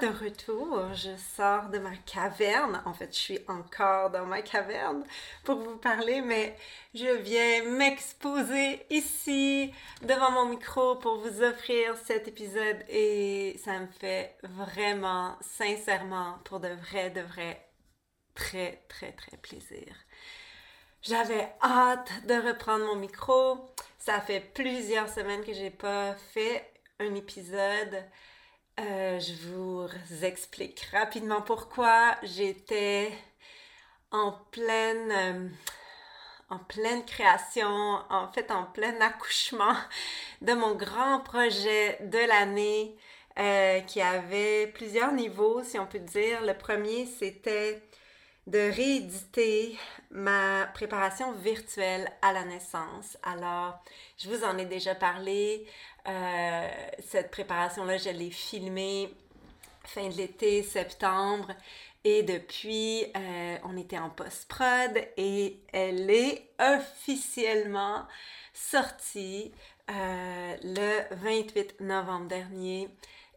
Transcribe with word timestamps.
De 0.00 0.06
retour. 0.06 0.94
Je 0.94 1.14
sors 1.36 1.68
de 1.68 1.78
ma 1.78 1.94
caverne. 2.06 2.82
En 2.86 2.94
fait, 2.94 3.14
je 3.14 3.18
suis 3.18 3.38
encore 3.48 4.10
dans 4.10 4.24
ma 4.24 4.40
caverne 4.42 5.04
pour 5.44 5.56
vous 5.60 5.76
parler, 5.76 6.22
mais 6.22 6.56
je 6.94 7.16
viens 7.18 7.64
m'exposer 7.64 8.86
ici 8.90 9.72
devant 10.02 10.30
mon 10.30 10.46
micro 10.46 10.96
pour 10.96 11.18
vous 11.18 11.42
offrir 11.42 11.96
cet 11.98 12.28
épisode 12.28 12.78
et 12.88 13.60
ça 13.62 13.78
me 13.78 13.86
fait 13.86 14.36
vraiment, 14.42 15.36
sincèrement, 15.40 16.38
pour 16.44 16.60
de 16.60 16.68
vrai, 16.68 17.10
de 17.10 17.20
vrai, 17.20 17.68
très, 18.34 18.82
très, 18.88 19.12
très 19.12 19.36
plaisir. 19.36 19.94
J'avais 21.02 21.48
hâte 21.62 22.10
de 22.26 22.34
reprendre 22.48 22.86
mon 22.86 22.96
micro. 22.96 23.58
Ça 23.98 24.20
fait 24.20 24.40
plusieurs 24.40 25.08
semaines 25.08 25.44
que 25.44 25.52
j'ai 25.52 25.70
pas 25.70 26.14
fait 26.14 26.72
un 26.98 27.14
épisode. 27.14 28.04
Euh, 28.80 29.20
je 29.20 29.34
vous 29.48 29.88
explique 30.24 30.80
rapidement 30.92 31.42
pourquoi. 31.42 32.16
J'étais 32.22 33.12
en 34.10 34.32
pleine, 34.50 35.12
euh, 35.12 35.48
en 36.48 36.58
pleine 36.58 37.04
création, 37.04 37.66
en 37.66 38.28
fait 38.32 38.50
en 38.50 38.64
plein 38.64 38.98
accouchement 39.00 39.74
de 40.40 40.54
mon 40.54 40.74
grand 40.74 41.20
projet 41.20 41.98
de 42.00 42.26
l'année 42.26 42.96
euh, 43.38 43.80
qui 43.80 44.00
avait 44.00 44.68
plusieurs 44.68 45.12
niveaux, 45.12 45.62
si 45.62 45.78
on 45.78 45.86
peut 45.86 45.98
dire. 45.98 46.40
Le 46.42 46.54
premier, 46.54 47.04
c'était 47.04 47.82
de 48.46 48.58
rééditer 48.58 49.78
ma 50.10 50.66
préparation 50.74 51.32
virtuelle 51.32 52.10
à 52.22 52.32
la 52.32 52.44
naissance. 52.44 53.16
Alors, 53.22 53.78
je 54.18 54.28
vous 54.28 54.44
en 54.44 54.58
ai 54.58 54.64
déjà 54.64 54.94
parlé. 54.94 55.66
Euh, 56.08 56.68
cette 56.98 57.30
préparation-là, 57.30 57.98
je 57.98 58.10
l'ai 58.10 58.30
filmée 58.30 59.14
fin 59.84 60.08
de 60.08 60.14
l'été, 60.14 60.62
septembre. 60.62 61.48
Et 62.04 62.22
depuis, 62.22 63.04
euh, 63.14 63.58
on 63.64 63.76
était 63.76 63.98
en 63.98 64.08
post-prod 64.08 64.92
et 65.16 65.60
elle 65.72 66.10
est 66.10 66.50
officiellement 66.58 68.06
sortie 68.54 69.52
euh, 69.90 70.56
le 70.62 71.14
28 71.16 71.80
novembre 71.80 72.26
dernier. 72.26 72.88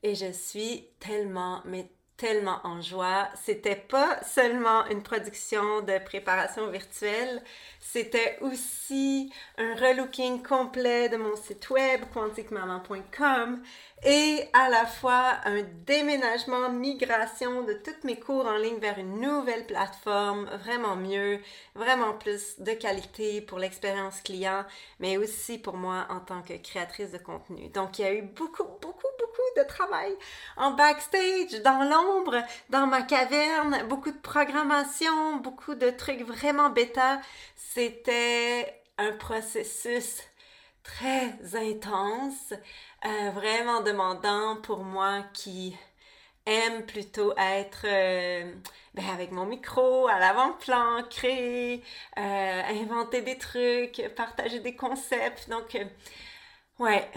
Et 0.01 0.15
je 0.15 0.31
suis 0.31 0.88
tellement, 0.99 1.61
mais 1.65 1.89
tellement 2.23 2.61
en 2.63 2.79
joie. 2.79 3.27
C'était 3.43 3.75
pas 3.75 4.23
seulement 4.23 4.85
une 4.85 5.03
production 5.03 5.81
de 5.81 6.02
préparation 6.05 6.67
virtuelle, 6.67 7.43
c'était 7.81 8.38
aussi 8.39 9.29
un 9.57 9.75
relooking 9.75 10.41
complet 10.41 11.09
de 11.09 11.17
mon 11.17 11.35
site 11.35 11.69
web 11.69 12.06
quantiquemaman.com 12.13 13.61
et 14.06 14.50
à 14.53 14.69
la 14.69 14.85
fois 14.85 15.38
un 15.45 15.63
déménagement, 15.85 16.69
migration 16.69 17.63
de 17.63 17.73
toutes 17.73 18.03
mes 18.06 18.19
cours 18.19 18.45
en 18.45 18.57
ligne 18.57 18.79
vers 18.79 18.97
une 18.97 19.19
nouvelle 19.19 19.66
plateforme, 19.66 20.45
vraiment 20.61 20.95
mieux, 20.95 21.40
vraiment 21.75 22.13
plus 22.13 22.59
de 22.59 22.72
qualité 22.72 23.41
pour 23.41 23.59
l'expérience 23.59 24.22
client, 24.22 24.66
mais 25.00 25.17
aussi 25.17 25.57
pour 25.57 25.75
moi 25.75 26.07
en 26.09 26.19
tant 26.19 26.41
que 26.41 26.53
créatrice 26.53 27.11
de 27.11 27.17
contenu. 27.17 27.67
Donc 27.69 28.00
il 28.00 28.01
y 28.01 28.07
a 28.07 28.13
eu 28.13 28.23
beaucoup, 28.23 28.63
beaucoup, 28.81 29.07
beaucoup 29.19 29.41
de 29.57 29.63
travail 29.63 30.13
en 30.57 30.72
backstage, 30.72 31.61
dans 31.63 31.84
l'ombre, 31.84 32.12
dans 32.69 32.88
ma 32.88 33.01
caverne, 33.01 33.88
beaucoup 33.88 34.12
de 34.12 34.18
programmation, 34.18 35.38
beaucoup 35.38 35.75
de 35.75 35.90
trucs 35.90 36.22
vraiment 36.22 36.69
bêta. 36.69 37.22
C'était 37.56 38.81
un 38.97 39.12
processus 39.13 40.22
très 40.84 41.56
intense, 41.56 42.53
euh, 43.06 43.31
vraiment 43.31 43.81
demandant 43.81 44.57
pour 44.57 44.84
moi 44.84 45.23
qui 45.34 45.75
aime 46.46 46.85
plutôt 46.85 47.34
être 47.38 47.85
euh, 47.85 48.53
ben, 48.94 49.06
avec 49.13 49.31
mon 49.31 49.46
micro 49.46 50.07
à 50.07 50.19
l'avant-plan, 50.19 51.03
créer, 51.09 51.84
euh, 52.18 52.62
inventer 52.81 53.22
des 53.22 53.38
trucs, 53.38 54.02
partager 54.16 54.59
des 54.59 54.75
concepts. 54.75 55.50
Donc, 55.50 55.78
ouais. 56.79 57.09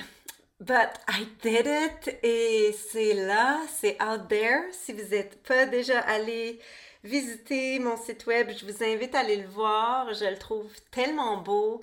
But 0.60 0.98
I 1.06 1.26
did 1.42 1.66
it 1.66 2.18
et 2.22 2.74
c'est 2.90 3.12
là, 3.14 3.60
c'est 3.68 4.02
out 4.02 4.28
there. 4.28 4.62
Si 4.72 4.92
vous 4.92 5.08
n'êtes 5.10 5.42
pas 5.42 5.66
déjà 5.66 6.00
allé 6.00 6.58
visiter 7.04 7.78
mon 7.78 7.96
site 7.96 8.26
web, 8.26 8.50
je 8.50 8.64
vous 8.64 8.82
invite 8.82 9.14
à 9.14 9.20
aller 9.20 9.36
le 9.36 9.48
voir. 9.48 10.14
Je 10.14 10.24
le 10.24 10.38
trouve 10.38 10.70
tellement 10.90 11.36
beau. 11.36 11.82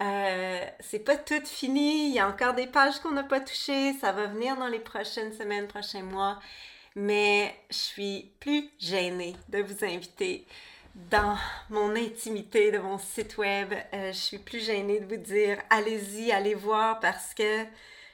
Euh, 0.00 0.60
c'est 0.80 1.00
pas 1.00 1.16
tout 1.16 1.44
fini, 1.44 2.08
il 2.08 2.14
y 2.14 2.18
a 2.18 2.28
encore 2.28 2.54
des 2.54 2.66
pages 2.66 2.98
qu'on 3.00 3.10
n'a 3.10 3.22
pas 3.22 3.40
touchées, 3.40 3.92
ça 4.00 4.12
va 4.12 4.26
venir 4.26 4.56
dans 4.56 4.68
les 4.68 4.78
prochaines 4.78 5.32
semaines, 5.34 5.66
prochains 5.66 6.02
mois, 6.02 6.40
mais 6.96 7.54
je 7.68 7.76
suis 7.76 8.30
plus 8.40 8.70
gênée 8.78 9.36
de 9.50 9.58
vous 9.60 9.84
inviter 9.84 10.46
dans 10.94 11.36
mon 11.68 11.94
intimité 11.96 12.70
de 12.70 12.78
mon 12.78 12.98
site 12.98 13.36
web. 13.36 13.74
Euh, 13.92 14.12
je 14.12 14.18
suis 14.18 14.38
plus 14.38 14.64
gênée 14.64 15.00
de 15.00 15.06
vous 15.06 15.20
dire 15.20 15.58
allez-y, 15.68 16.32
allez 16.32 16.54
voir 16.54 16.98
parce 17.00 17.34
que 17.34 17.64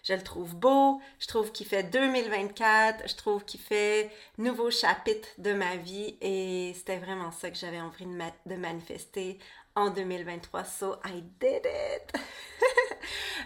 je 0.07 0.13
le 0.13 0.23
trouve 0.23 0.55
beau, 0.55 1.01
je 1.19 1.27
trouve 1.27 1.51
qu'il 1.51 1.67
fait 1.67 1.83
2024, 1.83 3.09
je 3.09 3.17
trouve 3.17 3.45
qu'il 3.45 3.61
fait 3.61 4.11
nouveau 4.39 4.71
chapitre 4.71 5.29
de 5.39 5.53
ma 5.53 5.77
vie 5.77 6.17
et 6.21 6.73
c'était 6.77 6.99
vraiment 6.99 7.33
ça 7.33 7.51
que 7.51 7.57
j'avais 7.57 7.81
envie 7.81 8.07
de, 8.07 8.55
manifester 8.55 9.39
en 9.75 9.91
2023. 9.91 10.65
So 10.65 10.97
I 11.05 11.23
did 11.41 11.67
it! 11.67 12.13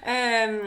Euh, 0.06 0.66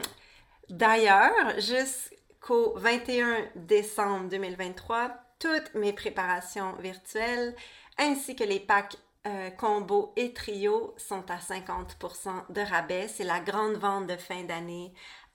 d'ailleurs, 0.69 1.59
jusqu'au 1.59 2.73
21 2.75 3.47
décembre 3.55 4.29
2023, 4.29 5.09
toutes 5.39 5.73
mes 5.73 5.91
préparations 5.91 6.73
virtuelles 6.73 7.55
ainsi 7.97 8.35
que 8.35 8.43
les 8.43 8.59
packs 8.59 8.97
euh, 9.25 9.49
combo 9.51 10.11
et 10.17 10.33
trio 10.33 10.93
sont 10.97 11.23
à 11.31 11.37
50% 11.37 12.51
de 12.51 12.61
rabais. 12.61 13.07
C'est 13.07 13.23
la 13.23 13.39
grande 13.39 13.77
vente 13.77 14.05
de 14.05 14.17
fin 14.17 14.43
d'année 14.43 14.93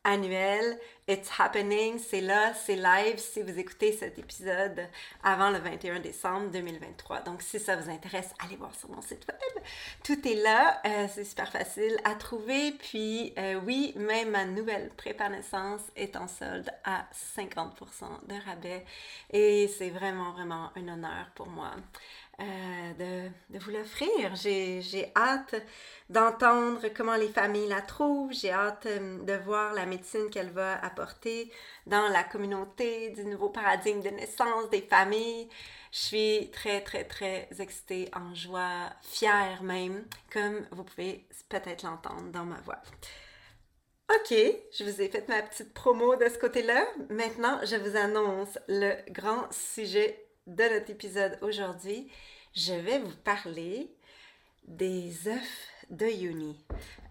annuel. 0.08 0.78
It's 1.06 1.30
happening, 1.38 1.98
c'est 1.98 2.20
là, 2.20 2.52
c'est 2.52 2.76
live 2.76 3.16
si 3.16 3.40
vous 3.40 3.58
écoutez 3.58 3.92
cet 3.92 4.18
épisode 4.18 4.86
avant 5.22 5.48
le 5.50 5.58
21 5.58 6.00
décembre 6.00 6.50
2023. 6.50 7.22
Donc 7.22 7.40
si 7.40 7.58
ça 7.58 7.76
vous 7.76 7.88
intéresse, 7.88 8.34
allez 8.44 8.56
voir 8.56 8.74
sur 8.74 8.90
mon 8.90 9.00
site 9.00 9.26
web. 9.26 9.64
Tout 10.04 10.28
est 10.28 10.34
là, 10.34 10.82
euh, 10.84 11.06
c'est 11.10 11.24
super 11.24 11.50
facile 11.50 11.96
à 12.04 12.14
trouver. 12.14 12.72
Puis 12.72 13.32
euh, 13.38 13.58
oui, 13.64 13.94
même 13.96 14.30
ma 14.30 14.44
nouvelle 14.44 14.90
prépa 14.96 15.30
naissance 15.30 15.80
est 15.96 16.14
en 16.16 16.28
solde 16.28 16.70
à 16.84 17.06
50% 17.36 18.26
de 18.26 18.44
rabais. 18.44 18.84
Et 19.30 19.68
c'est 19.78 19.90
vraiment, 19.90 20.32
vraiment 20.32 20.70
un 20.76 20.88
honneur 20.88 21.30
pour 21.34 21.48
moi. 21.48 21.70
Euh, 22.40 23.32
de, 23.50 23.58
vous 23.58 23.70
l'offrir. 23.72 24.36
J'ai 24.36 25.10
hâte 25.16 25.56
d'entendre 26.08 26.86
comment 26.96 27.16
les 27.16 27.30
familles 27.30 27.66
la 27.66 27.80
trouvent. 27.80 28.32
J'ai 28.32 28.52
hâte 28.52 28.86
euh, 28.86 29.18
de 29.24 29.32
voir 29.32 29.74
la 29.74 29.86
médecine 29.86 30.30
qu'elle 30.30 30.50
va 30.50 30.78
apporter 30.84 31.50
dans 31.86 32.06
la 32.06 32.22
communauté, 32.22 33.10
du 33.10 33.24
nouveau 33.24 33.48
paradigme 33.48 34.02
de 34.02 34.10
naissance 34.10 34.70
des 34.70 34.82
familles. 34.82 35.48
Je 35.90 35.98
suis 35.98 36.50
très, 36.52 36.80
très, 36.80 37.02
très 37.02 37.48
excitée, 37.58 38.08
en 38.14 38.32
joie, 38.36 38.88
fière 39.02 39.64
même, 39.64 40.04
comme 40.32 40.64
vous 40.70 40.84
pouvez 40.84 41.26
peut-être 41.48 41.82
l'entendre 41.82 42.30
dans 42.30 42.44
ma 42.44 42.60
voix. 42.60 42.80
OK, 44.14 44.30
je 44.30 44.84
vous 44.84 45.02
ai 45.02 45.08
fait 45.08 45.28
ma 45.28 45.42
petite 45.42 45.74
promo 45.74 46.14
de 46.14 46.28
ce 46.28 46.38
côté-là. 46.38 46.86
Maintenant, 47.10 47.58
je 47.64 47.74
vous 47.74 47.96
annonce 47.96 48.58
le 48.68 48.94
grand 49.10 49.52
sujet 49.52 50.27
de 50.48 50.62
notre 50.62 50.90
épisode 50.90 51.38
aujourd'hui, 51.42 52.10
je 52.54 52.72
vais 52.72 52.98
vous 52.98 53.14
parler 53.22 53.90
des 54.66 55.28
œufs 55.28 55.68
de 55.90 56.06
Yoni. 56.06 56.56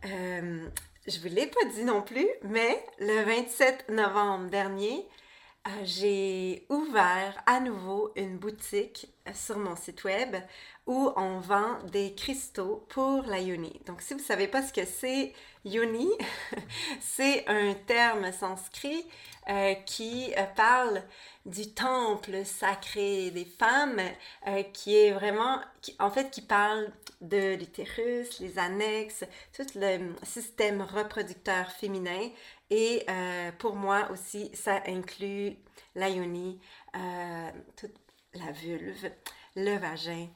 Euh, 0.05 0.67
je 1.07 1.17
ne 1.17 1.21
vous 1.21 1.35
l'ai 1.35 1.45
pas 1.45 1.65
dit 1.73 1.83
non 1.83 2.01
plus, 2.01 2.27
mais 2.41 2.83
le 2.99 3.23
27 3.23 3.89
novembre 3.89 4.49
dernier, 4.49 5.07
euh, 5.67 5.69
j'ai 5.83 6.65
ouvert 6.69 7.41
à 7.45 7.59
nouveau 7.59 8.11
une 8.15 8.39
boutique 8.39 9.13
sur 9.35 9.59
mon 9.59 9.75
site 9.75 10.03
web 10.03 10.35
où 10.87 11.11
on 11.17 11.39
vend 11.39 11.77
des 11.91 12.15
cristaux 12.15 12.85
pour 12.89 13.23
la 13.23 13.39
yoni. 13.39 13.79
Donc, 13.85 14.01
si 14.01 14.13
vous 14.13 14.21
ne 14.21 14.25
savez 14.25 14.47
pas 14.47 14.63
ce 14.63 14.71
que 14.71 14.85
c'est 14.85 15.33
yoni, 15.65 16.09
c'est 17.01 17.45
un 17.47 17.73
terme 17.73 18.31
sanskrit 18.31 19.05
euh, 19.49 19.75
qui 19.85 20.33
euh, 20.37 20.43
parle 20.55 21.01
du 21.45 21.73
temple 21.73 22.43
sacré 22.43 23.31
des 23.31 23.45
femmes, 23.45 24.01
euh, 24.47 24.63
qui 24.73 24.95
est 24.95 25.11
vraiment, 25.11 25.59
en 25.99 26.09
fait, 26.09 26.31
qui 26.31 26.41
parle 26.41 26.91
de 27.21 27.55
l'utérus, 27.55 28.39
les 28.39 28.59
annexes, 28.59 29.23
tout 29.53 29.65
le 29.75 30.13
système 30.23 30.81
reproducteur 30.81 31.71
féminin. 31.71 32.29
Et 32.69 33.05
pour 33.59 33.75
moi 33.75 34.09
aussi, 34.11 34.51
ça 34.53 34.83
inclut 34.85 35.55
la 35.95 36.09
yoni, 36.09 36.59
toute 37.77 37.95
la 38.33 38.51
vulve, 38.51 39.09
le 39.55 39.77
vagin, 39.77 40.27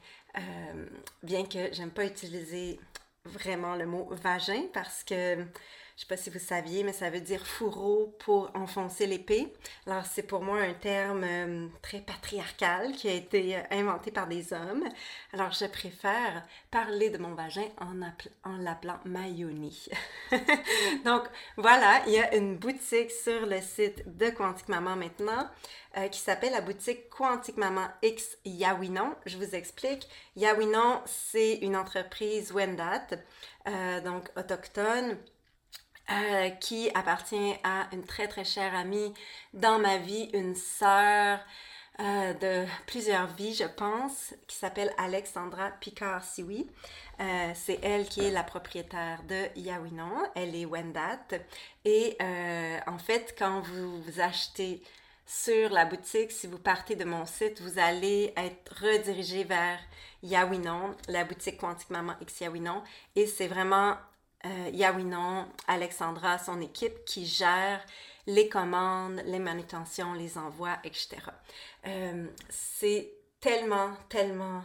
bien 1.22 1.44
que 1.44 1.72
j'aime 1.72 1.90
pas 1.90 2.04
utiliser 2.04 2.80
vraiment 3.24 3.76
le 3.76 3.86
mot 3.86 4.08
vagin 4.10 4.64
parce 4.72 5.04
que 5.04 5.44
sais 6.02 6.08
pas 6.08 6.16
si 6.16 6.30
vous 6.30 6.38
saviez, 6.38 6.82
mais 6.82 6.92
ça 6.92 7.10
veut 7.10 7.20
dire 7.20 7.46
fourreau 7.46 8.14
pour 8.18 8.50
enfoncer 8.54 9.06
l'épée. 9.06 9.52
Alors 9.86 10.04
c'est 10.04 10.24
pour 10.24 10.42
moi 10.42 10.58
un 10.58 10.74
terme 10.74 11.22
euh, 11.24 11.68
très 11.80 12.00
patriarcal 12.00 12.92
qui 12.92 13.08
a 13.08 13.12
été 13.12 13.56
euh, 13.56 13.60
inventé 13.70 14.10
par 14.10 14.26
des 14.26 14.52
hommes. 14.52 14.84
Alors 15.32 15.52
je 15.52 15.64
préfère 15.66 16.44
parler 16.70 17.10
de 17.10 17.18
mon 17.18 17.34
vagin 17.34 17.68
en, 17.78 18.00
en 18.50 18.56
l'appelant 18.56 18.98
Mayoni. 19.04 19.88
Donc 21.04 21.22
voilà, 21.56 22.02
il 22.06 22.14
y 22.14 22.18
a 22.18 22.34
une 22.34 22.56
boutique 22.56 23.10
sur 23.10 23.46
le 23.46 23.60
site 23.60 24.02
de 24.16 24.30
Quantique 24.30 24.68
Maman 24.68 24.96
maintenant. 24.96 25.48
Euh, 25.98 26.08
qui 26.08 26.20
s'appelle 26.20 26.52
la 26.52 26.62
boutique 26.62 27.10
Quantique 27.10 27.58
Maman 27.58 27.86
X 28.02 28.38
Yawinon. 28.46 29.14
Je 29.26 29.36
vous 29.36 29.54
explique. 29.54 30.08
Yawinon, 30.36 31.02
c'est 31.04 31.56
une 31.56 31.76
entreprise 31.76 32.50
Wendat, 32.50 33.08
donc 34.02 34.30
autochtone, 34.34 35.18
euh, 36.12 36.50
qui 36.50 36.90
appartient 36.94 37.54
à 37.64 37.88
une 37.92 38.04
très 38.04 38.28
très 38.28 38.44
chère 38.44 38.74
amie 38.74 39.12
dans 39.54 39.78
ma 39.78 39.98
vie, 39.98 40.30
une 40.34 40.54
sœur 40.54 41.40
de 41.98 42.64
plusieurs 42.86 43.28
vies, 43.28 43.54
je 43.54 43.66
pense, 43.66 44.34
qui 44.48 44.56
s'appelle 44.56 44.92
Alexandra 44.96 45.70
Picard-Siwi. 45.78 46.66
c'est 47.54 47.78
elle 47.82 48.08
qui 48.08 48.24
est 48.24 48.30
la 48.30 48.42
propriétaire 48.42 49.22
de 49.28 49.60
Yawinon. 49.60 50.24
Elle 50.34 50.56
est 50.56 50.64
Wendat. 50.64 51.20
Et 51.84 52.16
en 52.86 52.98
fait, 52.98 53.36
quand 53.38 53.60
vous, 53.60 54.02
vous 54.02 54.20
achetez 54.20 54.82
sur 55.26 55.70
la 55.70 55.84
boutique, 55.84 56.32
si 56.32 56.46
vous 56.46 56.58
partez 56.58 56.96
de 56.96 57.04
mon 57.04 57.24
site, 57.24 57.60
vous 57.60 57.78
allez 57.78 58.32
être 58.36 58.74
redirigé 58.80 59.44
vers 59.44 59.78
Yawinon, 60.22 60.94
la 61.08 61.24
boutique 61.24 61.58
Quantique 61.58 61.90
Maman 61.90 62.14
X 62.20 62.40
Yawinon. 62.40 62.82
Et 63.16 63.26
c'est 63.26 63.48
vraiment 63.48 63.96
euh, 64.44 64.70
Yawinon, 64.72 65.46
Alexandra, 65.68 66.38
son 66.38 66.60
équipe 66.60 67.04
qui 67.04 67.26
gère 67.26 67.80
les 68.26 68.48
commandes, 68.48 69.22
les 69.26 69.38
manutentions, 69.38 70.14
les 70.14 70.38
envois, 70.38 70.78
etc. 70.84 71.18
Euh, 71.86 72.26
c'est 72.48 73.12
tellement, 73.40 73.92
tellement 74.08 74.62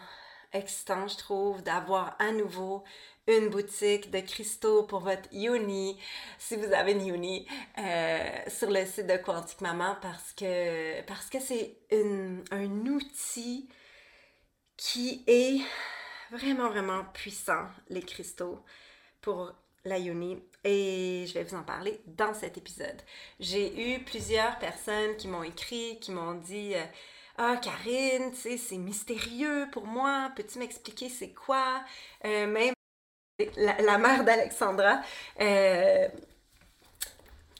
excitant, 0.54 1.08
je 1.08 1.18
trouve, 1.18 1.62
d'avoir 1.62 2.16
à 2.20 2.32
nouveau 2.32 2.84
une 3.28 3.50
boutique 3.50 4.10
de 4.10 4.22
cristaux 4.22 4.84
pour 4.84 5.02
votre 5.02 5.28
Uni, 5.34 6.00
si 6.40 6.56
vous 6.56 6.72
avez 6.72 6.94
une 6.94 7.08
Uni, 7.08 7.48
euh, 7.78 8.30
sur 8.48 8.72
le 8.72 8.86
site 8.86 9.08
de 9.08 9.18
Quantique 9.18 9.62
Maman 9.62 9.98
parce 10.02 10.32
que 10.32 11.02
parce 11.02 11.30
que 11.30 11.40
c'est 11.40 11.78
un 12.52 12.86
outil 12.88 13.68
qui 14.78 15.24
est 15.28 15.60
vraiment 16.32 16.70
vraiment 16.70 17.04
puissant, 17.14 17.66
les 17.90 18.02
cristaux 18.02 18.64
pour 19.22 19.52
la 19.88 20.00
Uni 20.00 20.38
et 20.64 21.26
je 21.28 21.34
vais 21.34 21.44
vous 21.44 21.56
en 21.56 21.64
parler 21.64 22.02
dans 22.06 22.34
cet 22.34 22.58
épisode. 22.58 23.02
J'ai 23.40 23.96
eu 23.96 24.04
plusieurs 24.04 24.58
personnes 24.60 25.16
qui 25.18 25.28
m'ont 25.28 25.44
écrit, 25.44 25.98
qui 26.00 26.12
m'ont 26.12 26.34
dit 26.34 26.76
euh, 26.76 26.84
ah, 27.38 27.58
Karine, 27.62 28.32
tu 28.32 28.38
sais, 28.38 28.58
c'est 28.58 28.78
mystérieux 28.78 29.68
pour 29.72 29.86
moi. 29.86 30.32
Peux-tu 30.36 30.60
m'expliquer 30.60 31.10
c'est 31.10 31.34
quoi? 31.34 31.84
Euh, 32.26 32.48
même 32.48 32.74
la, 33.56 33.98
mère 34.00 34.24
d'Alexandra, 34.24 35.02
euh, 35.40 36.08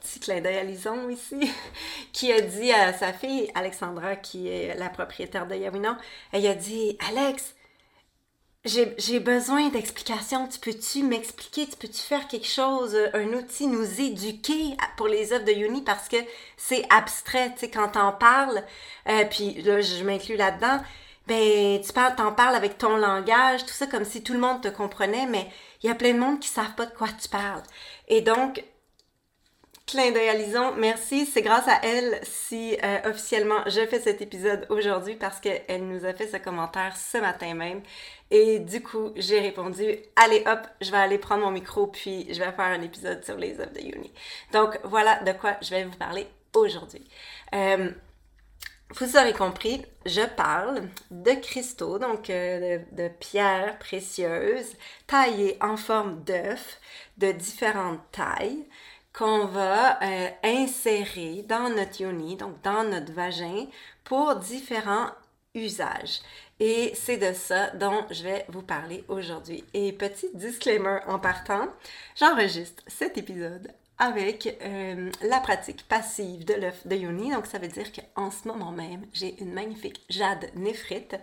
petit 0.02 0.20
clin 0.20 0.42
d'œil 0.42 0.58
à 0.58 0.64
Lison 0.64 1.10
ici, 1.10 1.52
qui 2.14 2.32
a 2.32 2.42
dit 2.42 2.72
à 2.72 2.94
sa 2.94 3.14
fille, 3.14 3.52
Alexandra, 3.54 4.16
qui 4.16 4.48
est 4.48 4.76
la 4.76 4.90
propriétaire 4.90 5.46
de 5.46 5.56
Yawinon, 5.56 5.96
elle 6.32 6.48
a 6.48 6.56
dit 6.56 6.98
Alex, 7.08 7.56
j'ai 8.68 9.20
besoin 9.20 9.70
d'explications. 9.70 10.48
Tu 10.48 10.60
peux-tu 10.60 11.04
m'expliquer? 11.04 11.68
Tu 11.68 11.78
peux-tu 11.78 12.02
faire 12.02 12.28
quelque 12.28 12.48
chose, 12.48 12.98
un 13.14 13.28
outil, 13.34 13.68
nous 13.68 14.02
éduquer 14.02 14.76
pour 14.96 15.08
les 15.08 15.34
œuvres 15.34 15.46
de 15.46 15.52
Yoni? 15.52 15.82
Parce 15.82 16.08
que 16.08 16.18
c'est 16.58 16.84
abstrait, 16.90 17.52
tu 17.54 17.60
sais, 17.62 17.70
quand 17.70 17.90
t'en 17.90 18.12
parles, 18.12 18.64
euh, 19.08 19.26
puis 19.26 19.62
là, 19.62 19.82
je 19.82 20.04
m'inclus 20.04 20.36
là-dedans, 20.38 20.80
ben, 21.28 21.82
tu 21.82 21.92
parles, 21.94 22.16
t'en 22.16 22.32
parles 22.32 22.56
avec 22.56 22.78
ton 22.78 22.96
langage, 22.98 23.66
tout 23.66 23.74
ça, 23.74 23.88
comme 23.88 24.06
si 24.06 24.24
tout 24.24 24.34
le 24.34 24.40
monde 24.40 24.62
te 24.62 24.70
comprenait, 24.70 25.26
mais 25.28 25.48
il 25.84 25.88
y 25.88 25.90
a 25.90 25.96
plein 25.96 26.14
de 26.14 26.20
monde 26.20 26.40
qui 26.40 26.48
savent 26.48 26.76
pas 26.76 26.86
de 26.86 26.94
quoi 26.94 27.08
tu 27.22 27.28
parles. 27.28 27.64
Et 28.08 28.22
donc, 28.22 28.64
clin 29.88 30.12
d'œil 30.12 30.30
à 30.30 30.34
Lison, 30.34 30.74
merci. 30.78 31.26
C'est 31.26 31.42
grâce 31.42 31.68
à 31.68 31.80
elle 31.84 32.20
si 32.24 32.78
euh, 32.84 33.10
officiellement 33.10 33.62
je 33.68 33.86
fais 33.88 34.00
cet 34.02 34.22
épisode 34.22 34.68
aujourd'hui 34.70 35.16
parce 35.16 35.40
qu'elle 35.40 35.88
nous 35.88 36.06
a 36.06 36.14
fait 36.14 36.28
ce 36.28 36.38
commentaire 36.38 36.96
ce 36.98 37.18
matin 37.18 37.54
même. 37.54 37.82
Et 38.30 38.60
du 38.60 38.84
coup, 38.84 39.12
j'ai 39.16 39.40
répondu, 39.40 39.98
allez 40.16 40.44
hop, 40.46 40.60
je 40.82 40.92
vais 40.92 40.98
aller 40.98 41.18
prendre 41.18 41.46
mon 41.46 41.52
micro 41.52 41.88
puis 41.88 42.28
je 42.34 42.40
vais 42.40 42.52
faire 42.52 42.60
un 42.60 42.82
épisode 42.82 43.24
sur 43.24 43.38
les 43.38 43.60
œuvres 43.60 43.74
de 43.74 43.80
Uni. 43.80 44.12
Donc 44.52 44.80
voilà 44.84 45.22
de 45.24 45.32
quoi 45.32 45.56
je 45.62 45.70
vais 45.70 45.86
vous 45.86 45.96
parler 45.98 46.28
aujourd'hui. 46.54 47.08
Euh, 47.56 47.90
vous 48.92 49.18
aurez 49.18 49.34
compris, 49.34 49.86
je 50.06 50.22
parle 50.22 50.88
de 51.12 51.32
cristaux, 51.32 52.00
donc 52.00 52.30
euh, 52.30 52.80
de, 52.94 53.10
pierres 53.10 53.78
précieuses 53.80 54.76
taillées 55.08 55.58
en 55.62 55.76
forme 55.76 56.24
d'œuf 56.24 56.80
de 57.18 57.34
différentes 57.34 58.00
tailles 58.14 58.66
qu'on 59.14 59.46
va 59.46 60.02
euh, 60.02 60.30
insérer 60.44 61.44
dans 61.48 61.70
notre 61.70 62.02
yoni, 62.02 62.38
donc 62.38 62.62
dans 62.62 62.84
notre 62.84 63.12
vagin, 63.12 63.66
pour 64.06 64.36
différents 64.38 65.12
usages. 65.54 66.22
Et 66.60 66.92
c'est 66.96 67.18
de 67.18 67.34
ça 67.34 67.70
dont 67.72 68.06
je 68.10 68.24
vais 68.24 68.46
vous 68.50 68.64
parler 68.64 69.04
aujourd'hui. 69.08 69.64
Et 69.74 69.94
petit 69.94 70.30
disclaimer 70.34 71.00
en 71.08 71.20
partant, 71.20 71.68
j'enregistre 72.16 72.84
cet 72.88 73.18
épisode 73.18 73.72
avec 74.00 74.58
euh, 74.62 75.12
la 75.22 75.40
pratique 75.40 75.88
passive 75.88 76.46
de 76.46 76.54
l'œuf 76.54 76.86
de 76.86 76.96
Yoni. 76.96 77.32
Donc, 77.32 77.46
ça 77.46 77.60
veut 77.60 77.68
dire 77.68 77.92
qu'en 77.92 78.32
ce 78.32 78.48
moment 78.48 78.72
même, 78.72 79.06
j'ai 79.14 79.40
une 79.42 79.54
magnifique 79.54 80.04
jade 80.10 80.50
néphrite 80.56 81.16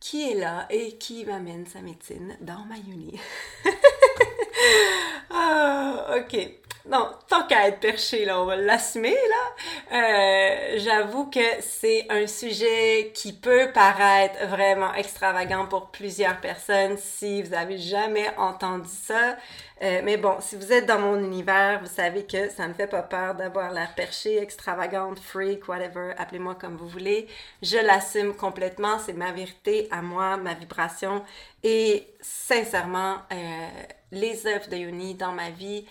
qui 0.00 0.30
est 0.30 0.34
là 0.34 0.66
et 0.70 0.96
qui 0.96 1.24
m'amène 1.24 1.66
sa 1.66 1.80
médecine 1.80 2.36
dans 2.40 2.64
ma 2.66 2.76
Yoni. 2.76 3.18
ah, 5.30 6.16
ok. 6.18 6.58
Non, 6.90 7.10
tant 7.28 7.46
qu'à 7.46 7.68
être 7.68 7.80
perché, 7.80 8.24
là, 8.24 8.40
on 8.40 8.46
va 8.46 8.56
l'assumer, 8.56 9.14
là. 9.14 9.98
Euh, 9.98 10.78
j'avoue 10.78 11.26
que 11.28 11.38
c'est 11.60 12.06
un 12.08 12.26
sujet 12.26 13.12
qui 13.14 13.34
peut 13.34 13.68
paraître 13.74 14.46
vraiment 14.46 14.94
extravagant 14.94 15.66
pour 15.66 15.90
plusieurs 15.90 16.40
personnes 16.40 16.96
si 16.96 17.42
vous 17.42 17.52
avez 17.52 17.76
jamais 17.76 18.30
entendu 18.38 18.88
ça. 18.88 19.36
Euh, 19.82 20.00
mais 20.02 20.16
bon, 20.16 20.36
si 20.40 20.56
vous 20.56 20.72
êtes 20.72 20.86
dans 20.86 20.98
mon 20.98 21.18
univers, 21.18 21.80
vous 21.80 21.90
savez 21.94 22.24
que 22.24 22.48
ça 22.48 22.62
ne 22.62 22.68
me 22.68 22.74
fait 22.74 22.86
pas 22.86 23.02
peur 23.02 23.34
d'avoir 23.34 23.70
l'air 23.70 23.94
perché, 23.94 24.40
extravagante, 24.40 25.18
freak, 25.18 25.68
whatever, 25.68 26.14
appelez-moi 26.16 26.54
comme 26.54 26.76
vous 26.76 26.88
voulez. 26.88 27.28
Je 27.60 27.76
l'assume 27.76 28.34
complètement, 28.34 28.98
c'est 28.98 29.12
ma 29.12 29.30
vérité 29.32 29.88
à 29.90 30.00
moi, 30.00 30.38
ma 30.38 30.54
vibration. 30.54 31.22
Et 31.62 32.08
sincèrement, 32.22 33.16
euh, 33.30 33.68
les 34.10 34.46
œuvres 34.46 34.68
de 34.68 34.76
Yoni 34.76 35.14
dans 35.14 35.32
ma 35.32 35.50
vie, 35.50 35.86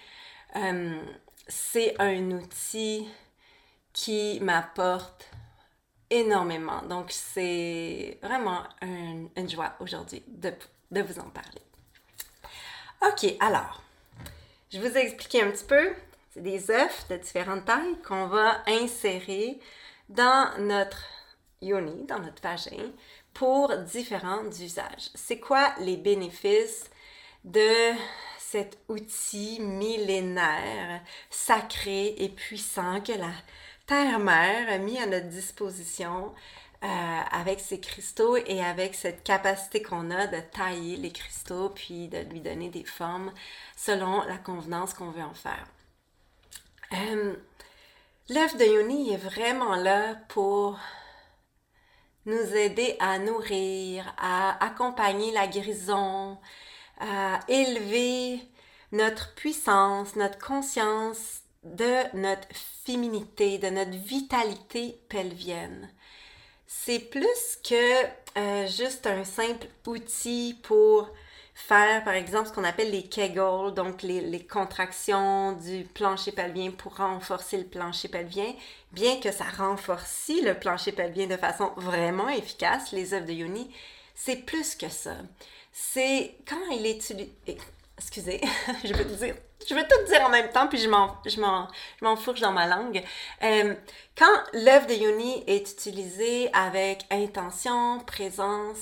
euh, 0.56 1.02
c'est 1.48 1.96
un 2.00 2.32
outil 2.32 3.08
qui 3.94 4.40
m'apporte 4.42 5.30
énormément. 6.10 6.82
Donc, 6.84 7.12
c'est 7.12 8.20
vraiment 8.22 8.64
une 8.82 9.50
joie 9.50 9.74
aujourd'hui 9.80 10.24
de, 10.28 11.02
vous 11.02 11.20
en 11.20 11.30
parler. 11.30 11.62
OK, 13.02 13.36
alors, 13.40 13.82
je 14.72 14.80
vous 14.80 14.98
ai 14.98 15.02
expliqué 15.02 15.42
un 15.42 15.52
petit 15.52 15.66
peu. 15.66 15.94
C'est 16.32 16.42
des 16.42 16.70
œufs 16.72 17.08
de 17.10 17.18
différentes 17.18 17.66
tailles 17.66 17.98
qu'on 18.08 18.28
va 18.28 18.62
insérer 18.68 19.60
dans 20.10 20.58
notre 20.60 21.04
yoni, 21.62 22.06
dans 22.06 22.20
notre 22.20 22.42
vagin, 22.42 22.92
pour 23.34 23.76
différents 23.78 24.46
usages. 24.46 25.10
C'est 25.16 25.40
quoi 25.40 25.74
les 25.80 25.98
bénéfices 25.98 26.90
de 27.52 27.94
cet 28.40 28.78
outil 28.88 29.60
millénaire, 29.60 31.02
sacré 31.30 32.16
et 32.18 32.30
puissant 32.30 33.02
que 33.02 33.14
la 33.14 33.32
terre-mère 33.86 34.80
mis 34.80 35.00
à 35.00 35.06
notre 35.06 35.28
disposition 35.28 36.34
euh, 36.84 36.88
avec 37.32 37.60
ces 37.60 37.80
cristaux 37.80 38.38
et 38.38 38.64
avec 38.64 38.96
cette 38.96 39.24
capacité 39.24 39.82
qu'on 39.82 40.12
a 40.12 40.28
de 40.28 40.40
tailler 40.40 40.98
les 40.98 41.12
cristaux 41.12 41.70
puis 41.70 42.08
de 42.08 42.20
lui 42.20 42.40
donner 42.40 42.70
des 42.70 42.84
formes 42.84 43.34
selon 43.76 44.22
la 44.24 44.38
convenance 44.38 44.94
qu'on 44.94 45.12
veut 45.12 45.24
en 45.24 45.34
faire. 45.34 45.66
Euh, 46.94 47.36
L'œuf 48.30 48.58
de 48.58 48.66
Yoni 48.66 49.14
est 49.14 49.18
vraiment 49.18 49.76
là 49.76 50.16
pour 50.28 50.78
nous 52.26 52.56
aider 52.56 52.98
à 53.00 53.20
nourrir, 53.20 54.14
à 54.18 54.62
accompagner 54.66 55.32
la 55.32 55.48
guérison, 55.48 56.38
à 57.00 57.40
élever 57.48 58.40
notre 58.92 59.34
puissance, 59.36 60.16
notre 60.16 60.40
conscience 60.40 61.42
de 61.64 62.16
notre 62.18 62.48
féminité, 62.86 63.58
de 63.58 63.68
notre 63.68 63.92
vitalité 63.92 65.00
pelvienne. 65.10 65.90
C'est 66.66 67.00
plus 67.00 67.60
que 67.64 68.04
euh, 68.38 68.68
juste 68.68 69.08
un 69.08 69.24
simple 69.24 69.68
outil 69.86 70.58
pour 70.64 71.10
faire, 71.58 72.04
par 72.04 72.14
exemple, 72.14 72.50
ce 72.50 72.54
qu'on 72.54 72.64
appelle 72.64 72.92
les 72.92 73.04
Kegel, 73.04 73.74
donc 73.74 74.04
les, 74.04 74.46
contractions 74.46 75.54
du 75.54 75.86
plancher 75.86 76.32
pelvien 76.32 76.72
pour 76.72 76.98
renforcer 76.98 77.58
le 77.58 77.64
plancher 77.64 78.10
pelvien, 78.10 78.54
bien 78.92 79.20
que 79.20 79.32
ça 79.32 79.46
renforce 79.58 80.30
le 80.30 80.54
plancher 80.54 80.92
pelvien 80.92 81.26
de 81.26 81.36
façon 81.36 81.72
vraiment 81.78 82.30
efficace, 82.30 82.92
les 82.92 83.14
œuvres 83.14 83.26
de 83.26 83.34
Yoni, 83.34 83.74
c'est 84.14 84.46
plus 84.46 84.76
que 84.76 84.90
ça. 84.90 85.16
C'est 85.80 86.36
quand 86.48 86.72
il 86.72 86.88
utilisé... 86.88 87.32
Excusez, 87.98 88.42
je 88.84 88.94
veux 88.94 89.04
te 89.04 89.14
dire 89.14 89.36
je 89.68 89.76
veux 89.76 89.84
tout 89.84 90.06
dire 90.08 90.22
en 90.22 90.30
même 90.30 90.50
temps, 90.50 90.68
puis 90.68 90.78
je 90.78 90.90
m'en, 90.90 91.68
m'enfourche 92.02 92.42
dans 92.42 92.52
ma 92.52 92.68
langue. 92.68 93.04
Euh, 93.44 93.76
quand 94.18 94.44
l'œuvre 94.54 94.88
de 94.88 94.94
Yoni 94.94 95.44
est 95.48 95.72
utilisée 95.72 96.50
avec 96.54 97.06
intention, 97.10 98.00
présence, 98.02 98.78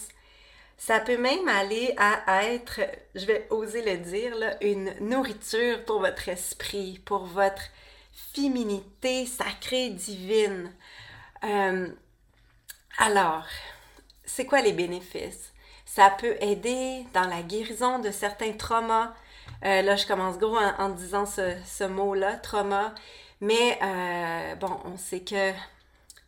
ça 0.78 1.00
peut 1.00 1.18
même 1.18 1.48
aller 1.48 1.96
à 1.98 2.44
être, 2.46 2.82
je 3.16 3.26
vais 3.26 3.48
oser 3.50 3.82
le 3.82 3.98
dire, 3.98 4.36
une 4.62 4.94
nourriture 5.00 5.84
pour 5.86 6.02
votre 6.02 6.30
esprit, 6.30 7.00
pour 7.06 7.26
votre 7.26 7.64
féminité 8.34 9.26
sacrée, 9.26 9.90
divine. 9.90 10.72
Euh, 11.44 11.88
alors, 13.00 13.46
c'est 14.26 14.46
quoi 14.46 14.62
les 14.62 14.74
bénéfices? 14.74 15.54
Ça 15.86 16.10
peut 16.10 16.36
aider 16.42 17.06
dans 17.14 17.28
la 17.28 17.42
guérison 17.42 18.00
de 18.00 18.12
certains 18.12 18.54
traumas. 18.54 19.14
Euh, 19.64 19.82
là, 19.82 19.96
je 19.96 20.06
commence 20.06 20.38
gros 20.38 20.58
en, 20.58 20.90
disant 20.90 21.26
ce, 21.26 21.56
ce 21.66 21.84
mot-là, 21.84 22.34
trauma. 22.38 22.94
Mais 23.42 23.78
euh, 23.82 24.56
bon, 24.56 24.80
on 24.86 24.98
sait 24.98 25.22
que 25.22 25.52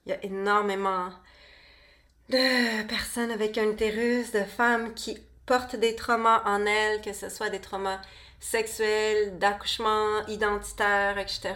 il 0.05 0.11
y 0.11 0.13
a 0.13 0.23
énormément 0.23 1.09
de 2.29 2.83
personnes 2.87 3.31
avec 3.31 3.57
un 3.57 3.71
utérus, 3.71 4.31
de 4.31 4.43
femmes 4.43 4.93
qui 4.93 5.17
portent 5.45 5.75
des 5.75 5.95
traumas 5.95 6.43
en 6.45 6.65
elles, 6.65 7.01
que 7.01 7.13
ce 7.13 7.29
soit 7.29 7.49
des 7.49 7.59
traumas 7.59 7.99
sexuels, 8.39 9.37
d'accouchement, 9.37 10.25
identitaires, 10.27 11.17
etc. 11.17 11.55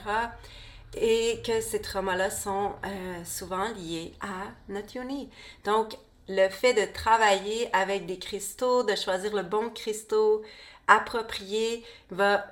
Et 0.96 1.42
que 1.46 1.62
ces 1.62 1.82
traumas-là 1.82 2.30
sont 2.30 2.74
euh, 2.86 3.24
souvent 3.24 3.70
liés 3.76 4.14
à 4.20 4.50
notre 4.68 4.96
yoni. 4.98 5.30
Donc, 5.64 5.96
le 6.32 6.50
fait 6.50 6.74
de 6.74 6.92
travailler 6.92 7.70
avec 7.76 8.06
des 8.06 8.18
cristaux, 8.18 8.84
de 8.84 8.96
choisir 8.96 9.36
le 9.36 9.44
bon 9.44 9.70
cristaux 9.70 10.42
approprié, 10.88 11.86
va 12.10 12.46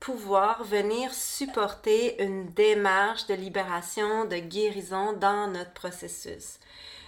pouvoir 0.00 0.62
venir 0.64 1.12
supporter 1.12 2.22
une 2.22 2.46
démarche 2.52 3.26
de 3.26 3.34
libération, 3.34 4.26
de 4.26 4.36
guérison 4.36 5.12
dans 5.14 5.48
notre 5.48 5.72
processus. 5.72 6.58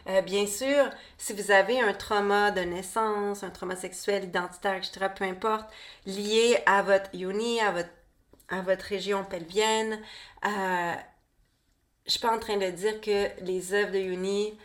Euh, 0.08 0.22
bien 0.22 0.46
sûr, 0.46 0.90
si 1.18 1.34
vous 1.34 1.50
avez 1.50 1.78
un 1.80 1.92
trauma 1.92 2.50
de 2.50 2.62
naissance, 2.62 3.42
un 3.42 3.50
trauma 3.50 3.76
sexuel, 3.76 4.24
identitaire, 4.24 4.76
etc., 4.76 5.06
peu 5.14 5.24
importe, 5.24 5.70
lié 6.06 6.58
à 6.66 6.82
votre 6.82 7.14
yoni, 7.14 7.60
à 7.60 7.70
votre, 7.70 7.90
à 8.48 8.62
votre 8.62 8.86
région 8.86 9.24
pelvienne, 9.24 10.00
euh, 10.46 10.94
je 12.06 12.12
suis 12.12 12.20
pas 12.20 12.34
en 12.34 12.38
train 12.38 12.56
de 12.56 12.70
dire 12.70 13.00
que 13.00 13.28
les 13.42 13.74
œuvres 13.74 13.92
de 13.92 13.98
yoni 13.98 14.58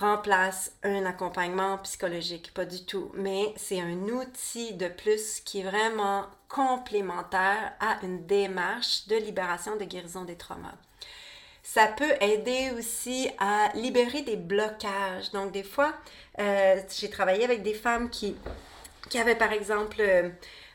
remplacent 0.00 0.72
un 0.82 1.04
accompagnement 1.04 1.78
psychologique, 1.78 2.52
pas 2.54 2.64
du 2.64 2.84
tout, 2.84 3.10
mais 3.14 3.52
c'est 3.56 3.80
un 3.80 3.98
outil 4.08 4.74
de 4.74 4.88
plus 4.88 5.40
qui 5.40 5.60
est 5.60 5.64
vraiment 5.64 6.26
complémentaire 6.48 7.72
à 7.80 7.98
une 8.02 8.26
démarche 8.26 9.06
de 9.08 9.16
libération, 9.16 9.76
de 9.76 9.84
guérison 9.84 10.24
des 10.24 10.36
traumas. 10.36 10.74
Ça 11.62 11.86
peut 11.86 12.14
aider 12.20 12.70
aussi 12.78 13.28
à 13.38 13.70
libérer 13.74 14.22
des 14.22 14.36
blocages. 14.36 15.30
Donc, 15.32 15.52
des 15.52 15.62
fois, 15.62 15.92
euh, 16.38 16.80
j'ai 16.98 17.10
travaillé 17.10 17.44
avec 17.44 17.62
des 17.62 17.74
femmes 17.74 18.08
qui, 18.08 18.36
qui 19.10 19.18
avaient, 19.18 19.34
par 19.34 19.52
exemple, 19.52 19.96
euh, 20.00 20.30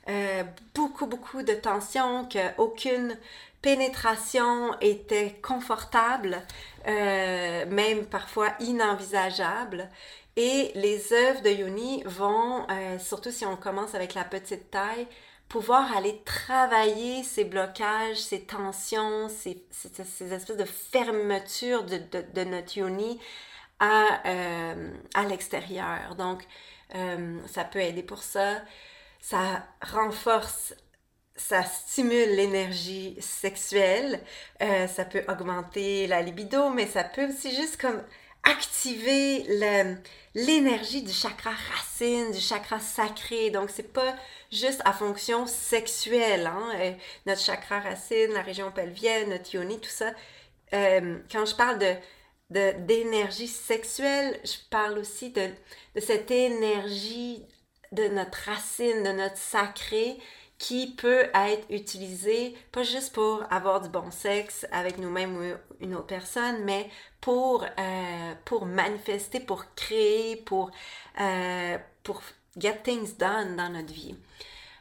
euh, 0.10 0.44
beaucoup, 0.76 1.08
beaucoup 1.08 1.42
de 1.42 1.54
tension, 1.54 2.28
qu'aucune 2.30 3.18
pénétration 3.64 4.80
était 4.82 5.32
confortable, 5.42 6.44
même 6.86 8.06
parfois 8.06 8.50
inenvisageable. 8.60 9.90
Et 10.36 10.72
les 10.76 11.14
œuvres 11.14 11.42
de 11.42 11.50
Yoni 11.50 12.04
vont, 12.06 12.68
surtout 13.00 13.32
si 13.32 13.46
on 13.46 13.56
commence 13.56 13.96
avec 13.96 14.14
la 14.14 14.24
petite 14.24 14.70
taille, 14.70 15.08
pouvoir 15.54 15.96
aller 15.96 16.20
travailler 16.26 17.22
ces 17.22 17.44
blocages, 17.44 18.18
ces 18.18 18.42
tensions, 18.42 19.30
ces, 19.30 19.64
ces, 19.70 20.34
espèces 20.34 20.58
de 20.58 20.66
fermeture 20.66 21.84
de, 21.84 22.44
notre 22.44 22.76
yoni 22.76 23.20
à, 23.80 24.20
euh, 24.26 24.90
l'extérieur. 25.30 26.16
Donc, 26.16 26.44
euh, 26.96 27.40
ça 27.46 27.66
peut 27.66 27.82
aider 27.82 28.02
pour 28.02 28.24
ça. 28.24 28.62
Ça 29.22 29.64
renforce, 29.80 30.74
ça 31.48 31.64
stimule 31.64 32.36
l'énergie 32.36 33.18
sexuelle. 33.20 34.22
Euh, 34.62 34.88
ça 34.88 35.06
peut 35.06 35.24
augmenter 35.28 36.08
la 36.08 36.22
libido, 36.22 36.70
mais 36.70 36.88
ça 36.88 37.04
peut 37.04 37.28
aussi 37.28 37.54
juste 37.56 37.80
comme 37.80 38.02
activer 38.44 39.46
l'énergie 40.36 41.02
du 41.02 41.12
chakra 41.12 41.52
racine, 41.52 42.32
du 42.32 42.40
chakra 42.40 42.80
sacré. 42.80 43.50
Donc, 43.50 43.70
c'est 43.70 43.92
pas 43.92 44.16
juste 44.52 44.82
à 44.86 44.94
fonction 44.94 45.46
sexuelle. 45.46 46.48
Hein? 46.48 46.72
Euh, 46.76 46.92
notre 47.26 47.42
chakra 47.42 47.80
racine, 47.80 48.32
la 48.34 48.42
région 48.42 48.72
pelvienne, 48.72 49.30
notre 49.30 49.54
yoni, 49.54 49.80
tout 49.80 49.90
ça. 49.90 50.12
Euh, 50.74 51.20
quand 51.32 51.46
je 51.46 51.56
parle 51.56 51.80
de 51.80 51.94
d'énergie 52.50 53.48
sexuelle, 53.48 54.40
je 54.44 54.58
parle 54.70 55.00
aussi 55.00 55.32
de, 55.32 55.50
de 55.96 56.00
cette 56.00 56.30
énergie 56.30 57.44
de 57.94 58.08
notre 58.10 58.38
racine, 58.46 59.02
de 59.04 59.12
notre 59.12 59.38
sacré, 59.38 60.20
qui 60.64 60.88
peut 60.88 61.26
être 61.34 61.70
utilisé 61.70 62.56
pas 62.72 62.84
juste 62.84 63.12
pour 63.12 63.44
avoir 63.52 63.82
du 63.82 63.90
bon 63.90 64.10
sexe 64.12 64.66
avec 64.72 64.98
nous-mêmes 64.98 65.36
ou 65.36 65.84
une 65.84 65.94
autre 65.94 66.08
personne, 66.08 66.64
mais 66.64 66.90
pour, 67.20 67.66
euh, 67.66 68.34
pour 68.46 68.66
manifester, 68.66 69.42
pour 69.42 69.66
créer, 69.76 70.38
pour, 70.38 70.72
euh, 71.20 71.78
pour 72.04 72.22
get 72.58 72.80
things 72.82 73.18
done 73.18 73.58
dans 73.58 73.68
notre 73.74 73.92
vie. 73.92 74.16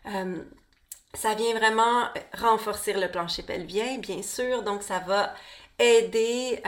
Euh, 0.07 0.45
ça 1.15 1.35
vient 1.35 1.53
vraiment 1.57 2.05
renforcer 2.33 2.93
le 2.93 3.11
plancher 3.11 3.43
pelvien, 3.43 3.99
bien 3.99 4.23
sûr, 4.23 4.63
donc 4.63 4.85
ça 4.85 5.01
va 5.01 5.35
aider 5.81 6.63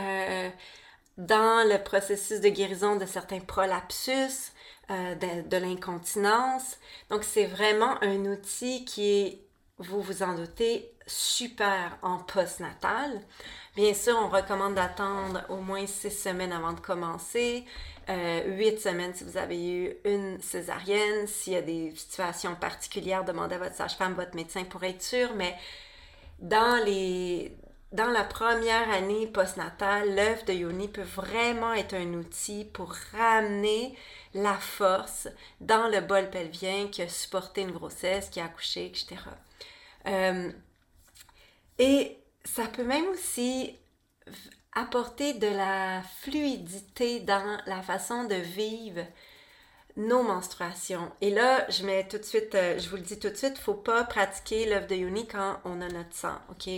dans 1.19 1.69
le 1.69 1.83
processus 1.83 2.41
de 2.41 2.49
guérison 2.49 2.97
de 2.97 3.07
certains 3.07 3.41
prolapsus, 3.41 4.53
euh, 4.91 5.15
de, 5.15 5.57
l'incontinence. 5.57 6.79
Donc, 7.11 7.25
c'est 7.25 7.47
vraiment 7.47 8.03
un 8.03 8.27
outil 8.27 8.85
qui 8.85 9.11
est, 9.11 9.41
vous 9.79 10.03
vous 10.03 10.23
en 10.23 10.35
doutez, 10.35 10.93
super 11.07 11.99
en 12.03 12.19
postnatal. 12.19 13.21
Bien 13.77 13.95
sûr, 13.95 14.17
on 14.17 14.29
recommande 14.29 14.75
d'attendre 14.75 15.43
au 15.49 15.57
moins 15.57 15.87
six 15.87 16.11
semaines 16.11 16.53
avant 16.53 16.73
de 16.73 16.81
commencer, 16.81 17.65
euh, 18.09 18.57
huit 18.57 18.79
semaines 18.81 19.15
si 19.15 19.25
vous 19.25 19.37
avez 19.37 19.69
eu 19.69 19.97
une 20.05 20.41
césarienne. 20.41 21.27
S'il 21.27 21.55
y 21.55 21.57
a 21.57 21.63
des 21.63 21.93
situations 21.95 22.55
particulières, 22.55 23.25
demandez 23.25 23.55
à 23.55 23.59
votre 23.59 23.75
sage-femme, 23.75 24.15
votre 24.15 24.35
médecin 24.35 24.65
pour 24.65 24.85
être 24.85 25.03
sûr. 25.03 25.35
Mais 25.35 25.55
dans 26.41 26.85
les, 26.85 27.57
dans 27.95 28.11
la 28.11 28.25
première 28.25 28.91
année 28.91 29.29
postnatale, 29.29 30.17
l'œuf 30.17 30.45
de 30.47 30.53
Yoni 30.53 30.89
peut 30.89 31.03
vraiment 31.03 31.73
être 31.73 31.95
un 31.95 32.15
outil 32.15 32.65
pour 32.65 32.93
ramener 33.13 33.97
la 34.35 34.55
force 34.55 35.29
dans 35.61 35.87
le 35.87 36.01
bol 36.01 36.29
pelvien 36.29 36.89
qui 36.89 37.03
a 37.03 37.09
supporté 37.09 37.61
une 37.61 37.71
grossesse, 37.71 38.31
qui 38.31 38.41
a 38.41 38.47
accouché, 38.47 38.87
etc. 38.87 39.17
Euh, 40.07 40.51
et 41.79 42.19
ça 42.45 42.67
peut 42.67 42.83
même 42.83 43.07
aussi 43.11 43.77
apporter 44.73 45.35
de 45.35 45.47
la 45.47 46.03
fluidité 46.21 47.21
dans 47.21 47.61
la 47.67 47.81
façon 47.81 48.25
de 48.25 48.35
vivre 48.35 49.07
nos 49.97 50.23
menstruations. 50.23 51.11
Et 51.21 51.31
là, 51.31 51.69
je 51.71 51.85
mets 51.85 52.07
tout 52.09 52.19
de 52.19 52.25
suite, 52.25 52.55
euh, 52.55 52.79
je 52.79 52.89
vous 52.89 52.97
le 52.97 53.03
dis 53.03 53.19
tout 53.19 53.29
de 53.29 53.37
suite, 53.37 53.59
faut 53.59 53.75
pas 53.75 54.05
pratiquer 54.05 54.67
l'œuf 54.67 54.87
de 54.89 54.97
Yoni 54.97 55.27
quand 55.29 55.61
on 55.65 55.81
a 55.81 55.89
notre 55.89 56.15
sang, 56.15 56.37
ok? 56.51 56.69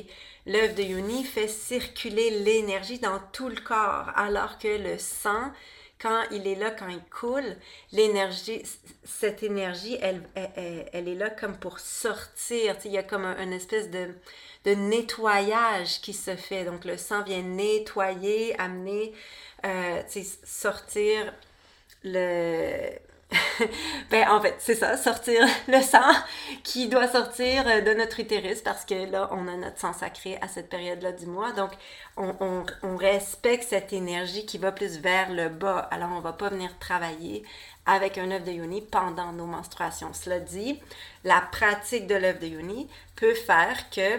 L'œuf 0.47 0.75
de 0.75 0.83
Yoni 0.83 1.25
fait 1.25 1.49
circuler 1.49 2.31
l'énergie 2.31 2.99
dans 2.99 3.19
tout 3.33 3.49
le 3.49 3.57
corps, 3.57 4.11
alors 4.17 4.59
que 4.59 4.69
le 4.69 4.99
sang, 4.99 5.51
quand 5.99 6.25
il 6.31 6.47
est 6.47 6.57
là, 6.57 6.71
quand 6.71 6.89
il 6.89 7.01
coule, 7.11 7.57
l'énergie, 7.93 8.63
cette 9.03 9.43
énergie, 9.43 9.97
elle, 10.03 10.23
elle, 10.35 11.09
est 11.09 11.15
là 11.15 11.31
comme 11.31 11.57
pour 11.57 11.81
sortir. 11.81 12.77
Il 12.85 12.91
y 12.91 12.99
a 12.99 13.03
comme 13.03 13.25
un, 13.25 13.43
une 13.43 13.55
espèce 13.55 13.91
de, 13.91 14.09
de 14.67 14.75
nettoyage 14.75 16.03
qui 16.03 16.13
se 16.13 16.37
fait. 16.37 16.65
Donc 16.65 16.85
le 16.85 16.99
sang 16.99 17.23
vient 17.23 17.41
nettoyer, 17.41 18.59
amener, 18.61 19.15
euh, 19.65 20.03
sortir 20.45 21.33
le 22.05 22.91
ben, 24.11 24.29
en 24.29 24.41
fait, 24.41 24.55
c'est 24.59 24.77
ça, 24.77 24.97
sortir 24.97 25.47
le 25.69 25.81
sang 25.83 26.13
qui 26.63 26.89
doit 26.89 27.09
sortir 27.09 27.65
de 27.65 27.95
notre 27.95 28.21
utérus 28.21 28.61
parce 28.61 28.85
que 28.85 29.11
là, 29.11 29.29
on 29.33 29.49
a 29.49 29.57
notre 29.57 29.79
sang 29.79 29.93
sacré 29.93 30.39
à 30.41 30.49
cette 30.49 30.69
période-là 30.69 31.13
du 31.13 31.27
mois. 31.27 31.53
Donc, 31.53 31.73
on, 32.17 32.65
on, 32.83 32.97
respecte 32.97 33.65
cette 33.69 33.93
énergie 33.93 34.47
qui 34.47 34.59
va 34.59 34.73
plus 34.73 34.99
vers 35.01 35.31
le 35.31 35.49
bas. 35.49 35.89
Alors, 35.91 36.11
on 36.13 36.21
va 36.21 36.33
pas 36.33 36.51
venir 36.51 36.71
travailler 36.79 37.45
avec 37.85 38.19
un 38.19 38.31
œuf 38.31 38.45
de 38.45 38.53
yoni 38.53 38.81
pendant 38.83 39.33
nos 39.33 39.47
menstruations. 39.47 40.13
Cela 40.13 40.41
dit, 40.41 40.81
la 41.25 41.41
pratique 41.41 42.07
de 42.07 42.15
l'œuf 42.15 42.39
de 42.39 42.47
yoni 42.47 42.89
peut 43.17 43.35
faire 43.35 43.91
que 43.91 44.19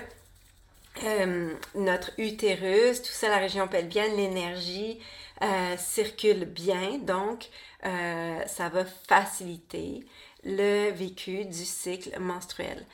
euh, 1.04 1.54
notre 1.76 2.12
utérus, 2.18 3.02
tout 3.02 3.12
ça, 3.12 3.30
la 3.30 3.38
région 3.38 3.68
pelvienne, 3.68 4.16
l'énergie 4.16 5.00
euh, 5.44 5.78
circule 5.78 6.46
bien. 6.46 6.98
Donc, 7.00 7.50
euh, 7.86 8.40
ça 8.48 8.70
va 8.70 8.86
faciliter 8.86 10.06
le 10.44 10.92
vécu 10.92 11.46
du 11.46 11.66
cycle 11.66 12.18
menstruel. 12.20 12.86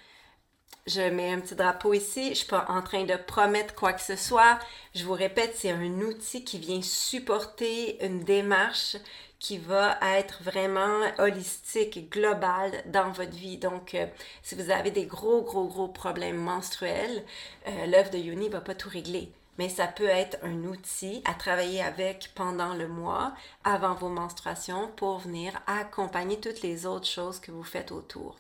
Je 0.86 1.02
mets 1.02 1.32
un 1.32 1.40
petit 1.40 1.56
drapeau 1.56 1.94
ici. 1.94 2.26
Je 2.26 2.30
ne 2.30 2.36
suis 2.36 2.48
pas 2.48 2.66
en 2.68 2.82
train 2.82 3.06
de 3.06 3.16
promettre 3.16 3.74
quoi 3.74 3.94
que 3.94 4.02
ce 4.02 4.18
soit. 4.18 4.60
Je 4.94 5.06
vous 5.06 5.14
répète, 5.14 5.54
c'est 5.56 5.72
un 5.72 6.02
outil 6.02 6.44
qui 6.44 6.60
vient 6.60 6.82
supporter 6.82 8.04
une 8.06 8.24
démarche 8.24 8.98
qui 9.40 9.58
va 9.58 9.98
être 10.02 10.42
vraiment 10.42 11.02
holistique, 11.20 12.10
globale 12.10 12.72
dans 12.86 13.12
votre 13.12 13.36
vie. 13.36 13.58
Donc, 13.58 13.94
euh, 13.94 14.06
si 14.42 14.56
vous 14.56 14.72
avez 14.72 14.90
des 14.90 15.06
gros, 15.06 15.42
gros, 15.42 15.68
gros 15.68 15.90
problèmes 15.90 16.38
menstruels, 16.38 17.24
euh, 17.68 17.86
l'œuvre 17.88 18.10
de 18.10 18.18
Yoni 18.18 18.48
ne 18.48 18.54
va 18.54 18.62
pas 18.62 18.74
tout 18.74 18.90
régler 18.90 19.32
mais 19.58 19.70
ça 19.70 19.88
peut 19.88 20.08
être 20.08 20.38
un 20.44 20.64
outil 20.64 21.22
à 21.26 21.34
travailler 21.34 21.82
avec 21.82 22.32
pendant 22.36 22.74
le 22.74 22.88
mois 22.88 23.34
avant 23.64 23.94
vos 23.94 24.10
menstruations 24.10 24.90
pour 24.96 25.20
venir 25.20 25.54
accompagner 25.68 26.40
toutes 26.40 26.62
les 26.62 26.86
autres 26.86 27.08
choses 27.08 27.40
que 27.40 27.52
vous 27.52 27.64
faites 27.64 27.92
autour. 27.92 28.38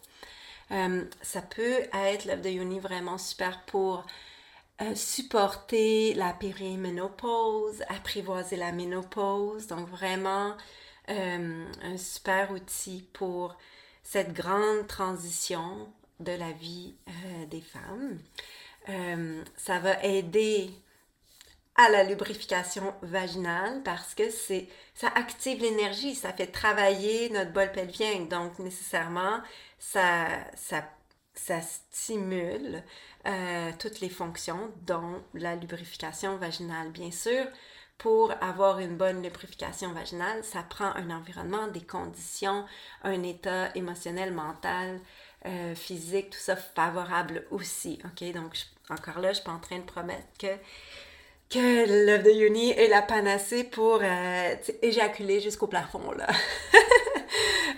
Euh, 0.71 1.05
ça 1.21 1.41
peut 1.41 1.81
être 1.93 2.25
l'œuvre 2.25 2.41
de 2.41 2.49
Yoni 2.49 2.79
vraiment 2.79 3.17
super 3.17 3.63
pour 3.65 4.05
euh, 4.81 4.95
supporter 4.95 6.13
la 6.15 6.33
périménopause, 6.33 7.83
apprivoiser 7.89 8.55
la 8.55 8.71
ménopause. 8.71 9.67
Donc 9.67 9.87
vraiment 9.89 10.55
euh, 11.09 11.65
un 11.83 11.97
super 11.97 12.51
outil 12.51 13.07
pour 13.13 13.55
cette 14.03 14.33
grande 14.33 14.87
transition 14.87 15.87
de 16.19 16.31
la 16.31 16.51
vie 16.51 16.95
des 17.49 17.61
femmes. 17.61 18.19
ça 19.57 19.79
va 19.79 20.03
aider 20.03 20.71
à 21.75 21.89
la 21.89 22.03
lubrification 22.03 22.93
vaginale 23.01 23.81
parce 23.83 24.13
que 24.13 24.29
c'est 24.29 24.67
ça 24.93 25.07
active 25.15 25.59
l'énergie, 25.59 26.13
ça 26.15 26.31
fait 26.33 26.47
travailler 26.47 27.29
notre 27.29 27.51
bol 27.51 27.71
pelvien. 27.71 28.21
Donc, 28.21 28.59
nécessairement, 28.59 29.41
ça, 29.79 30.27
ça, 30.55 30.83
ça 31.33 31.61
stimule 31.61 32.83
euh, 33.25 33.71
toutes 33.79 34.01
les 34.01 34.09
fonctions, 34.09 34.71
dont 34.83 35.23
la 35.33 35.55
lubrification 35.55 36.37
vaginale. 36.37 36.91
Bien 36.91 37.11
sûr, 37.11 37.47
pour 37.97 38.31
avoir 38.43 38.79
une 38.79 38.97
bonne 38.97 39.23
lubrification 39.23 39.93
vaginale, 39.93 40.43
ça 40.43 40.61
prend 40.63 40.93
un 40.95 41.09
environnement, 41.09 41.67
des 41.67 41.85
conditions, 41.85 42.65
un 43.03 43.23
état 43.23 43.75
émotionnel, 43.75 44.33
mental, 44.33 44.99
euh, 45.45 45.73
physique, 45.75 46.29
tout 46.29 46.39
ça 46.39 46.55
favorable 46.55 47.45
aussi. 47.49 47.99
OK? 48.05 48.31
Donc, 48.33 48.57
encore 48.89 49.19
là, 49.19 49.29
je 49.29 49.35
suis 49.35 49.43
pas 49.43 49.51
en 49.51 49.59
train 49.59 49.79
de 49.79 49.85
promettre 49.85 50.27
que 50.37 50.55
que 51.53 52.05
l'œuf 52.05 52.23
de 52.23 52.31
Yoni 52.31 52.71
est 52.71 52.87
la 52.87 53.03
panacée 53.03 53.63
pour 53.63 53.99
euh, 54.01 54.55
éjaculer 54.81 55.39
jusqu'au 55.39 55.67
plafond. 55.67 56.11
Là. 56.11 56.27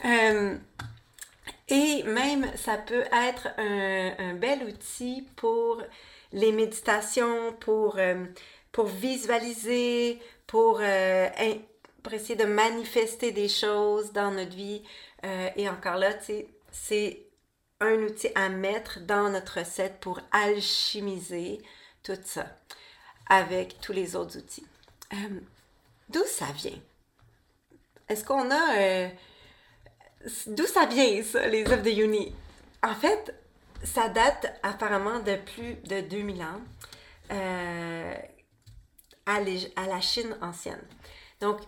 Euh, 0.03 0.55
et 1.67 2.03
même, 2.03 2.45
ça 2.57 2.77
peut 2.77 3.05
être 3.11 3.47
un, 3.57 4.35
bel 4.35 4.61
outil 4.63 5.27
pour 5.35 5.81
les 6.31 6.51
méditations, 6.51 7.53
pour, 7.53 7.97
euh, 7.97 8.25
pour 8.71 8.85
visualiser, 8.85 10.19
pour, 10.45 10.81
pour, 12.03 12.13
essayer 12.13 12.35
de 12.35 12.45
manifester 12.45 13.31
des 13.31 13.47
choses 13.47 14.11
dans 14.11 14.29
notre 14.29 14.55
vie. 14.55 14.83
et 15.55 15.67
encore 15.67 15.95
là, 15.95 16.09
c'est 16.71 17.25
un 17.79 17.95
outil 18.03 18.29
à 18.35 18.49
mettre 18.49 18.99
dans 18.99 19.29
notre 19.29 19.59
recette 19.59 19.99
pour 19.99 20.19
alchimiser 20.31 21.61
tout 22.03 22.19
ça 22.23 22.45
avec 23.27 23.79
tous 23.81 23.93
les 23.93 24.15
autres 24.15 24.37
outils. 24.37 24.65
Euh, 25.13 25.39
d'où 26.09 26.23
ça 26.25 26.47
vient? 26.53 26.79
Est-ce 28.07 28.23
qu'on 28.23 28.51
a... 28.51 28.77
Euh, 28.77 29.09
d'où 30.47 30.65
ça 30.65 30.85
vient, 30.85 31.23
ça, 31.23 31.47
les 31.47 31.65
œuvres 31.65 31.83
de 31.83 31.89
Yoni? 31.89 32.33
En 32.83 32.93
fait, 32.93 33.33
ça 33.83 34.09
date 34.09 34.59
apparemment 34.63 35.19
de 35.19 35.35
plus 35.35 35.75
de 35.87 36.01
2000 36.01 36.41
ans 36.41 36.61
euh, 37.31 38.15
à, 39.25 39.35
à, 39.35 39.87
la 39.87 40.01
Chine 40.01 40.37
ancienne. 40.41 40.81
Donc, 41.41 41.59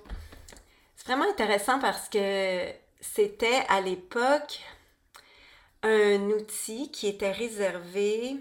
c'est 0.95 1.07
vraiment 1.07 1.29
intéressant 1.29 1.79
parce 1.79 2.09
que 2.09 2.71
c'était 3.01 3.63
à 3.69 3.81
l'époque 3.81 4.59
un 5.83 6.21
outil 6.29 6.91
qui 6.91 7.07
était 7.07 7.31
réservé 7.31 8.37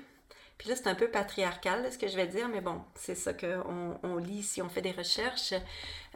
là, 0.68 0.76
c'est 0.76 0.88
un 0.88 0.94
peu 0.94 1.08
patriarcal, 1.08 1.90
ce 1.92 1.98
que 1.98 2.08
je 2.08 2.16
vais 2.16 2.26
dire, 2.26 2.48
mais 2.48 2.60
bon, 2.60 2.82
c'est 2.94 3.14
ça 3.14 3.32
qu'on 3.32 3.98
on 4.02 4.16
lit 4.16 4.42
si 4.42 4.62
on 4.62 4.68
fait 4.68 4.82
des 4.82 4.92
recherches, 4.92 5.54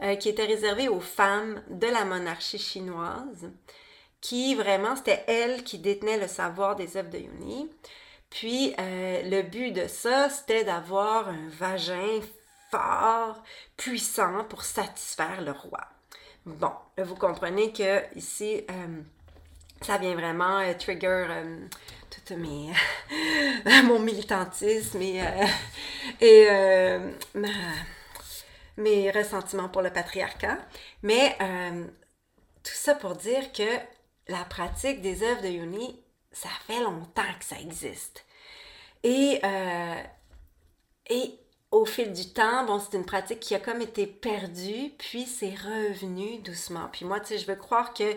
euh, 0.01 0.15
qui 0.15 0.29
était 0.29 0.45
réservé 0.45 0.87
aux 0.87 0.99
femmes 0.99 1.61
de 1.69 1.87
la 1.87 2.05
monarchie 2.05 2.59
chinoise, 2.59 3.49
qui 4.19 4.55
vraiment, 4.55 4.95
c'était 4.95 5.23
elles 5.27 5.63
qui 5.63 5.79
détenaient 5.79 6.19
le 6.19 6.27
savoir 6.27 6.75
des 6.75 6.97
œuvres 6.97 7.09
de 7.09 7.19
Yoni. 7.19 7.69
Puis, 8.29 8.73
euh, 8.79 9.21
le 9.23 9.41
but 9.41 9.71
de 9.71 9.87
ça, 9.87 10.29
c'était 10.29 10.63
d'avoir 10.63 11.29
un 11.29 11.49
vagin 11.49 12.19
fort, 12.69 13.43
puissant 13.77 14.45
pour 14.45 14.63
satisfaire 14.63 15.41
le 15.41 15.51
roi. 15.51 15.81
Bon, 16.45 16.71
vous 16.97 17.15
comprenez 17.15 17.71
que 17.73 18.01
ici, 18.15 18.63
euh, 18.69 19.01
ça 19.81 19.97
vient 19.97 20.15
vraiment 20.15 20.61
trigger 20.79 21.27
mon 23.83 23.99
militantisme 23.99 25.01
et, 25.01 25.21
euh, 25.21 25.45
euh, 26.21 27.11
mes 28.77 29.11
ressentiments 29.11 29.69
pour 29.69 29.81
le 29.81 29.91
patriarcat. 29.91 30.57
Mais 31.03 31.35
euh, 31.41 31.85
tout 32.63 32.73
ça 32.73 32.95
pour 32.95 33.15
dire 33.15 33.51
que 33.51 33.77
la 34.27 34.43
pratique 34.45 35.01
des 35.01 35.23
œuvres 35.23 35.41
de 35.41 35.49
Yoni, 35.49 35.99
ça 36.31 36.49
fait 36.67 36.79
longtemps 36.81 37.21
que 37.39 37.45
ça 37.45 37.59
existe. 37.59 38.25
Et, 39.03 39.41
et 41.09 41.39
au 41.71 41.85
fil 41.85 42.13
du 42.13 42.31
temps, 42.31 42.65
bon, 42.65 42.79
c'est 42.79 42.95
une 42.95 43.05
pratique 43.05 43.39
qui 43.39 43.55
a 43.55 43.59
comme 43.59 43.81
été 43.81 44.05
perdue, 44.05 44.91
puis 44.99 45.25
c'est 45.25 45.55
revenu 45.55 46.37
doucement. 46.37 46.87
Puis 46.91 47.05
moi, 47.05 47.19
tu 47.19 47.27
sais, 47.27 47.37
je 47.39 47.47
veux 47.47 47.55
croire 47.55 47.93
que 47.93 48.15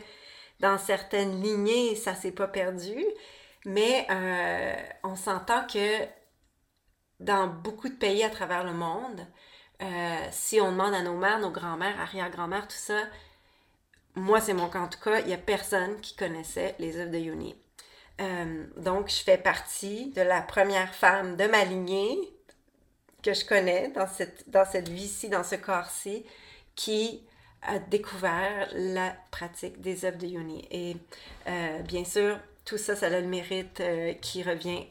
dans 0.61 0.79
certaines 0.79 1.43
lignées, 1.43 1.97
ça 1.97 2.15
s'est 2.15 2.33
pas 2.33 2.49
perdu, 2.49 2.97
mais 3.65 4.07
euh, 4.11 4.77
on 5.03 5.17
s'entend 5.17 5.67
que 5.67 6.07
dans 7.21 7.47
beaucoup 7.47 7.89
de 7.89 7.95
pays 7.95 8.23
à 8.23 8.31
travers 8.31 8.65
le 8.65 8.73
monde, 8.73 9.27
euh, 9.83 10.29
si 10.31 10.61
on 10.61 10.71
demande 10.73 10.95
à 10.95 11.03
nos 11.03 11.17
mères, 11.17 11.39
nos 11.39 11.51
grands-mères, 11.51 11.99
arrière-grand-mères, 12.01 12.69
tout 12.69 12.77
ça, 12.77 13.01
moi, 14.15 14.41
c'est 14.41 14.53
mon 14.53 14.69
cas 14.69 14.81
en 14.81 14.89
tout 14.89 15.01
cas, 15.01 15.21
il 15.21 15.27
n'y 15.27 15.33
a 15.33 15.39
personne 15.39 16.01
qui 16.01 16.15
connaissait 16.15 16.75
les 16.79 16.99
œuvres 16.99 17.11
de 17.11 17.19
Yoni. 17.19 17.57
Euh, 18.21 18.67
donc, 18.77 19.09
je 19.09 19.23
fais 19.23 19.39
partie 19.39 20.11
de 20.11 20.21
la 20.21 20.43
première 20.43 20.95
femme 20.95 21.37
de 21.37 21.47
ma 21.47 21.65
lignée 21.65 22.17
que 23.23 23.33
je 23.33 23.45
connais 23.45 23.89
dans 23.89 24.07
cette, 24.07 24.49
dans 24.51 24.65
cette 24.65 24.89
vie-ci, 24.89 25.31
dans 25.31 25.43
ce 25.43 25.57
corps-ci, 25.57 26.25
qui 26.77 27.27
a 27.63 27.79
découvert 27.79 28.69
la 28.75 29.17
pratique 29.31 29.81
des 29.81 30.05
œuvres 30.05 30.19
de 30.19 30.27
Yoni. 30.27 30.69
Et 30.71 30.97
bien 31.85 32.05
sûr, 32.05 32.39
tout 32.65 32.79
ça, 32.79 32.97
ça 32.97 33.07
a 33.07 33.21
le 33.21 33.27
mérite 33.27 33.81
euh, 33.81 34.15
qui 34.15 34.43
revient 34.43 34.87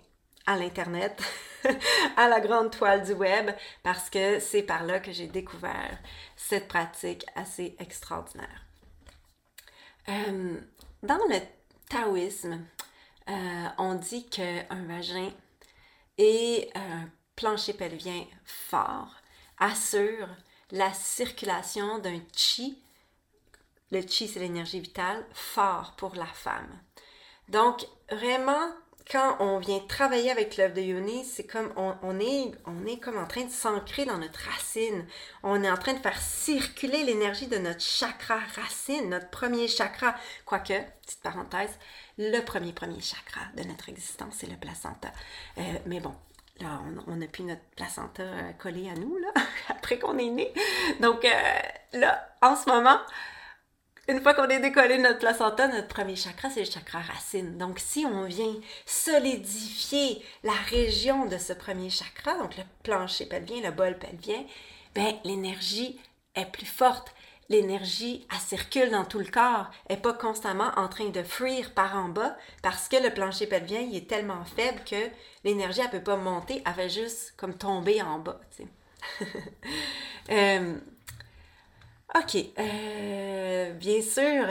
à 0.46 0.58
l'Internet, 0.58 1.22
à 2.18 2.28
la 2.28 2.40
grande 2.40 2.72
toile 2.72 3.04
du 3.04 3.14
web, 3.14 3.52
parce 3.82 4.10
que 4.10 4.40
c'est 4.40 4.64
par 4.64 4.84
là 4.84 5.00
que 5.00 5.12
j'ai 5.12 5.28
découvert 5.28 5.98
cette 6.36 6.68
pratique 6.68 7.26
assez 7.36 7.76
extraordinaire. 7.80 8.66
Euh, 10.10 10.60
dans 11.02 11.20
le 11.30 11.40
taoïsme, 11.90 12.66
euh, 13.30 13.66
on 13.78 13.96
dit 13.96 14.30
qu'un 14.30 14.86
vagin 14.86 15.32
et 16.18 16.70
un 16.76 17.10
plancher 17.36 17.74
pelvien 17.74 18.26
fort 18.44 19.16
assure 19.60 20.28
la 20.72 20.94
circulation 20.94 22.00
d'un 22.00 22.20
chi. 22.36 22.84
Le 23.92 24.02
chi, 24.06 24.28
c'est 24.28 24.40
l'énergie 24.40 24.82
vitale, 24.82 25.26
fort 25.34 25.96
pour 25.96 26.16
la 26.16 26.26
femme. 26.26 26.82
Donc, 27.50 27.86
vraiment, 28.10 28.72
quand 29.12 29.38
on 29.40 29.60
vient 29.60 29.80
travailler 29.80 30.32
avec 30.32 30.58
l'œuvre 30.58 30.74
de 30.74 30.82
Yoni, 30.82 31.26
c'est 31.26 31.46
comme 31.46 31.72
on, 31.76 32.20
est, 32.20 33.00
comme 33.00 33.18
en 33.18 33.28
train 33.28 33.44
de 33.44 33.52
s'ancrer 33.52 34.06
dans 34.06 34.18
notre 34.18 34.40
racine. 34.50 35.06
On 35.44 35.62
est 35.64 35.70
en 35.70 35.78
train 35.78 35.94
de 35.94 36.00
faire 36.00 36.20
circuler 36.20 37.04
l'énergie 37.04 37.48
de 37.48 37.58
notre 37.58 37.82
chakra 37.82 38.40
racine, 38.56 39.10
notre 39.10 39.30
premier 39.30 39.68
chakra. 39.68 40.16
Quoique, 40.46 40.74
petite 41.02 41.22
parenthèse, 41.22 41.78
le 42.18 42.40
premier 42.42 42.72
premier 42.72 43.02
chakra 43.02 43.42
de 43.58 43.64
notre 43.64 43.90
existence, 43.90 44.36
c'est 44.38 44.50
le 44.50 44.56
placenta. 44.56 45.12
Euh, 45.58 45.62
mais 45.86 46.00
bon, 46.00 46.16
là, 46.62 46.80
on 47.08 47.16
n'a 47.16 47.28
plus 47.28 47.44
notre 47.44 47.64
placenta 47.76 48.24
euh, 48.24 48.52
collé 48.54 48.90
à 48.90 48.94
nous, 48.94 49.18
là, 49.18 49.34
après 49.68 50.00
qu'on 50.00 50.18
est 50.18 50.30
né. 50.30 50.54
Donc, 51.02 51.26
euh, 51.26 51.30
là, 51.94 52.36
en 52.42 52.56
ce 52.56 52.70
moment, 52.70 53.00
une 54.10 54.22
fois 54.22 54.34
qu'on 54.34 54.50
est 54.50 54.60
décollé 54.60 54.98
notre 54.98 55.20
placenta, 55.20 55.68
notre 55.68 55.88
premier 55.88 56.16
chakra, 56.16 56.50
c'est 56.50 56.66
le 56.66 56.70
chakra 56.70 57.00
racine. 57.00 57.58
Donc, 57.58 57.80
si 57.80 58.06
on 58.06 58.26
vient 58.26 58.54
solidifier 58.86 60.22
la 60.44 60.54
région 60.70 61.26
de 61.26 61.38
ce 61.38 61.54
premier 61.54 61.90
chakra, 61.90 62.38
donc 62.38 62.58
le 62.58 62.64
plancher 62.84 63.26
pelvien, 63.26 63.62
le 63.62 63.72
bol 63.72 63.98
pelvien, 63.98 64.44
ben, 64.94 65.16
l'énergie 65.24 66.00
est 66.36 66.52
plus 66.52 66.66
forte. 66.66 67.14
L'énergie, 67.50 68.26
elle 68.32 68.40
circule 68.40 68.90
dans 68.90 69.06
tout 69.06 69.20
le 69.20 69.26
corps, 69.26 69.70
elle 69.88 69.98
n'est 69.98 70.02
pas 70.02 70.14
constamment 70.14 70.72
en 70.76 70.88
train 70.88 71.10
de 71.10 71.24
fuir 71.24 71.74
par 71.74 71.96
en 71.96 72.10
bas 72.10 72.38
parce 72.62 72.88
que 72.88 72.96
le 72.96 73.14
plancher 73.14 73.48
pelvien, 73.48 73.82
il 73.82 73.96
est 73.96 74.10
tellement 74.10 74.44
faible 74.46 74.82
que 74.86 74.96
l'énergie, 75.44 75.82
elle 75.82 75.88
ne 75.88 75.92
peut 75.92 76.04
pas 76.04 76.16
monter, 76.16 76.64
elle 76.66 76.74
va 76.74 76.88
juste 76.88 77.34
comme 77.36 77.54
tomber 77.56 78.02
en 78.02 78.20
bas. 78.20 78.40
euh, 80.32 80.78
OK. 82.16 82.38
Euh, 82.60 83.74
bien 83.74 84.02
sûr, 84.02 84.46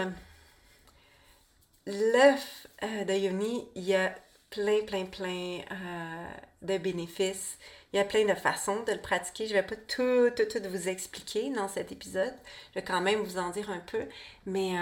l'œuf 1.87 2.67
euh, 2.83 3.05
de 3.05 3.13
Yoni, 3.13 3.69
il 3.77 3.85
y 3.85 3.95
a 3.95 4.15
plein, 4.51 4.81
plein, 4.85 5.05
plein 5.05 5.61
euh, 5.71 6.27
de 6.63 6.79
bénéfices. 6.79 7.59
Il 7.93 7.99
y 7.99 8.01
a 8.01 8.05
plein 8.05 8.25
de 8.25 8.35
façons 8.35 8.83
de 8.83 8.93
le 8.93 8.99
pratiquer. 9.01 9.47
Je 9.47 9.55
ne 9.55 9.61
vais 9.61 9.67
pas 9.67 9.77
tout, 9.77 10.31
tout, 10.35 10.45
tout 10.51 10.69
vous 10.69 10.89
expliquer 10.89 11.51
dans 11.51 11.69
cet 11.69 11.93
épisode. 11.93 12.35
Je 12.71 12.81
vais 12.81 12.85
quand 12.85 13.01
même 13.01 13.21
vous 13.21 13.39
en 13.39 13.51
dire 13.51 13.71
un 13.71 13.81
peu. 13.81 14.07
Mais, 14.47 14.73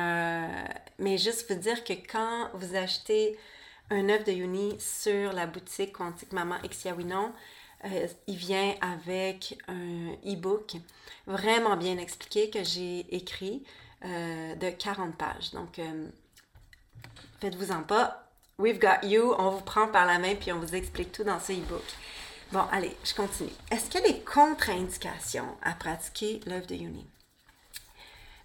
mais 1.00 1.18
juste 1.18 1.50
vous 1.50 1.58
dire 1.58 1.82
que 1.82 1.92
quand 1.92 2.50
vous 2.54 2.76
achetez 2.76 3.36
un 3.90 4.08
œuf 4.10 4.22
de 4.22 4.30
Yoni 4.30 4.76
sur 4.78 5.32
la 5.32 5.46
boutique 5.48 5.92
Quantique 5.92 6.32
Maman 6.32 6.62
Exiawinon, 6.62 7.32
euh, 7.84 8.06
il 8.26 8.36
vient 8.36 8.74
avec 8.80 9.58
un 9.68 10.12
e-book 10.26 10.76
vraiment 11.26 11.76
bien 11.76 11.96
expliqué 11.98 12.50
que 12.50 12.62
j'ai 12.62 13.06
écrit 13.14 13.64
euh, 14.04 14.54
de 14.56 14.70
40 14.70 15.16
pages. 15.16 15.50
Donc, 15.52 15.78
euh, 15.78 16.08
faites-vous-en 17.40 17.82
pas. 17.82 18.26
We've 18.58 18.78
got 18.78 19.06
you. 19.06 19.34
On 19.38 19.50
vous 19.50 19.62
prend 19.62 19.88
par 19.88 20.06
la 20.06 20.18
main 20.18 20.34
puis 20.34 20.52
on 20.52 20.58
vous 20.58 20.74
explique 20.74 21.12
tout 21.12 21.24
dans 21.24 21.40
ce 21.40 21.52
e-book. 21.52 21.84
Bon, 22.52 22.64
allez, 22.72 22.96
je 23.04 23.14
continue. 23.14 23.52
Est-ce 23.70 23.88
qu'il 23.88 24.00
y 24.00 24.04
a 24.04 24.08
des 24.08 24.20
contre-indications 24.20 25.56
à 25.62 25.72
pratiquer 25.72 26.40
l'œuvre 26.46 26.66
de 26.66 26.74
Uni? 26.74 27.06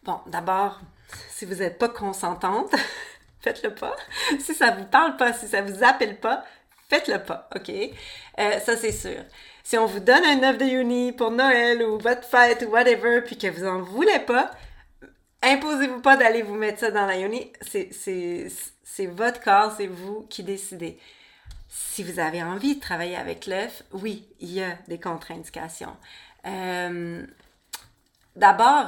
Bon, 0.03 0.19
d'abord, 0.27 0.79
si 1.29 1.45
vous 1.45 1.55
n'êtes 1.55 1.79
pas 1.79 1.89
consentante, 1.89 2.73
faites-le 3.41 3.73
pas. 3.73 3.95
Si 4.39 4.53
ça 4.53 4.71
ne 4.71 4.81
vous 4.81 4.85
parle 4.85 5.17
pas, 5.17 5.33
si 5.33 5.47
ça 5.47 5.61
ne 5.61 5.71
vous 5.71 5.83
appelle 5.83 6.19
pas, 6.19 6.45
faites-le 6.89 7.23
pas, 7.23 7.49
OK? 7.55 7.69
Euh, 7.69 8.59
ça, 8.59 8.77
c'est 8.77 8.91
sûr. 8.91 9.23
Si 9.63 9.77
on 9.77 9.85
vous 9.85 9.99
donne 9.99 10.23
un 10.23 10.43
œuf 10.43 10.57
de 10.57 10.65
Uni 10.65 11.11
pour 11.11 11.31
Noël 11.31 11.81
ou 11.83 11.97
votre 11.97 12.23
fête 12.23 12.63
ou 12.67 12.71
whatever, 12.71 13.21
puis 13.21 13.37
que 13.37 13.47
vous 13.47 13.65
en 13.65 13.81
voulez 13.81 14.19
pas, 14.19 14.51
imposez-vous 15.41 16.01
pas 16.01 16.17
d'aller 16.17 16.41
vous 16.41 16.55
mettre 16.55 16.79
ça 16.79 16.91
dans 16.91 17.05
la 17.05 17.17
Uni. 17.17 17.51
C'est 17.63 19.07
votre 19.07 19.41
corps, 19.41 19.73
c'est 19.75 19.87
vous 19.87 20.25
qui 20.29 20.43
décidez. 20.43 20.99
Si 21.67 22.03
vous 22.03 22.19
avez 22.19 22.43
envie 22.43 22.75
de 22.75 22.79
travailler 22.79 23.15
avec 23.15 23.47
l'œuf, 23.47 23.83
oui, 23.91 24.27
il 24.39 24.53
y 24.53 24.61
a 24.61 24.77
des 24.87 24.99
contre-indications. 24.99 25.95
Euh, 26.45 27.25
d'abord, 28.35 28.87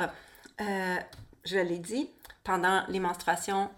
euh, 0.62 0.98
je 1.44 1.58
l'ai 1.58 1.80
dit, 1.80 2.10
pendant 2.44 2.84
les 2.88 3.00
menstruations, 3.00 3.70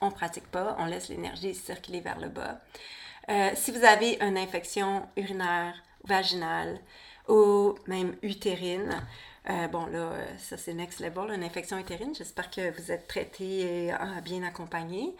on 0.00 0.10
pratique 0.10 0.50
pas, 0.50 0.76
on 0.78 0.86
laisse 0.86 1.08
l'énergie 1.08 1.54
circuler 1.54 2.00
vers 2.00 2.18
le 2.18 2.28
bas. 2.28 2.60
Euh, 3.28 3.50
si 3.54 3.72
vous 3.72 3.84
avez 3.84 4.18
une 4.22 4.38
infection 4.38 5.06
urinaire, 5.16 5.74
vaginale 6.04 6.80
ou 7.28 7.74
même 7.86 8.16
utérine, 8.22 9.02
euh, 9.50 9.68
bon 9.68 9.86
là, 9.86 10.12
ça 10.38 10.56
c'est 10.56 10.72
next 10.72 11.00
level, 11.00 11.34
une 11.34 11.44
infection 11.44 11.76
utérine. 11.78 12.14
J'espère 12.14 12.50
que 12.50 12.70
vous 12.70 12.90
êtes 12.90 13.06
traité 13.06 13.86
et 13.86 13.92
euh, 13.92 14.20
bien 14.22 14.42
accompagné. 14.42 15.14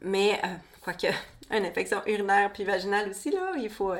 mais 0.00 0.40
quoique, 0.82 1.06
une 1.52 1.64
infection 1.64 2.02
urinaire 2.06 2.52
puis 2.52 2.64
vaginale 2.64 3.10
aussi, 3.10 3.30
là, 3.30 3.52
il 3.56 3.70
faut, 3.70 3.94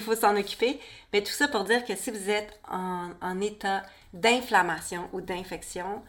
faut 0.00 0.16
s'en 0.16 0.36
occuper. 0.36 0.80
Mais 1.12 1.22
tout 1.22 1.32
ça 1.32 1.46
pour 1.46 1.62
dire 1.64 1.84
que 1.84 1.94
si 1.94 2.10
vous 2.10 2.30
êtes 2.30 2.58
en, 2.68 3.10
en 3.20 3.40
état 3.40 3.84
d'inflammation 4.12 5.08
ou 5.12 5.20
d'infection, 5.20 6.02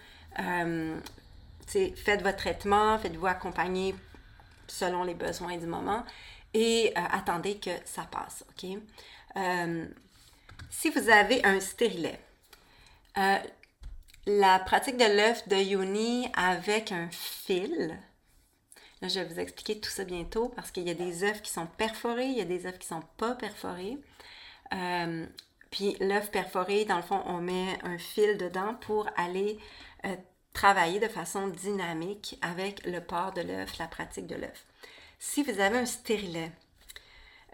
faites 1.68 2.24
votre 2.24 2.38
traitement, 2.38 2.98
faites-vous 2.98 3.28
accompagner 3.28 3.94
selon 4.68 5.04
les 5.04 5.14
besoins 5.14 5.58
du 5.58 5.68
moment 5.68 6.04
et 6.54 6.94
euh, 6.98 7.02
attendez 7.12 7.58
que 7.58 7.72
ça 7.86 8.04
passe, 8.04 8.44
OK? 8.50 8.70
Euh, 9.38 9.86
si 10.70 10.90
vous 10.90 11.10
avez 11.10 11.44
un 11.46 11.60
stérilet, 11.60 12.20
euh, 13.18 13.38
la 14.26 14.60
pratique 14.60 14.98
de 14.98 15.06
l'œuf 15.06 15.48
de 15.48 15.56
Yoni 15.56 16.30
avec 16.36 16.92
un 16.92 17.10
fil, 17.10 17.98
là, 19.02 19.08
je 19.08 19.20
vais 19.20 19.26
vous 19.26 19.40
expliquer 19.40 19.80
tout 19.80 19.90
ça 19.90 20.04
bientôt 20.04 20.50
parce 20.50 20.72
qu'il 20.72 20.88
y 20.88 20.92
a 20.92 20.96
des 20.96 21.24
œufs 21.24 21.42
qui 21.42 21.52
sont 21.52 21.68
perforés, 21.68 22.28
il 22.28 22.38
y 22.38 22.42
a 22.42 22.46
des 22.46 22.66
œufs 22.66 22.78
qui 22.78 22.94
ne 22.94 23.00
sont 23.00 23.08
pas 23.18 23.36
perforés. 23.36 23.98
puis 25.72 25.96
l'œuf 26.00 26.32
perforé, 26.32 26.86
dans 26.86 26.98
le 26.98 27.02
fond, 27.02 27.22
on 27.26 27.40
met 27.40 27.80
un 27.84 27.98
fil 27.98 28.38
dedans 28.38 28.76
pour 28.82 29.08
aller 29.18 29.58
travailler 30.54 31.00
de 31.00 31.08
façon 31.08 31.48
dynamique 31.48 32.38
avec 32.42 32.86
le 32.86 33.00
port 33.02 33.32
de 33.34 33.42
l'œuf, 33.42 33.78
la 33.78 33.88
pratique 33.88 34.28
de 34.28 34.36
l'œuf. 34.36 34.66
Si 35.24 35.44
vous 35.44 35.60
avez 35.60 35.78
un 35.78 35.86
stérilet, 35.86 36.52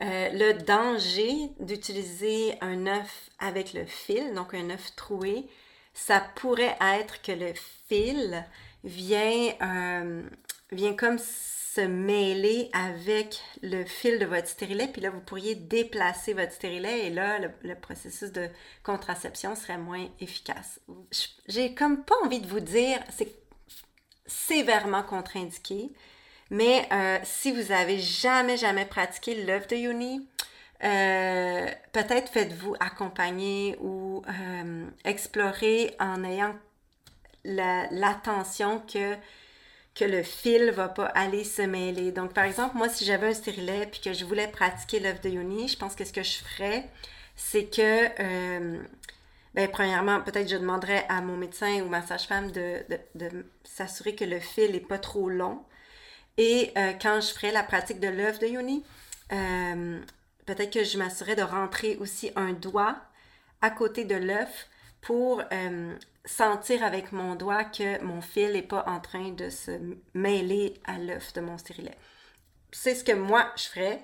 euh, 0.02 0.30
le 0.32 0.54
danger 0.64 1.34
d'utiliser 1.60 2.56
un 2.62 2.88
œuf 2.88 3.30
avec 3.40 3.74
le 3.74 3.86
fil, 3.86 4.34
donc 4.36 4.54
un 4.54 4.70
œuf 4.70 4.96
troué, 4.96 5.50
ça 5.94 6.22
pourrait 6.36 6.78
être 6.80 7.22
que 7.22 7.34
le 7.34 7.52
fil 7.90 8.42
vient, 8.86 9.54
euh, 9.62 10.24
vient 10.72 10.94
comme 10.94 11.18
se 11.18 11.82
mêler 11.82 12.70
avec 12.72 13.42
le 13.62 13.84
fil 13.84 14.18
de 14.18 14.26
votre 14.26 14.48
stérilet, 14.48 14.88
puis 14.88 15.02
là, 15.02 15.10
vous 15.10 15.20
pourriez 15.20 15.56
déplacer 15.56 16.32
votre 16.32 16.54
stérilet 16.54 17.08
et 17.08 17.10
là, 17.10 17.38
le, 17.64 17.76
processus 17.76 18.32
de 18.32 18.48
contraception 18.82 19.58
serait 19.58 19.78
moins 19.78 20.08
efficace. 20.22 20.80
J'ai 21.50 21.76
comme 21.76 22.06
pas 22.06 22.16
envie 22.24 22.40
de 22.40 22.48
vous 22.48 22.62
dire, 22.62 23.04
c'est 23.10 23.36
sévèrement 24.26 25.04
contre-indiqué, 25.04 25.92
mais 26.50 26.88
euh, 26.92 27.20
si 27.24 27.52
vous 27.52 27.72
avez 27.72 28.00
jamais, 28.00 28.58
jamais 28.58 28.86
pratiqué 28.86 29.44
l'œuf 29.44 29.68
de 29.68 29.76
Yoni, 29.76 30.28
euh, 30.84 31.66
peut-être 31.92 32.32
faites-vous 32.32 32.76
accompagner 32.80 33.78
ou 33.82 34.22
euh, 34.30 34.86
explorer 35.04 35.96
en 36.00 36.24
ayant 36.24 36.56
l'attention 37.44 38.80
que 38.82 39.16
que 39.96 40.06
le 40.06 40.22
fil 40.22 40.70
va 40.70 40.90
pas 40.90 41.08
aller 41.08 41.44
se 41.44 41.64
mêler. 41.64 42.12
Donc, 42.12 42.32
par 42.32 42.44
exemple, 42.44 42.78
moi, 42.78 42.88
si 42.88 43.04
j'avais 43.04 43.30
un 43.30 43.34
stérilet 43.34 43.88
puis 43.88 44.00
que 44.00 44.14
je 44.14 44.26
voulais 44.26 44.48
pratiquer 44.48 45.00
l'œuf 45.00 45.22
de 45.22 45.30
yoni, 45.30 45.68
je 45.68 45.76
pense 45.76 45.96
que 45.96 46.06
ce 46.06 46.14
que 46.14 46.22
je 46.22 46.38
ferais, 46.38 46.88
c'est 47.36 47.66
que, 47.66 48.08
ben, 49.56 49.68
premièrement, 49.72 50.22
peut-être 50.22 50.48
je 50.48 50.58
demanderais 50.58 51.04
à 51.10 51.22
mon 51.22 51.36
médecin 51.36 51.82
ou 51.82 51.90
ma 51.90 52.04
sage-femme 52.04 52.52
de, 52.52 52.86
s'assurer 53.64 54.14
que 54.14 54.24
le 54.24 54.40
fil 54.40 54.74
n'est 54.74 54.80
pas 54.80 55.00
trop 55.00 55.30
long. 55.30 55.64
Et 56.38 56.72
euh, 56.78 56.94
quand 57.02 57.20
je 57.22 57.34
ferais 57.34 57.52
la 57.52 57.64
pratique 57.64 58.00
de 58.00 58.08
l'œuf 58.08 58.40
de 58.40 58.48
yoni, 58.48 58.84
euh, 59.32 60.00
peut-être 60.46 60.72
que 60.72 60.84
je 60.84 60.98
m'assurerais 60.98 61.36
de 61.36 61.42
rentrer 61.42 61.98
aussi 61.98 62.32
un 62.36 62.54
doigt 62.54 62.98
à 63.62 63.70
côté 63.72 64.06
de 64.06 64.16
l'œuf 64.16 64.68
pour 65.02 65.42
sentir 66.26 66.84
avec 66.84 67.12
mon 67.12 67.36
doigt 67.36 67.64
que 67.64 68.04
mon 68.04 68.22
fil 68.22 68.52
n'est 68.52 68.62
pas 68.62 68.84
en 68.88 69.00
train 69.00 69.30
de 69.30 69.50
se 69.50 69.72
mêler 70.14 70.76
à 70.86 70.98
l'œuf 70.98 71.34
de 71.34 71.42
mon 71.42 71.58
stérilet. 71.58 71.98
C'est 72.72 72.96
ce 72.96 73.04
que 73.04 73.14
moi 73.14 73.52
je 73.56 73.64
ferais. 73.64 74.02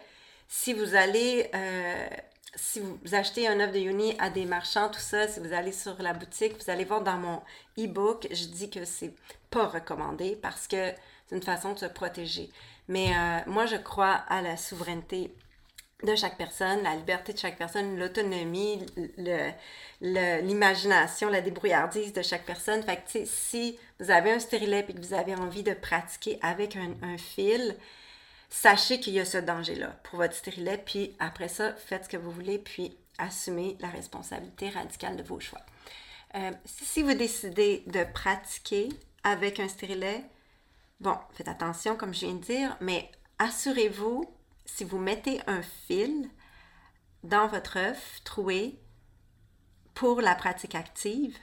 Si 0.48 0.74
vous 0.74 0.96
allez 0.96 1.50
euh, 1.54 2.08
si 2.56 2.80
vous 2.80 3.16
achetez 3.16 3.48
un 3.48 3.60
œuf 3.60 3.72
de 3.72 3.80
Yoni 3.80 4.16
à 4.20 4.30
des 4.30 4.46
marchands, 4.46 4.90
tout 4.90 5.00
ça, 5.00 5.28
si 5.28 5.40
vous 5.40 5.54
allez 5.54 5.72
sur 5.72 6.02
la 6.02 6.14
boutique, 6.14 6.54
vous 6.64 6.70
allez 6.70 6.86
voir 6.86 7.02
dans 7.02 7.18
mon 7.18 7.42
e-book, 7.80 8.28
je 8.30 8.46
dis 8.46 8.70
que 8.70 8.86
c'est 8.86 9.14
pas 9.50 9.66
recommandé 9.66 10.38
parce 10.42 10.68
que 10.68 10.92
une 11.34 11.42
façon 11.42 11.74
de 11.74 11.80
se 11.80 11.86
protéger. 11.86 12.50
Mais 12.88 13.10
euh, 13.16 13.40
moi, 13.48 13.66
je 13.66 13.76
crois 13.76 14.24
à 14.30 14.42
la 14.42 14.58
souveraineté 14.58 15.34
de 16.04 16.16
chaque 16.16 16.38
personne, 16.38 16.84
la 16.84 16.96
liberté 16.96 17.34
de 17.34 17.38
chaque 17.38 17.58
personne, 17.58 17.98
l'autonomie, 17.98 18.86
l'imagination, 20.02 21.30
la 21.30 21.42
débrouillardise 21.42 22.14
de 22.14 22.22
chaque 22.22 22.46
personne. 22.46 22.84
Fait 22.84 22.98
que, 22.98 23.26
si 23.26 23.80
vous 24.00 24.12
avez 24.12 24.32
un 24.32 24.40
stérilet 24.40 24.86
et 24.88 24.94
que 24.94 25.00
vous 25.00 25.14
avez 25.14 25.34
envie 25.36 25.64
de 25.64 25.74
pratiquer 25.74 26.40
avec 26.42 26.76
un, 26.76 27.18
fil, 27.18 27.76
sachez 28.50 29.00
qu'il 29.00 29.14
y 29.14 29.20
a 29.20 29.26
ce 29.26 29.38
danger-là 29.38 29.96
pour 30.04 30.18
votre 30.18 30.36
stérilet, 30.36 30.78
puis 30.78 31.16
après 31.20 31.48
ça, 31.48 31.74
faites 31.74 32.06
ce 32.06 32.10
que 32.10 32.18
vous 32.18 32.32
voulez, 32.32 32.60
puis 32.60 32.98
assumez 33.18 33.78
la 33.80 33.88
responsabilité 33.88 34.70
radicale 34.70 35.16
de 35.16 35.24
vos 35.24 35.40
choix. 35.40 35.62
Euh, 36.36 36.52
si 36.66 37.02
vous 37.02 37.14
décidez 37.14 37.84
de 37.88 38.04
pratiquer 38.04 38.90
avec 39.24 39.60
un 39.60 39.70
stérilet, 39.70 40.24
bon, 41.00 41.18
faites 41.34 41.48
attention, 41.48 41.96
comme 41.96 42.14
je 42.14 42.26
viens 42.26 42.36
de 42.36 42.44
dire, 42.44 42.78
mais 42.82 43.12
assurez-vous 43.40 44.26
si 44.66 44.84
vous 44.84 44.98
mettez 44.98 45.42
un 45.48 45.62
fil 45.62 46.30
dans 47.24 47.48
votre 47.48 47.78
œuf 47.78 48.22
troué 48.24 48.80
pour 49.94 50.22
la 50.22 50.36
pratique 50.36 50.76
active, 50.76 51.38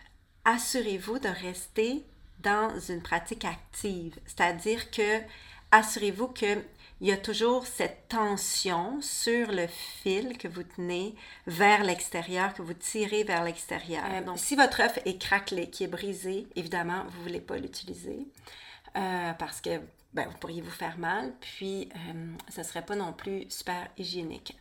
assurez-vous 0.45 1.19
de 1.19 1.29
rester 1.29 2.05
dans 2.41 2.79
une 2.81 3.03
pratique 3.03 3.45
active. 3.45 4.19
C'est-à-dire 4.27 4.91
que 4.91 5.21
assurez-vous 5.71 6.29
qu'il 6.29 6.65
y 7.01 7.13
a 7.13 7.17
toujours 7.17 7.67
cette 7.67 8.09
tension 8.09 9.01
sur 9.01 9.53
le 9.53 9.67
fil 9.67 10.37
que 10.37 10.49
vous 10.49 10.63
tenez 10.65 11.15
vers 11.47 11.85
l'extérieur, 11.85 12.55
que 12.55 12.63
vous 12.63 12.75
tirez 12.75 13.25
vers 13.25 13.45
l'extérieur. 13.45 14.05
Euh, 14.11 14.23
donc, 14.23 14.39
si 14.39 14.57
votre 14.57 14.81
œuf 14.81 14.99
est 15.05 15.19
craquelé, 15.19 15.71
qui 15.71 15.85
est 15.85 15.89
brisé, 15.89 16.47
évidemment, 16.57 17.05
vous 17.09 17.19
ne 17.19 17.23
voulez 17.25 17.41
pas 17.41 17.57
l'utiliser 17.57 18.27
euh, 18.97 19.33
parce 19.35 19.61
que 19.61 19.81
ben, 20.13 20.29
vous 20.29 20.39
pourriez 20.39 20.61
vous 20.61 20.71
faire 20.71 20.99
mal, 20.99 21.33
puis 21.41 21.89
euh, 21.95 22.37
ce 22.49 22.61
ne 22.61 22.65
serait 22.65 22.85
pas 22.85 22.97
non 22.97 23.13
plus 23.13 23.49
super 23.49 23.89
hygiénique. 23.97 24.59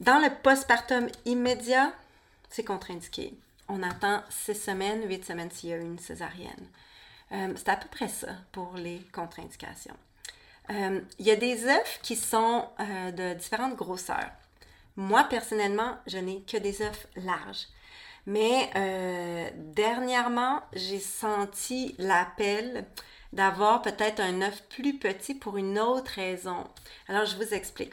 Dans 0.00 0.18
le 0.18 0.30
postpartum 0.42 1.08
immédiat, 1.26 1.92
c'est 2.48 2.64
contre-indiqué. 2.64 3.34
On 3.68 3.82
attend 3.82 4.22
6 4.30 4.54
semaines, 4.54 5.06
8 5.06 5.24
semaines 5.24 5.50
s'il 5.50 5.70
y 5.70 5.72
a 5.74 5.76
une 5.76 5.98
césarienne. 5.98 6.68
Euh, 7.32 7.52
c'est 7.56 7.68
à 7.68 7.76
peu 7.76 7.88
près 7.88 8.08
ça 8.08 8.28
pour 8.52 8.74
les 8.74 9.00
contre-indications. 9.12 9.96
Euh, 10.70 11.00
il 11.18 11.26
y 11.26 11.30
a 11.30 11.36
des 11.36 11.66
œufs 11.66 12.00
qui 12.02 12.16
sont 12.16 12.68
de 12.78 13.34
différentes 13.34 13.76
grosseurs. 13.76 14.30
Moi, 14.96 15.24
personnellement, 15.24 15.98
je 16.06 16.18
n'ai 16.18 16.40
que 16.42 16.56
des 16.56 16.80
œufs 16.82 17.06
larges. 17.16 17.66
Mais 18.26 18.70
dernièrement, 19.54 20.60
j'ai 20.72 20.98
senti 20.98 21.94
l'appel 21.98 22.84
d'avoir 23.32 23.82
peut-être 23.82 24.20
un 24.20 24.42
œuf 24.42 24.62
plus 24.68 24.98
petit 24.98 25.34
pour 25.34 25.56
une 25.56 25.78
autre 25.78 26.12
raison. 26.12 26.64
Alors, 27.08 27.24
je 27.24 27.36
vous 27.36 27.54
explique. 27.54 27.92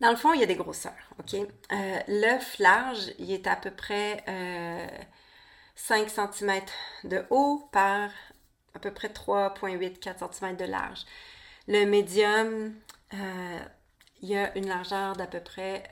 Dans 0.00 0.10
le 0.10 0.16
fond, 0.16 0.32
il 0.32 0.40
y 0.40 0.44
a 0.44 0.46
des 0.46 0.54
grosseurs, 0.54 0.92
OK? 1.18 1.34
Euh, 1.34 1.98
l'œuf 2.06 2.58
large, 2.58 3.12
il 3.18 3.32
est 3.32 3.46
à 3.46 3.56
peu 3.56 3.70
près 3.70 4.22
5 5.74 6.18
euh, 6.18 6.28
cm 6.32 6.62
de 7.04 7.24
haut 7.30 7.68
par 7.72 8.10
à 8.74 8.78
peu 8.78 8.92
près 8.92 9.08
3,8-4 9.08 10.32
cm 10.32 10.56
de 10.56 10.64
large. 10.64 11.04
Le 11.66 11.84
médium, 11.84 12.74
euh, 13.12 13.58
il 14.20 14.28
y 14.28 14.36
a 14.36 14.56
une 14.56 14.68
largeur 14.68 15.16
d'à 15.16 15.26
peu 15.26 15.40
près 15.40 15.84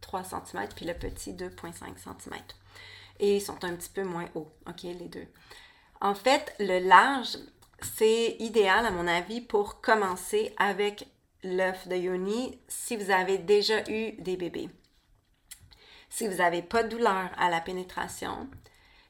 3 0.00 0.24
cm, 0.24 0.68
puis 0.74 0.86
le 0.86 0.94
petit 0.94 1.32
2,5 1.32 1.96
cm. 1.96 2.34
Et 3.20 3.36
ils 3.36 3.40
sont 3.40 3.64
un 3.64 3.74
petit 3.76 3.90
peu 3.90 4.02
moins 4.02 4.28
hauts, 4.34 4.50
OK, 4.66 4.82
les 4.82 5.08
deux. 5.08 5.26
En 6.00 6.14
fait, 6.14 6.54
le 6.58 6.80
large, 6.80 7.38
c'est 7.96 8.36
idéal 8.38 8.86
à 8.86 8.90
mon 8.90 9.06
avis 9.06 9.40
pour 9.40 9.80
commencer 9.80 10.54
avec 10.58 11.06
l'œuf 11.44 11.88
de 11.88 11.96
yoni 11.96 12.58
si 12.68 12.96
vous 12.96 13.10
avez 13.10 13.38
déjà 13.38 13.82
eu 13.88 14.12
des 14.12 14.36
bébés. 14.36 14.68
Si 16.08 16.28
vous 16.28 16.36
n'avez 16.36 16.62
pas 16.62 16.82
de 16.82 16.88
douleur 16.88 17.30
à 17.38 17.50
la 17.50 17.60
pénétration, 17.60 18.48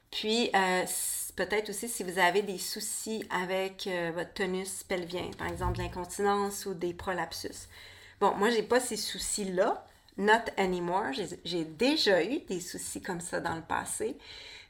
puis 0.09 0.49
euh, 0.55 0.85
peut-être 1.35 1.69
aussi 1.69 1.89
si 1.89 2.03
vous 2.03 2.19
avez 2.19 2.41
des 2.41 2.57
soucis 2.57 3.27
avec 3.29 3.87
euh, 3.87 4.11
votre 4.13 4.33
tonus 4.33 4.83
pelvien, 4.83 5.29
par 5.37 5.47
exemple 5.47 5.79
l'incontinence 5.79 6.65
ou 6.65 6.73
des 6.73 6.93
prolapsus. 6.93 7.67
Bon, 8.23 8.33
moi, 8.37 8.49
j'ai 8.49 8.63
pas 8.63 8.79
ces 8.79 8.95
soucis-là, 8.95 9.85
not 10.17 10.45
anymore. 10.55 11.11
J'ai 11.43 11.65
déjà 11.65 12.23
eu 12.23 12.39
des 12.47 12.61
soucis 12.61 13.01
comme 13.01 13.19
ça 13.19 13.41
dans 13.41 13.53
le 13.53 13.61
passé. 13.61 14.17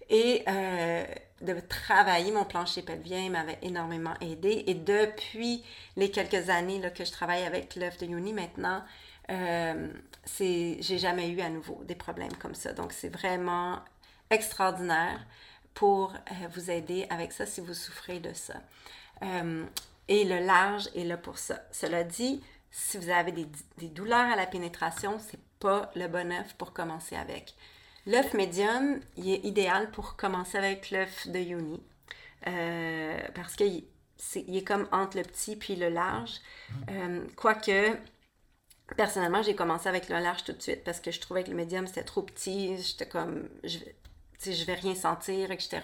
Et 0.09 0.43
euh, 0.47 1.05
de 1.39 1.59
travailler 1.59 2.31
mon 2.31 2.45
plancher 2.45 2.81
pelvien 2.81 3.29
m'avait 3.29 3.59
énormément 3.61 4.15
aidé. 4.21 4.63
Et 4.65 4.73
depuis 4.73 5.63
les 5.97 6.09
quelques 6.09 6.49
années 6.49 6.81
que 6.95 7.05
je 7.05 7.11
travaille 7.11 7.43
avec 7.43 7.75
l'œuf 7.75 7.99
de 7.99 8.07
Yoni 8.07 8.33
maintenant, 8.33 8.81
euh, 9.29 9.87
j'ai 10.35 10.97
jamais 10.97 11.29
eu 11.29 11.39
à 11.41 11.51
nouveau 11.51 11.79
des 11.83 11.93
problèmes 11.93 12.35
comme 12.37 12.55
ça. 12.55 12.73
Donc, 12.73 12.91
c'est 12.91 13.09
vraiment 13.09 13.81
extraordinaire 14.31 15.23
pour 15.75 16.11
euh, 16.11 16.47
vous 16.55 16.71
aider 16.71 17.05
avec 17.11 17.31
ça 17.31 17.45
si 17.45 17.61
vous 17.61 17.75
souffrez 17.75 18.19
de 18.19 18.33
ça. 18.33 18.55
Euh, 19.21 19.63
et 20.07 20.25
le 20.25 20.39
large 20.39 20.89
est 20.95 21.05
là 21.05 21.17
pour 21.17 21.37
ça. 21.37 21.61
Cela 21.71 22.03
dit, 22.03 22.41
si 22.73 22.97
vous 22.97 23.09
avez 23.09 23.31
des, 23.31 23.87
douleurs 23.89 24.31
à 24.31 24.35
la 24.35 24.47
pénétration, 24.47 25.19
c'est 25.19 25.39
pas 25.59 25.91
le 25.95 26.07
bon 26.07 26.31
œuf 26.33 26.55
pour 26.55 26.73
commencer 26.73 27.15
avec. 27.15 27.55
L'œuf 28.07 28.33
médium, 28.33 28.99
il 29.15 29.29
est 29.29 29.45
idéal 29.45 29.91
pour 29.91 30.15
commencer 30.15 30.57
avec 30.57 30.89
l'œuf 30.89 31.27
de 31.27 31.37
Yoni. 31.37 31.81
Euh, 32.47 33.19
parce 33.35 33.55
qu'il 33.55 33.85
est, 34.35 34.57
est 34.57 34.63
comme 34.63 34.89
entre 34.91 35.17
le 35.17 35.23
petit 35.23 35.55
puis 35.55 35.75
le 35.75 35.89
large. 35.89 36.41
Euh, 36.89 37.23
quoique, 37.35 37.95
personnellement, 38.97 39.43
j'ai 39.43 39.55
commencé 39.55 39.87
avec 39.87 40.09
le 40.09 40.17
large 40.17 40.43
tout 40.43 40.53
de 40.53 40.61
suite 40.61 40.83
parce 40.83 40.99
que 40.99 41.11
je 41.11 41.19
trouvais 41.21 41.43
que 41.43 41.51
le 41.51 41.55
médium, 41.55 41.85
c'était 41.85 42.03
trop 42.03 42.23
petit. 42.23 42.75
J'étais 42.81 43.07
comme, 43.07 43.49
je 44.51 44.65
vais 44.65 44.73
rien 44.73 44.95
sentir, 44.95 45.51
etc. 45.51 45.81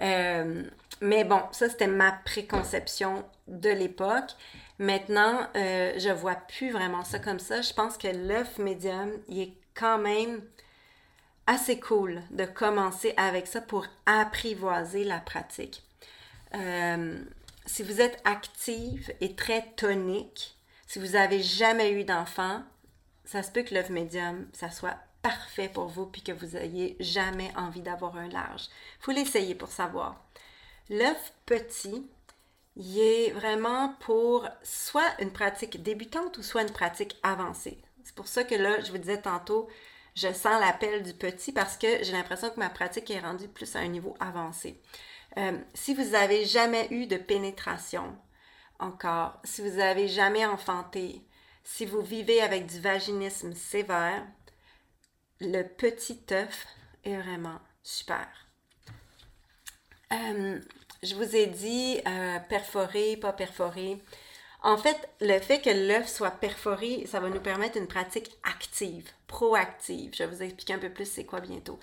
Euh, 0.00 0.64
mais 1.00 1.24
bon, 1.24 1.40
ça, 1.52 1.68
c'était 1.68 1.86
ma 1.86 2.12
préconception 2.12 3.24
de 3.48 3.70
l'époque. 3.70 4.30
Maintenant, 4.78 5.46
je 5.54 6.12
vois 6.12 6.34
plus 6.34 6.70
vraiment 6.70 7.04
ça 7.04 7.18
comme 7.18 7.38
ça. 7.38 7.60
Je 7.60 7.72
pense 7.72 7.96
que 7.96 8.08
l'œuf 8.08 8.58
médium, 8.58 9.10
il 9.28 9.40
est 9.40 9.52
quand 9.74 9.98
même 9.98 10.42
assez 11.46 11.78
cool 11.80 12.22
de 12.30 12.44
commencer 12.44 13.14
avec 13.16 13.46
ça 13.46 13.60
pour 13.60 13.86
apprivoiser 14.06 15.04
la 15.04 15.18
pratique. 15.18 15.82
Euh, 16.54 17.22
si 17.66 17.82
vous 17.82 18.00
êtes 18.00 18.20
active 18.24 19.12
et 19.20 19.34
très 19.34 19.62
tonique, 19.76 20.56
si 20.86 20.98
vous 20.98 21.12
n'avez 21.12 21.42
jamais 21.42 21.92
eu 21.92 22.04
d'enfant, 22.04 22.62
ça 23.24 23.42
se 23.42 23.50
peut 23.50 23.62
que 23.62 23.74
l'œuf 23.74 23.88
médium, 23.88 24.46
ça 24.52 24.70
soit 24.70 24.96
parfait 25.22 25.68
pour 25.68 25.86
vous 25.86 26.06
puis 26.06 26.22
que 26.22 26.32
vous 26.32 26.58
n'ayez 26.58 26.96
jamais 27.00 27.52
envie 27.56 27.80
d'avoir 27.80 28.16
un 28.16 28.28
large. 28.28 28.68
Il 29.00 29.04
faut 29.04 29.12
l'essayer 29.12 29.54
pour 29.54 29.68
savoir. 29.68 30.22
L'œuf 30.90 31.32
petit, 31.46 32.06
il 32.76 32.98
est 32.98 33.30
vraiment 33.30 33.94
pour 34.00 34.48
soit 34.62 35.14
une 35.20 35.32
pratique 35.32 35.82
débutante 35.82 36.38
ou 36.38 36.42
soit 36.42 36.62
une 36.62 36.72
pratique 36.72 37.16
avancée. 37.22 37.78
C'est 38.04 38.14
pour 38.14 38.28
ça 38.28 38.44
que 38.44 38.54
là, 38.54 38.80
je 38.80 38.90
vous 38.90 38.98
disais 38.98 39.20
tantôt, 39.20 39.68
je 40.14 40.32
sens 40.32 40.60
l'appel 40.60 41.02
du 41.02 41.14
petit 41.14 41.52
parce 41.52 41.76
que 41.76 42.02
j'ai 42.02 42.12
l'impression 42.12 42.50
que 42.50 42.58
ma 42.58 42.68
pratique 42.68 43.10
est 43.10 43.20
rendue 43.20 43.48
plus 43.48 43.76
à 43.76 43.80
un 43.80 43.88
niveau 43.88 44.14
avancé. 44.20 44.80
Euh, 45.38 45.58
si 45.72 45.94
vous 45.94 46.10
n'avez 46.10 46.44
jamais 46.44 46.88
eu 46.90 47.06
de 47.06 47.16
pénétration 47.16 48.16
encore, 48.78 49.38
si 49.44 49.62
vous 49.62 49.76
n'avez 49.76 50.08
jamais 50.08 50.44
enfanté, 50.44 51.22
si 51.64 51.86
vous 51.86 52.02
vivez 52.02 52.42
avec 52.42 52.66
du 52.66 52.80
vaginisme 52.80 53.54
sévère, 53.54 54.26
le 55.42 55.62
petit 55.62 56.20
œuf 56.30 56.66
est 57.04 57.16
vraiment 57.16 57.58
super. 57.82 58.26
Euh, 60.12 60.60
je 61.02 61.14
vous 61.14 61.36
ai 61.36 61.46
dit 61.46 62.00
euh, 62.06 62.38
perforé, 62.48 63.16
pas 63.16 63.32
perforé. 63.32 63.98
En 64.62 64.76
fait, 64.76 65.08
le 65.20 65.40
fait 65.40 65.60
que 65.60 65.70
l'œuf 65.70 66.08
soit 66.08 66.30
perforé, 66.30 67.04
ça 67.06 67.18
va 67.18 67.28
nous 67.28 67.40
permettre 67.40 67.76
une 67.76 67.88
pratique 67.88 68.30
active, 68.44 69.10
proactive. 69.26 70.14
Je 70.14 70.22
vais 70.22 70.34
vous 70.34 70.42
expliquer 70.42 70.74
un 70.74 70.78
peu 70.78 70.90
plus 70.90 71.10
c'est 71.10 71.24
quoi 71.24 71.40
bientôt. 71.40 71.80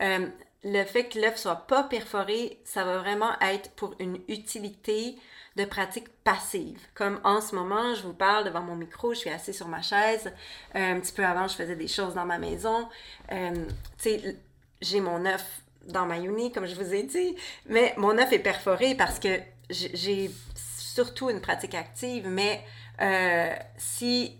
Euh, 0.00 0.26
le 0.64 0.84
fait 0.84 1.08
que 1.08 1.18
l'œuf 1.18 1.36
soit 1.36 1.66
pas 1.66 1.82
perforé, 1.82 2.60
ça 2.64 2.84
va 2.84 2.98
vraiment 2.98 3.38
être 3.40 3.70
pour 3.72 3.94
une 3.98 4.18
utilité 4.28 5.18
de 5.56 5.64
pratique 5.64 6.08
passive. 6.24 6.80
Comme 6.94 7.20
en 7.24 7.40
ce 7.40 7.54
moment, 7.54 7.94
je 7.94 8.02
vous 8.02 8.14
parle 8.14 8.44
devant 8.44 8.62
mon 8.62 8.76
micro, 8.76 9.12
je 9.12 9.18
suis 9.18 9.30
assise 9.30 9.56
sur 9.56 9.68
ma 9.68 9.82
chaise. 9.82 10.32
Euh, 10.74 10.94
un 10.94 11.00
petit 11.00 11.12
peu 11.12 11.24
avant, 11.24 11.48
je 11.48 11.54
faisais 11.54 11.76
des 11.76 11.88
choses 11.88 12.14
dans 12.14 12.24
ma 12.24 12.38
maison. 12.38 12.88
Euh, 13.30 13.50
tu 13.98 14.10
sais, 14.10 14.36
j'ai 14.80 15.00
mon 15.00 15.24
œuf 15.26 15.62
dans 15.86 16.06
ma 16.06 16.18
uni, 16.18 16.52
comme 16.52 16.66
je 16.66 16.74
vous 16.74 16.94
ai 16.94 17.02
dit, 17.02 17.36
mais 17.66 17.94
mon 17.96 18.16
œuf 18.18 18.32
est 18.32 18.38
perforé 18.38 18.94
parce 18.94 19.18
que 19.18 19.40
j'ai 19.68 20.30
surtout 20.56 21.30
une 21.30 21.40
pratique 21.40 21.74
active, 21.74 22.28
mais 22.28 22.64
euh, 23.00 23.54
si 23.78 24.38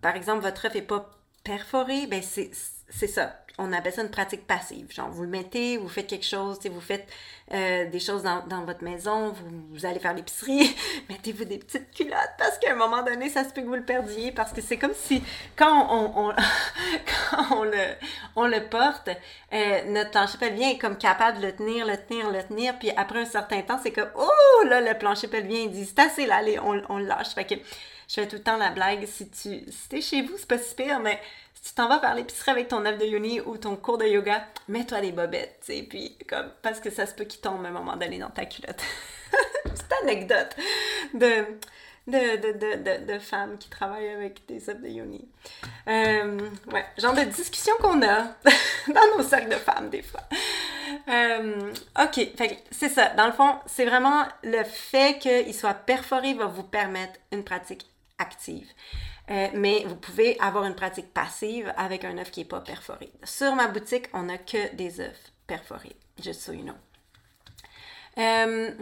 par 0.00 0.16
exemple, 0.16 0.42
votre 0.42 0.66
œuf 0.66 0.74
n'est 0.74 0.82
pas 0.82 1.10
perforé, 1.44 2.06
ben 2.06 2.22
c'est 2.22 2.52
ça 3.06 3.39
on 3.58 3.72
appelle 3.72 3.92
ça 3.92 4.02
une 4.02 4.10
pratique 4.10 4.46
passive. 4.46 4.90
Genre, 4.92 5.10
vous 5.10 5.22
le 5.22 5.28
mettez, 5.28 5.76
vous 5.76 5.88
faites 5.88 6.06
quelque 6.06 6.26
chose, 6.26 6.58
vous 6.64 6.80
faites 6.80 7.06
euh, 7.52 7.90
des 7.90 7.98
choses 7.98 8.22
dans, 8.22 8.64
votre 8.64 8.84
maison, 8.84 9.34
vous, 9.72 9.84
allez 9.84 9.98
faire 9.98 10.14
l'épicerie, 10.14 10.74
mettez-vous 11.08 11.44
des 11.44 11.58
petites 11.58 11.90
culottes 11.90 12.34
parce 12.38 12.58
qu'à 12.58 12.72
un 12.72 12.76
moment 12.76 13.02
donné, 13.02 13.28
ça 13.28 13.42
se 13.42 13.48
peut 13.50 13.62
que 13.62 13.66
vous 13.66 13.74
le 13.74 13.84
perdiez 13.84 14.30
parce 14.30 14.52
que 14.52 14.60
c'est 14.60 14.76
comme 14.76 14.94
si 14.94 15.20
quand 15.56 15.88
on, 15.90 17.64
le, 17.64 17.94
on 18.36 18.46
le 18.46 18.68
porte, 18.68 19.10
euh, 19.52 19.82
notre 19.88 20.10
plancher 20.10 20.38
pelvien 20.38 20.70
est 20.70 20.78
comme 20.78 20.96
capable 20.96 21.40
de 21.40 21.46
le 21.46 21.52
tenir, 21.52 21.86
le 21.86 21.96
tenir, 21.96 22.30
le 22.30 22.42
tenir, 22.44 22.78
puis 22.78 22.90
après 22.96 23.18
un 23.18 23.26
certain 23.26 23.62
temps, 23.62 23.80
c'est 23.82 23.90
comme, 23.90 24.10
oh 24.14 24.64
là, 24.66 24.80
le 24.80 24.96
plancher 24.96 25.26
pelvien, 25.26 25.62
il 25.62 25.72
dit, 25.72 25.86
c'est 25.86 25.98
assez 25.98 26.26
là, 26.26 26.36
allez, 26.36 26.60
on, 26.60 26.98
le 26.98 27.04
lâche. 27.04 27.34
Fait 27.34 27.44
que 27.44 27.56
je 27.56 28.14
fais 28.14 28.28
tout 28.28 28.36
le 28.36 28.42
temps 28.42 28.58
la 28.58 28.70
blague, 28.70 29.04
si 29.06 29.28
tu 29.28 29.64
si 29.68 29.96
es 29.96 30.00
chez 30.00 30.22
vous, 30.22 30.34
c'est 30.38 30.48
pas 30.48 30.58
si 30.58 30.74
pire, 30.76 31.00
mais 31.00 31.20
si 31.62 31.70
tu 31.70 31.74
t'en 31.74 31.88
vas 31.88 32.00
faire 32.00 32.14
l'épicerie 32.14 32.52
avec 32.52 32.68
ton 32.68 32.84
œuf 32.86 32.98
de 32.98 33.04
yoni 33.04 33.40
ou 33.40 33.58
ton 33.58 33.76
cours 33.76 33.98
de 33.98 34.06
yoga, 34.06 34.46
mets-toi 34.68 35.00
des 35.00 35.12
bobettes, 35.12 35.60
tu 35.64 35.82
puis 35.84 36.16
comme, 36.28 36.50
parce 36.62 36.80
que 36.80 36.90
ça 36.90 37.06
se 37.06 37.14
peut 37.14 37.24
qu'il 37.24 37.40
tombe 37.40 37.64
à 37.64 37.68
un 37.68 37.72
moment 37.72 37.96
donné 37.96 38.18
dans 38.18 38.30
ta 38.30 38.46
culotte. 38.46 38.82
Petite 39.64 39.92
anecdote 40.02 40.56
de, 41.14 41.44
de, 42.06 42.36
de, 42.36 43.12
de, 43.12 43.18
femmes 43.18 43.58
qui 43.58 43.68
travaillent 43.68 44.08
avec 44.08 44.46
des 44.46 44.70
œufs 44.70 44.80
de 44.80 44.88
yoni. 44.88 45.28
Euh, 45.86 46.38
ouais, 46.72 46.86
genre 46.98 47.14
de 47.14 47.24
discussion 47.24 47.74
qu'on 47.80 48.02
a 48.02 48.34
dans 48.88 49.16
nos 49.16 49.22
cercles 49.22 49.50
de 49.50 49.56
femmes, 49.56 49.90
des 49.90 50.02
fois. 50.02 50.22
Euh, 51.08 51.72
ok, 52.02 52.28
c'est 52.70 52.88
ça. 52.88 53.10
Dans 53.10 53.26
le 53.26 53.32
fond, 53.32 53.56
c'est 53.66 53.84
vraiment 53.84 54.24
le 54.42 54.64
fait 54.64 55.18
qu'il 55.18 55.54
soit 55.54 55.74
perforé 55.74 56.34
va 56.34 56.46
vous 56.46 56.64
permettre 56.64 57.18
une 57.32 57.44
pratique 57.44 57.86
active. 58.18 58.68
Euh, 59.30 59.48
mais 59.54 59.84
vous 59.86 59.96
pouvez 59.96 60.38
avoir 60.40 60.64
une 60.64 60.74
pratique 60.74 61.12
passive 61.14 61.72
avec 61.76 62.04
un 62.04 62.18
œuf 62.18 62.30
qui 62.30 62.40
n'est 62.40 62.46
pas 62.46 62.60
perforé. 62.60 63.12
Sur 63.22 63.54
ma 63.54 63.68
boutique, 63.68 64.06
on 64.12 64.24
n'a 64.24 64.38
que 64.38 64.74
des 64.74 65.00
œufs 65.00 65.32
perforés, 65.46 65.96
juste 66.22 66.40
so 66.40 66.52
you 66.52 66.62
know. 66.62 66.74
Euh, 68.18 68.72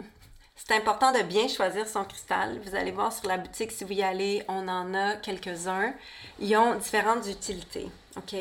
c'est 0.55 0.75
important 0.75 1.11
de 1.11 1.21
bien 1.21 1.47
choisir 1.47 1.87
son 1.87 2.03
cristal. 2.03 2.59
Vous 2.63 2.75
allez 2.75 2.91
voir 2.91 3.13
sur 3.13 3.27
la 3.27 3.37
boutique, 3.37 3.71
si 3.71 3.83
vous 3.83 3.93
y 3.93 4.03
allez, 4.03 4.43
on 4.47 4.67
en 4.67 4.93
a 4.93 5.15
quelques-uns. 5.15 5.93
Ils 6.39 6.55
ont 6.57 6.75
différentes 6.75 7.27
utilités. 7.27 7.89
OK? 8.17 8.35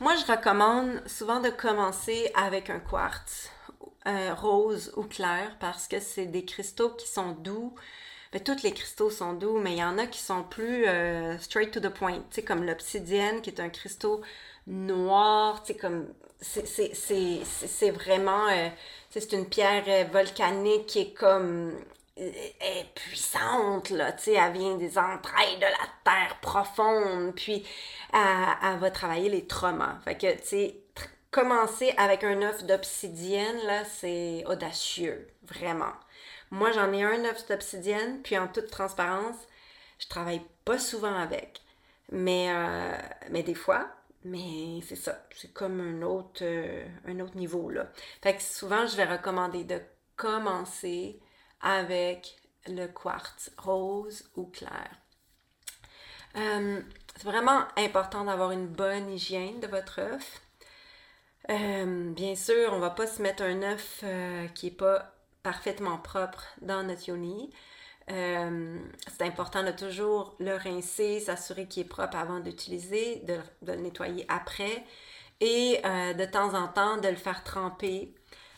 Moi, 0.00 0.14
je 0.16 0.30
recommande 0.30 1.02
souvent 1.06 1.40
de 1.40 1.48
commencer 1.48 2.30
avec 2.34 2.70
un 2.70 2.80
quartz 2.80 3.50
euh, 4.06 4.34
rose 4.34 4.92
ou 4.96 5.04
clair 5.04 5.56
parce 5.58 5.88
que 5.88 5.98
c'est 5.98 6.26
des 6.26 6.44
cristaux 6.44 6.90
qui 6.90 7.08
sont 7.08 7.32
doux, 7.32 7.74
ben, 8.32 8.42
tous 8.42 8.62
les 8.62 8.72
cristaux 8.72 9.10
sont 9.10 9.32
doux, 9.32 9.58
mais 9.58 9.72
il 9.72 9.78
y 9.78 9.84
en 9.84 9.98
a 9.98 10.06
qui 10.06 10.18
sont 10.18 10.42
plus 10.42 10.86
euh, 10.86 11.38
straight 11.38 11.70
to 11.70 11.80
the 11.80 11.88
point, 11.88 12.18
tu 12.30 12.36
sais, 12.36 12.42
comme 12.42 12.64
l'obsidienne, 12.64 13.40
qui 13.40 13.50
est 13.50 13.60
un 13.60 13.68
cristaux 13.68 14.22
noir, 14.66 15.62
tu 15.62 15.72
sais, 15.72 15.78
comme 15.78 16.08
c'est 16.40 17.90
vraiment, 17.90 18.48
euh, 18.48 18.68
c'est 19.10 19.32
une 19.32 19.48
pierre 19.48 19.84
euh, 19.88 20.04
volcanique 20.12 20.86
qui 20.86 21.00
est 21.00 21.12
comme 21.14 21.72
est 22.16 22.94
puissante, 22.94 23.90
là, 23.90 24.12
tu 24.12 24.24
sais, 24.24 24.32
elle 24.34 24.52
vient 24.52 24.76
des 24.76 24.96
entrailles 24.96 25.56
de 25.56 25.66
la 25.66 25.86
terre 26.04 26.38
profonde, 26.40 27.34
puis 27.34 27.66
elle, 28.12 28.78
va 28.78 28.90
travailler 28.90 29.28
les 29.28 29.46
traumas. 29.46 29.98
Fait 30.04 30.16
que, 30.16 30.32
tu 30.38 30.46
sais, 30.46 30.76
commencer 31.30 31.92
avec 31.98 32.24
un 32.24 32.40
œuf 32.42 32.64
d'obsidienne, 32.64 33.58
là, 33.66 33.84
c'est 33.84 34.44
audacieux, 34.46 35.28
vraiment. 35.42 35.92
Moi, 36.50 36.70
j'en 36.72 36.92
ai 36.92 37.02
un 37.02 37.24
œuf 37.24 37.46
d'obsidienne, 37.48 38.22
puis 38.22 38.38
en 38.38 38.48
toute 38.48 38.70
transparence, 38.70 39.36
je 39.98 40.08
travaille 40.08 40.42
pas 40.64 40.78
souvent 40.78 41.14
avec. 41.14 41.62
Mais, 42.12 42.48
euh, 42.50 42.96
mais 43.30 43.42
des 43.42 43.54
fois, 43.54 43.88
mais 44.24 44.80
c'est 44.86 44.96
ça. 44.96 45.26
C'est 45.34 45.52
comme 45.52 45.80
un 45.80 46.02
autre, 46.02 46.40
euh, 46.42 46.86
un 47.06 47.20
autre 47.20 47.36
niveau, 47.36 47.70
là. 47.70 47.90
Fait 48.22 48.36
que 48.36 48.42
souvent, 48.42 48.86
je 48.86 48.96
vais 48.96 49.04
recommander 49.04 49.64
de 49.64 49.80
commencer 50.16 51.20
avec 51.60 52.36
le 52.66 52.86
quartz 52.86 53.50
rose 53.58 54.30
ou 54.36 54.46
clair. 54.46 54.90
Euh, 56.36 56.80
c'est 57.16 57.24
vraiment 57.24 57.64
important 57.76 58.24
d'avoir 58.24 58.50
une 58.52 58.66
bonne 58.66 59.10
hygiène 59.10 59.60
de 59.60 59.66
votre 59.66 60.00
œuf. 60.00 60.42
bien 61.48 62.34
sûr, 62.34 62.72
on 62.72 62.78
va 62.78 62.90
pas 62.90 63.06
se 63.06 63.22
mettre 63.22 63.42
un 63.42 63.62
œuf 63.62 64.04
qui 64.54 64.68
est 64.68 64.70
pas 64.70 65.15
parfaitement 65.46 65.96
propre 65.96 66.44
dans 66.60 66.82
notre 66.82 67.08
yoni. 67.08 67.52
Euh, 68.10 68.80
c'est 69.16 69.22
important 69.22 69.62
de 69.62 69.70
toujours 69.70 70.34
le 70.40 70.56
rincer, 70.56 71.20
s'assurer 71.20 71.68
qu'il 71.68 71.84
est 71.84 71.88
propre 71.88 72.16
avant 72.16 72.40
d'utiliser, 72.40 73.22
de, 73.28 73.38
le 73.64 73.76
nettoyer 73.76 74.26
après 74.28 74.84
et 75.40 75.78
euh, 75.84 76.14
de 76.14 76.24
temps 76.24 76.54
en 76.54 76.66
temps 76.66 76.96
de 76.96 77.06
le 77.06 77.14
faire 77.14 77.44
tremper 77.44 78.12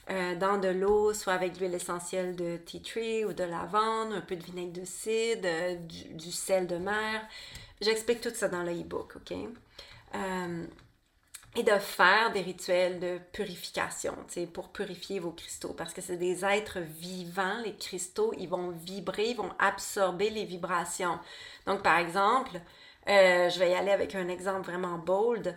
euh, 0.09 0.35
dans 0.37 0.57
de 0.57 0.69
l'eau, 0.69 1.13
soit 1.13 1.35
avec 1.35 1.61
l'huile 1.61 1.75
essentielle 1.75 2.35
de 2.37 2.57
tea 2.57 2.81
tree 2.81 3.27
ou 3.27 3.35
de 3.35 3.45
lavande, 3.45 4.15
un 4.15 4.23
peu 4.23 4.37
de 4.37 4.45
vinaigre 4.45 4.81
de 4.81 4.87
cidre, 4.87 5.77
du, 5.87 6.15
du, 6.15 6.33
sel 6.33 6.67
de 6.67 6.79
mer. 6.79 7.21
J'explique 7.83 8.23
tout 8.23 8.33
ça 8.33 8.49
dans 8.49 8.63
le 8.63 8.73
e-book, 8.73 9.17
OK? 9.17 9.37
Et 11.59 11.65
de 11.65 11.77
faire 11.79 12.31
des 12.33 12.41
rituels 12.41 13.01
de 13.01 13.19
purification, 13.33 14.15
pour 14.53 14.69
purifier 14.69 15.19
vos 15.19 15.33
cristaux, 15.33 15.75
parce 15.77 15.93
que 15.93 16.01
c'est 16.01 16.17
des 16.17 16.45
êtres 16.45 16.79
vivants, 16.79 17.59
les 17.65 17.75
cristaux, 17.75 18.33
ils 18.39 18.49
vont 18.49 18.71
vibrer, 18.71 19.31
ils 19.31 19.37
vont 19.37 19.51
absorber 19.59 20.31
les 20.31 20.45
vibrations. 20.45 21.19
Donc, 21.67 21.83
par 21.83 21.99
exemple, 21.99 22.61
euh, 23.09 23.51
je 23.51 23.59
vais 23.59 23.71
y 23.73 23.75
aller 23.75 23.91
avec 23.91 24.15
un 24.15 24.29
exemple 24.29 24.71
vraiment 24.71 24.99
bold. 24.99 25.57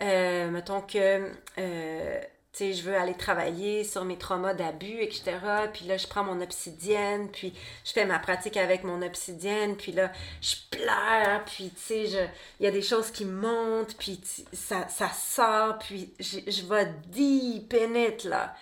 Euh, 0.00 0.50
mettons 0.50 0.80
que 0.80 1.30
euh, 1.58 2.20
sais, 2.58 2.72
je 2.74 2.82
veux 2.82 2.96
aller 2.96 3.14
travailler 3.14 3.82
sur 3.84 4.04
mes 4.04 4.18
traumas 4.18 4.54
d'abus, 4.54 5.00
etc. 5.00 5.38
Puis 5.72 5.86
là, 5.86 5.96
je 5.96 6.06
prends 6.06 6.22
mon 6.22 6.40
obsidienne, 6.40 7.28
puis 7.30 7.54
je 7.84 7.92
fais 7.92 8.04
ma 8.04 8.18
pratique 8.18 8.56
avec 8.56 8.84
mon 8.84 9.00
obsidienne, 9.02 9.76
puis 9.76 9.92
là, 9.92 10.12
je 10.40 10.56
pleure, 10.70 11.44
puis 11.46 11.70
tu 11.70 11.80
sais, 11.80 12.30
il 12.60 12.64
y 12.64 12.66
a 12.66 12.70
des 12.70 12.82
choses 12.82 13.10
qui 13.10 13.24
montent, 13.24 13.96
puis 13.96 14.20
ça, 14.52 14.86
ça 14.88 15.08
sort, 15.08 15.78
puis 15.78 16.12
je, 16.20 16.38
je 16.46 16.66
vais 16.66 16.92
deep 17.08 17.74
in 17.74 18.28
là. 18.28 18.54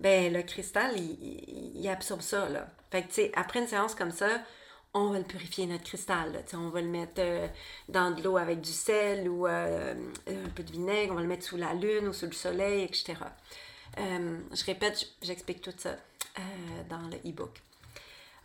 Ben, 0.00 0.32
le 0.32 0.42
cristal, 0.42 0.92
il, 0.96 1.72
il 1.76 1.88
absorbe 1.88 2.20
ça, 2.20 2.48
là. 2.48 2.66
Fait 2.90 3.02
que, 3.02 3.08
tu 3.08 3.14
sais, 3.14 3.32
après 3.34 3.60
une 3.60 3.66
séance 3.66 3.94
comme 3.94 4.12
ça, 4.12 4.28
on 4.96 5.10
va 5.10 5.18
le 5.18 5.24
purifier 5.24 5.66
notre 5.66 5.84
cristal. 5.84 6.44
On 6.54 6.68
va 6.70 6.80
le 6.80 6.88
mettre 6.88 7.18
euh, 7.18 7.46
dans 7.88 8.10
de 8.10 8.22
l'eau 8.22 8.36
avec 8.36 8.60
du 8.60 8.72
sel 8.72 9.28
ou 9.28 9.46
euh, 9.46 9.94
un 10.26 10.48
peu 10.54 10.62
de 10.62 10.72
vinaigre, 10.72 11.12
on 11.12 11.16
va 11.16 11.22
le 11.22 11.28
mettre 11.28 11.44
sous 11.44 11.56
la 11.56 11.74
lune 11.74 12.08
ou 12.08 12.12
sous 12.12 12.26
le 12.26 12.32
soleil, 12.32 12.82
etc. 12.82 13.14
Euh, 13.98 14.38
je 14.52 14.64
répète, 14.64 15.06
j'explique 15.22 15.60
tout 15.60 15.72
ça 15.76 15.96
dans 16.90 17.00
le 17.08 17.16
e-book. 17.30 17.62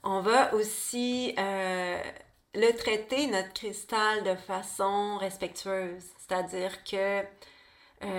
On 0.04 0.22
va 0.22 0.54
aussi 0.54 1.36
le 1.38 2.72
traiter, 2.78 3.28
notre 3.28 3.52
cristal, 3.54 4.24
de 4.24 4.36
façon 4.36 5.18
respectueuse. 5.18 6.04
C'est-à-dire 6.18 6.84
que 6.86 7.22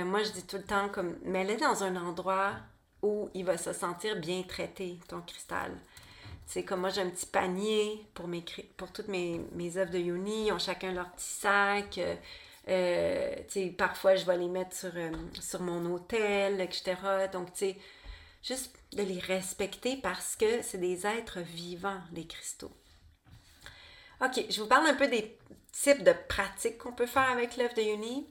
moi, 0.05 0.23
je 0.23 0.31
dis 0.33 0.47
tout 0.47 0.59
le 0.59 0.65
temps, 0.65 0.91
comme, 0.91 1.17
mets-le 1.25 1.57
dans 1.57 1.85
un 1.85 1.97
endroit 1.97 2.53
où 3.01 3.31
il 3.33 3.47
va 3.47 3.57
se 3.57 3.73
sentir 3.73 4.17
bien 4.17 4.43
traité, 4.43 4.99
ton 5.09 5.23
cristal. 5.23 5.73
C'est 6.53 6.65
comme 6.65 6.81
moi, 6.81 6.91
j'ai 6.91 7.01
un 7.01 7.09
petit 7.09 7.25
panier 7.25 8.05
pour, 8.13 8.29
mes, 8.29 8.45
pour 8.77 8.93
toutes 8.93 9.09
mes, 9.09 9.41
mes 9.53 9.79
œuvres 9.79 9.91
de 9.91 9.99
Yoni. 9.99 10.49
Ils 10.49 10.53
ont 10.53 10.59
chacun 10.59 10.93
leur 10.93 11.11
petit 11.13 11.25
sac. 11.25 11.97
Euh, 11.97 12.15
euh 12.69 13.71
parfois, 13.79 14.17
je 14.17 14.27
vais 14.27 14.37
les 14.37 14.49
mettre 14.49 14.77
sur, 14.77 14.91
euh, 14.95 15.11
sur 15.41 15.63
mon 15.63 15.91
hôtel, 15.91 16.61
etc. 16.61 16.95
Donc, 17.33 17.55
tu 17.55 17.61
sais, 17.61 17.77
juste 18.43 18.77
de 18.93 19.03
les 19.03 19.19
respecter 19.19 19.97
parce 19.97 20.37
que 20.37 20.61
c'est 20.61 20.77
des 20.77 21.07
êtres 21.07 21.41
vivants, 21.41 22.03
les 22.13 22.27
cristaux. 22.27 22.73
OK, 24.21 24.45
je 24.51 24.61
vous 24.61 24.69
parle 24.69 24.87
un 24.89 24.95
peu 24.95 25.09
des 25.09 25.39
types 25.73 26.05
de 26.05 26.13
pratiques 26.29 26.77
qu'on 26.77 26.93
peut 26.93 27.07
faire 27.07 27.31
avec 27.31 27.57
l'œuf 27.57 27.73
de 27.73 27.81
Yoni. 27.81 28.27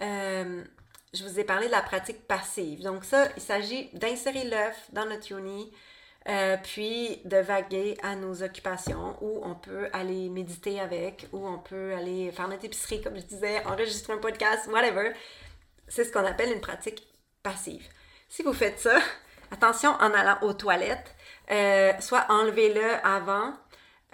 Je 0.00 1.22
vous 1.22 1.38
ai 1.38 1.44
parlé 1.44 1.66
de 1.66 1.72
la 1.72 1.82
pratique 1.82 2.26
passive. 2.26 2.82
Donc 2.82 3.04
ça, 3.04 3.28
il 3.36 3.42
s'agit 3.42 3.90
d'insérer 3.92 4.42
l'œuf 4.42 4.88
dans 4.92 5.06
notre 5.06 5.30
Yoni, 5.30 5.70
euh, 6.28 6.56
puis 6.62 7.20
de 7.24 7.38
vaguer 7.38 7.96
à 8.02 8.14
nos 8.14 8.42
occupations 8.42 9.16
où 9.22 9.40
on 9.42 9.54
peut 9.54 9.88
aller 9.92 10.28
méditer 10.28 10.80
avec, 10.80 11.28
où 11.32 11.46
on 11.46 11.58
peut 11.58 11.94
aller 11.94 12.30
faire 12.30 12.48
notre 12.48 12.64
épicerie, 12.64 13.00
comme 13.00 13.16
je 13.16 13.22
disais, 13.22 13.64
enregistrer 13.64 14.12
un 14.12 14.18
podcast, 14.18 14.68
whatever. 14.68 15.12
C'est 15.88 16.04
ce 16.04 16.12
qu'on 16.12 16.24
appelle 16.24 16.52
une 16.52 16.60
pratique 16.60 17.06
passive. 17.42 17.86
Si 18.28 18.42
vous 18.42 18.52
faites 18.52 18.78
ça, 18.78 18.98
attention 19.50 19.90
en 19.90 20.12
allant 20.12 20.38
aux 20.42 20.52
toilettes, 20.52 21.14
euh, 21.50 21.92
soit 22.00 22.26
enlevez-le 22.28 23.04
avant 23.04 23.54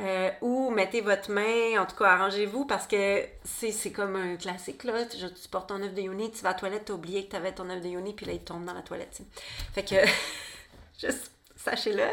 euh, 0.00 0.30
ou 0.42 0.70
mettez 0.70 1.00
votre 1.00 1.30
main, 1.30 1.80
en 1.80 1.86
tout 1.86 1.96
cas 1.96 2.10
arrangez-vous 2.10 2.66
parce 2.66 2.86
que 2.86 3.24
c'est 3.44 3.92
comme 3.92 4.14
un 4.14 4.36
classique 4.36 4.84
là. 4.84 5.06
Tu, 5.06 5.48
portes 5.50 5.70
ton 5.70 5.82
œuf 5.82 5.94
de 5.94 6.02
yoni, 6.02 6.30
tu 6.30 6.42
vas 6.42 6.50
à 6.50 6.52
la 6.52 6.58
toilette, 6.58 6.84
tu 6.84 6.92
as 6.92 6.94
oublié 6.94 7.24
que 7.24 7.30
tu 7.30 7.36
avais 7.36 7.52
ton 7.52 7.68
œuf 7.70 7.80
de 7.80 7.88
yoni, 7.88 8.12
puis 8.12 8.26
là 8.26 8.32
il 8.32 8.44
tombe 8.44 8.64
dans 8.64 8.74
la 8.74 8.82
toilette. 8.82 9.22
Fait 9.74 9.82
que 9.82 9.96
juste 11.00 11.32
sachez-le. 11.66 12.04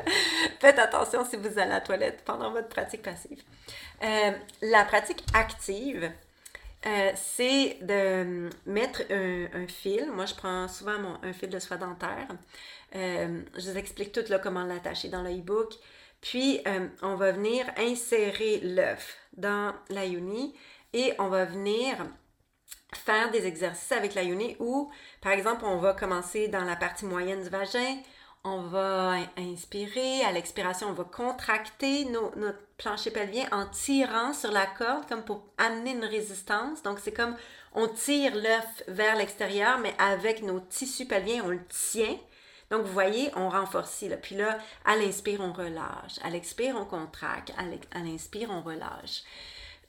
Faites 0.60 0.80
attention 0.80 1.26
si 1.26 1.36
vous 1.36 1.48
allez 1.48 1.62
à 1.62 1.66
la 1.68 1.82
toilette 1.82 2.24
pendant 2.26 2.52
votre 2.52 2.70
pratique 2.70 3.04
passive. 3.04 3.42
Euh, 4.04 4.32
la 4.62 4.84
pratique 4.86 5.24
active, 5.34 6.12
euh, 6.86 7.12
c'est 7.16 7.78
de 7.82 8.50
mettre 8.66 9.04
un, 9.12 9.68
fil. 9.68 10.12
Moi, 10.12 10.26
je 10.26 10.34
prends 10.34 10.68
souvent 10.68 11.20
un 11.22 11.34
fil 11.34 11.50
de 11.50 11.60
soie 11.60 11.78
dentaire. 11.78 12.28
Euh, 12.96 13.42
je 13.58 13.72
vous 13.72 13.78
explique 13.78 14.12
tout 14.12 14.26
là, 14.30 14.40
comment 14.40 14.64
l'attacher 14.64 15.10
dans 15.10 15.22
le 15.22 15.32
e-book. 15.32 15.74
Puis, 16.22 16.62
on 17.02 17.16
va 17.16 17.32
venir 17.34 17.66
insérer 17.78 18.60
l'œuf 18.62 19.18
dans 19.36 19.74
la 19.90 20.06
yoni 20.06 20.56
et 20.94 21.14
on 21.20 21.28
va 21.28 21.44
venir 21.44 21.98
faire 22.96 23.30
des 23.32 23.46
exercices 23.46 23.92
avec 23.92 24.16
la 24.16 24.24
yoni 24.24 24.56
où, 24.60 24.90
par 25.22 25.34
exemple, 25.34 25.66
on 25.66 25.78
va 25.78 25.94
commencer 25.94 26.48
dans 26.48 26.64
la 26.64 26.78
partie 26.78 27.06
moyenne 27.06 27.44
du 27.44 27.50
vagin, 27.50 27.98
on 28.46 28.62
va 28.62 29.16
inspirer, 29.38 30.22
à 30.24 30.32
l'expiration, 30.34 30.90
on 30.90 30.94
va 30.94 31.06
contracter 31.06 32.06
notre 32.06 32.60
plancher 32.78 33.12
pelvien 33.12 33.46
en 33.52 33.66
tirant 33.68 34.34
sur 34.34 34.52
la 34.52 34.66
corde 34.66 35.08
comme 35.08 35.24
pour 35.24 35.46
amener 35.58 35.92
une 35.92 36.04
résistance. 36.04 36.84
Donc, 36.84 37.00
c'est 37.00 37.14
comme 37.14 37.36
on 37.74 37.88
tire 37.88 38.36
l'œuf 38.36 38.84
vers 38.90 39.16
l'extérieur, 39.16 39.80
mais 39.80 39.94
avec 39.98 40.44
nos 40.44 40.60
tissus 40.60 41.06
pelviens, 41.06 41.44
on 41.46 41.50
le 41.50 41.66
tient. 41.68 42.18
Donc, 42.70 42.84
vous 42.84 42.92
voyez, 42.92 43.32
on 43.36 43.48
renforce. 43.50 44.02
Là. 44.02 44.18
Puis 44.18 44.36
là, 44.36 44.58
à 44.84 44.98
l'inspire, 44.98 45.40
on 45.40 45.54
relâche. 45.54 46.20
À 46.24 46.30
l'expire, 46.30 46.76
on 46.78 46.86
contracte. 46.86 47.54
À 47.92 48.00
l'inspire, 48.00 48.50
on 48.52 48.62
relâche. 48.62 49.24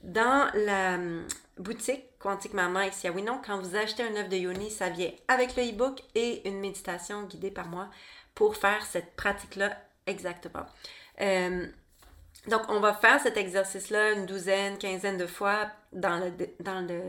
Dans 0.05 0.51
la 0.55 0.95
hum, 0.95 1.27
boutique 1.57 2.05
Quantique 2.19 2.53
Maman 2.53 2.83
ici 2.83 3.09
à 3.09 3.13
Winon, 3.13 3.41
quand 3.45 3.59
vous 3.59 3.75
achetez 3.75 4.03
un 4.03 4.15
œuf 4.17 4.29
de 4.29 4.37
yoni, 4.37 4.71
ça 4.71 4.91
vient 4.91 5.11
avec 5.29 5.57
le 5.57 5.63
e-book 5.63 6.03
et 6.15 6.47
une 6.47 6.61
méditation 6.61 7.23
guidée 7.23 7.51
par 7.51 7.69
moi 7.69 7.89
pour 8.35 8.57
faire 8.57 8.85
cette 8.85 9.15
pratique-là 9.17 9.77
exactement. 10.07 10.67
Euh, 11.21 11.67
donc, 12.49 12.63
on 12.69 12.81
va 12.81 12.93
faire 12.93 13.21
cet 13.21 13.37
exercice-là 13.37 14.13
une 14.13 14.27
douzaine, 14.27 14.77
quinzaine 14.77 15.17
de 15.17 15.27
fois 15.27 15.71
dans, 15.93 16.19
le, 16.19 16.31
dans 16.61 16.81
le, 16.87 17.01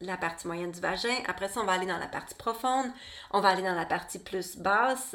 la 0.00 0.16
partie 0.16 0.48
moyenne 0.48 0.72
du 0.72 0.80
vagin. 0.80 1.14
Après 1.28 1.48
ça, 1.48 1.60
on 1.60 1.64
va 1.64 1.72
aller 1.72 1.86
dans 1.86 1.98
la 1.98 2.08
partie 2.08 2.34
profonde. 2.34 2.86
On 3.30 3.40
va 3.40 3.50
aller 3.50 3.62
dans 3.62 3.74
la 3.74 3.86
partie 3.86 4.18
plus 4.18 4.56
basse. 4.56 5.14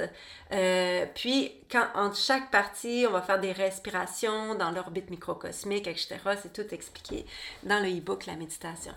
Euh, 0.53 1.05
puis, 1.13 1.53
quand, 1.69 1.87
entre 1.93 2.15
chaque 2.15 2.51
partie, 2.51 3.05
on 3.07 3.11
va 3.11 3.21
faire 3.21 3.39
des 3.39 3.51
respirations 3.51 4.55
dans 4.55 4.71
l'orbite 4.71 5.09
microcosmique, 5.09 5.87
etc. 5.87 6.17
C'est 6.41 6.53
tout 6.53 6.73
expliqué 6.73 7.25
dans 7.63 7.83
le 7.83 7.89
e-book, 7.89 8.27
la 8.27 8.35
méditation. 8.35 8.93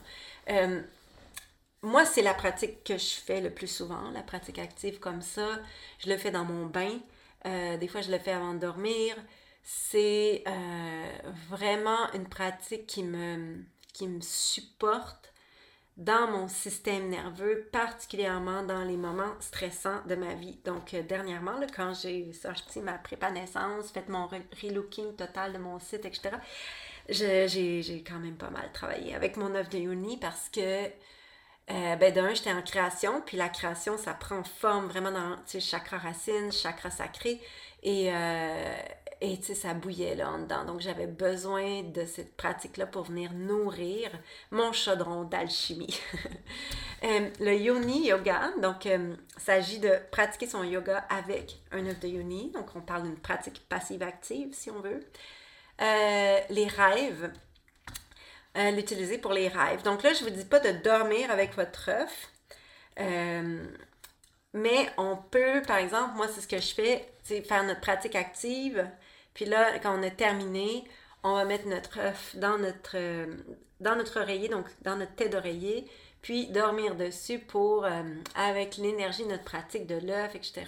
Euh, 0.48 0.80
moi, 1.82 2.04
c'est 2.04 2.22
la 2.22 2.34
pratique 2.34 2.84
que 2.84 2.96
je 2.96 3.14
fais 3.14 3.40
le 3.40 3.50
plus 3.50 3.66
souvent, 3.66 4.10
la 4.12 4.22
pratique 4.22 4.58
active 4.58 5.00
comme 5.00 5.20
ça. 5.20 5.58
Je 5.98 6.08
le 6.08 6.16
fais 6.16 6.30
dans 6.30 6.44
mon 6.44 6.66
bain. 6.66 7.00
Euh, 7.44 7.76
des 7.76 7.88
fois, 7.88 8.00
je 8.02 8.10
le 8.10 8.18
fais 8.18 8.30
avant 8.30 8.54
de 8.54 8.60
dormir. 8.60 9.16
C'est 9.64 10.44
euh, 10.46 11.12
vraiment 11.50 12.10
une 12.14 12.28
pratique 12.28 12.86
qui 12.86 13.02
me, 13.02 13.64
supporte 14.20 15.32
dans 15.96 16.28
mon 16.28 16.48
système 16.48 17.08
nerveux, 17.08 17.68
particulièrement 17.72 18.62
dans 18.62 18.82
les 18.84 18.96
moments 18.96 19.34
stressants 19.40 20.02
de 20.08 20.14
ma 20.14 20.34
vie. 20.34 20.58
Donc, 20.64 20.94
euh, 20.94 21.02
dernièrement, 21.02 21.60
quand 21.76 21.94
j'ai 22.00 22.32
sorti 22.32 22.80
ma 22.80 22.94
prépa 22.94 23.30
naissance, 23.30 23.90
fait 23.90 24.08
mon 24.08 24.28
relooking 24.28 25.16
total 25.16 25.52
de 25.52 25.58
mon 25.58 25.78
site, 25.80 26.04
etc., 26.04 26.36
j'ai 27.08 28.04
quand 28.06 28.20
même 28.20 28.36
pas 28.36 28.50
mal 28.50 28.70
travaillé 28.72 29.14
avec 29.14 29.36
mon 29.36 29.54
œuvre 29.54 29.68
de 29.68 29.78
Uni 29.78 30.16
parce 30.18 30.48
que 30.48 30.88
euh, 31.70 31.96
ben 31.96 32.12
d'un, 32.12 32.34
j'étais 32.34 32.52
en 32.52 32.62
création, 32.62 33.20
puis 33.24 33.36
la 33.36 33.48
création, 33.48 33.96
ça 33.96 34.14
prend 34.14 34.42
forme 34.42 34.88
vraiment 34.88 35.12
dans, 35.12 35.36
chakra 35.60 35.98
racine, 35.98 36.50
chakra 36.50 36.90
sacré, 36.90 37.40
et, 37.84 38.10
euh, 38.12 38.74
et 39.20 39.40
ça 39.40 39.72
bouillait 39.72 40.16
là 40.16 40.30
en 40.30 40.40
dedans. 40.40 40.64
Donc, 40.64 40.80
j'avais 40.80 41.06
besoin 41.06 41.82
de 41.82 42.04
cette 42.04 42.36
pratique-là 42.36 42.86
pour 42.86 43.04
venir 43.04 43.32
nourrir 43.32 44.10
mon 44.50 44.72
chaudron 44.72 45.24
d'alchimie. 45.24 45.98
Euh, 47.04 47.30
le 47.40 47.56
yoni 47.56 48.06
yoga, 48.06 48.52
donc, 48.62 48.84
il 48.84 49.16
s'agit 49.36 49.80
de 49.80 49.90
pratiquer 50.12 50.46
son 50.46 50.62
yoga 50.62 50.98
avec 51.10 51.58
un 51.72 51.84
œuf 51.86 51.98
de 51.98 52.06
yoni. 52.06 52.52
Donc, 52.52 52.76
on 52.76 52.80
parle 52.80 53.02
d'une 53.02 53.18
pratique 53.18 53.60
passive-active, 53.68 54.50
si 54.52 54.70
on 54.70 54.80
veut. 54.80 55.00
les 55.80 56.68
rêves, 56.68 57.32
euh, 58.56 58.70
l'utiliser 58.70 59.16
pour 59.16 59.32
les 59.32 59.48
rêves. 59.48 59.82
Donc 59.82 60.02
là, 60.02 60.12
je 60.12 60.24
ne 60.24 60.28
vous 60.28 60.36
dis 60.36 60.44
pas 60.44 60.60
de 60.60 60.72
dormir 60.82 61.30
avec 61.30 61.54
votre 61.54 61.88
œuf. 61.88 62.28
Euh, 63.00 63.64
mais 64.52 64.90
on 64.98 65.16
peut, 65.16 65.62
par 65.66 65.78
exemple, 65.78 66.16
moi, 66.16 66.28
c'est 66.28 66.42
ce 66.42 66.48
que 66.48 66.58
je 66.58 66.74
fais, 66.74 67.08
c'est 67.22 67.40
faire 67.42 67.64
notre 67.64 67.80
pratique 67.80 68.14
active. 68.14 68.86
Puis 69.32 69.46
là, 69.46 69.78
quand 69.78 69.98
on 69.98 70.02
a 70.02 70.10
terminé, 70.10 70.84
on 71.22 71.34
va 71.34 71.46
mettre 71.46 71.66
notre 71.66 71.98
œuf 71.98 72.36
dans 72.36 72.58
notre, 72.58 72.96
euh, 72.96 73.34
dans 73.80 73.96
notre 73.96 74.20
oreiller, 74.20 74.48
donc 74.48 74.66
dans 74.82 74.96
notre 74.96 75.14
tête 75.14 75.32
d'oreiller, 75.32 75.88
puis 76.20 76.48
dormir 76.48 76.94
dessus 76.94 77.38
pour, 77.38 77.86
avec 78.36 78.76
l'énergie 78.76 79.24
de 79.24 79.30
notre 79.30 79.44
pratique 79.44 79.86
de 79.86 79.96
l'œuf, 80.06 80.36
etc., 80.36 80.66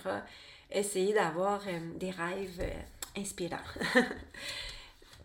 essayer 0.71 1.13
d'avoir 1.13 1.63
des 1.97 2.11
rêves 2.11 2.61
inspirants. 3.17 3.59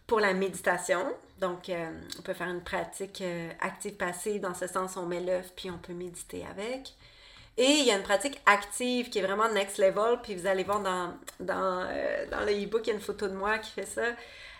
pour 0.09 0.19
la 0.19 0.33
méditation, 0.33 1.05
donc, 1.39 1.69
euh, 1.69 1.89
on 2.17 2.21
peut 2.21 2.33
faire 2.33 2.49
une 2.49 2.61
pratique 2.61 3.21
euh, 3.21 3.49
active-passive. 3.61 4.41
Dans 4.41 4.53
ce 4.53 4.67
sens, 4.67 4.97
on 4.97 5.05
met 5.05 5.21
l'œuf, 5.21 5.51
puis 5.55 5.71
on 5.71 5.77
peut 5.77 5.93
méditer 5.93 6.45
avec. 6.49 6.93
Et 7.57 7.65
il 7.65 7.85
y 7.85 7.91
a 7.91 7.97
une 7.97 8.03
pratique 8.03 8.39
active 8.45 9.09
qui 9.09 9.19
est 9.19 9.21
vraiment 9.21 9.49
next 9.49 9.77
level. 9.77 10.19
Puis 10.21 10.35
vous 10.35 10.47
allez 10.47 10.63
voir 10.63 10.81
dans, 10.81 11.13
dans, 11.39 11.85
euh, 11.89 12.25
dans 12.29 12.41
le 12.41 12.51
e-book, 12.51 12.81
il 12.85 12.89
y 12.89 12.91
a 12.91 12.95
une 12.95 13.01
photo 13.01 13.27
de 13.27 13.33
moi 13.33 13.57
qui 13.59 13.71
fait 13.71 13.85
ça 13.85 14.03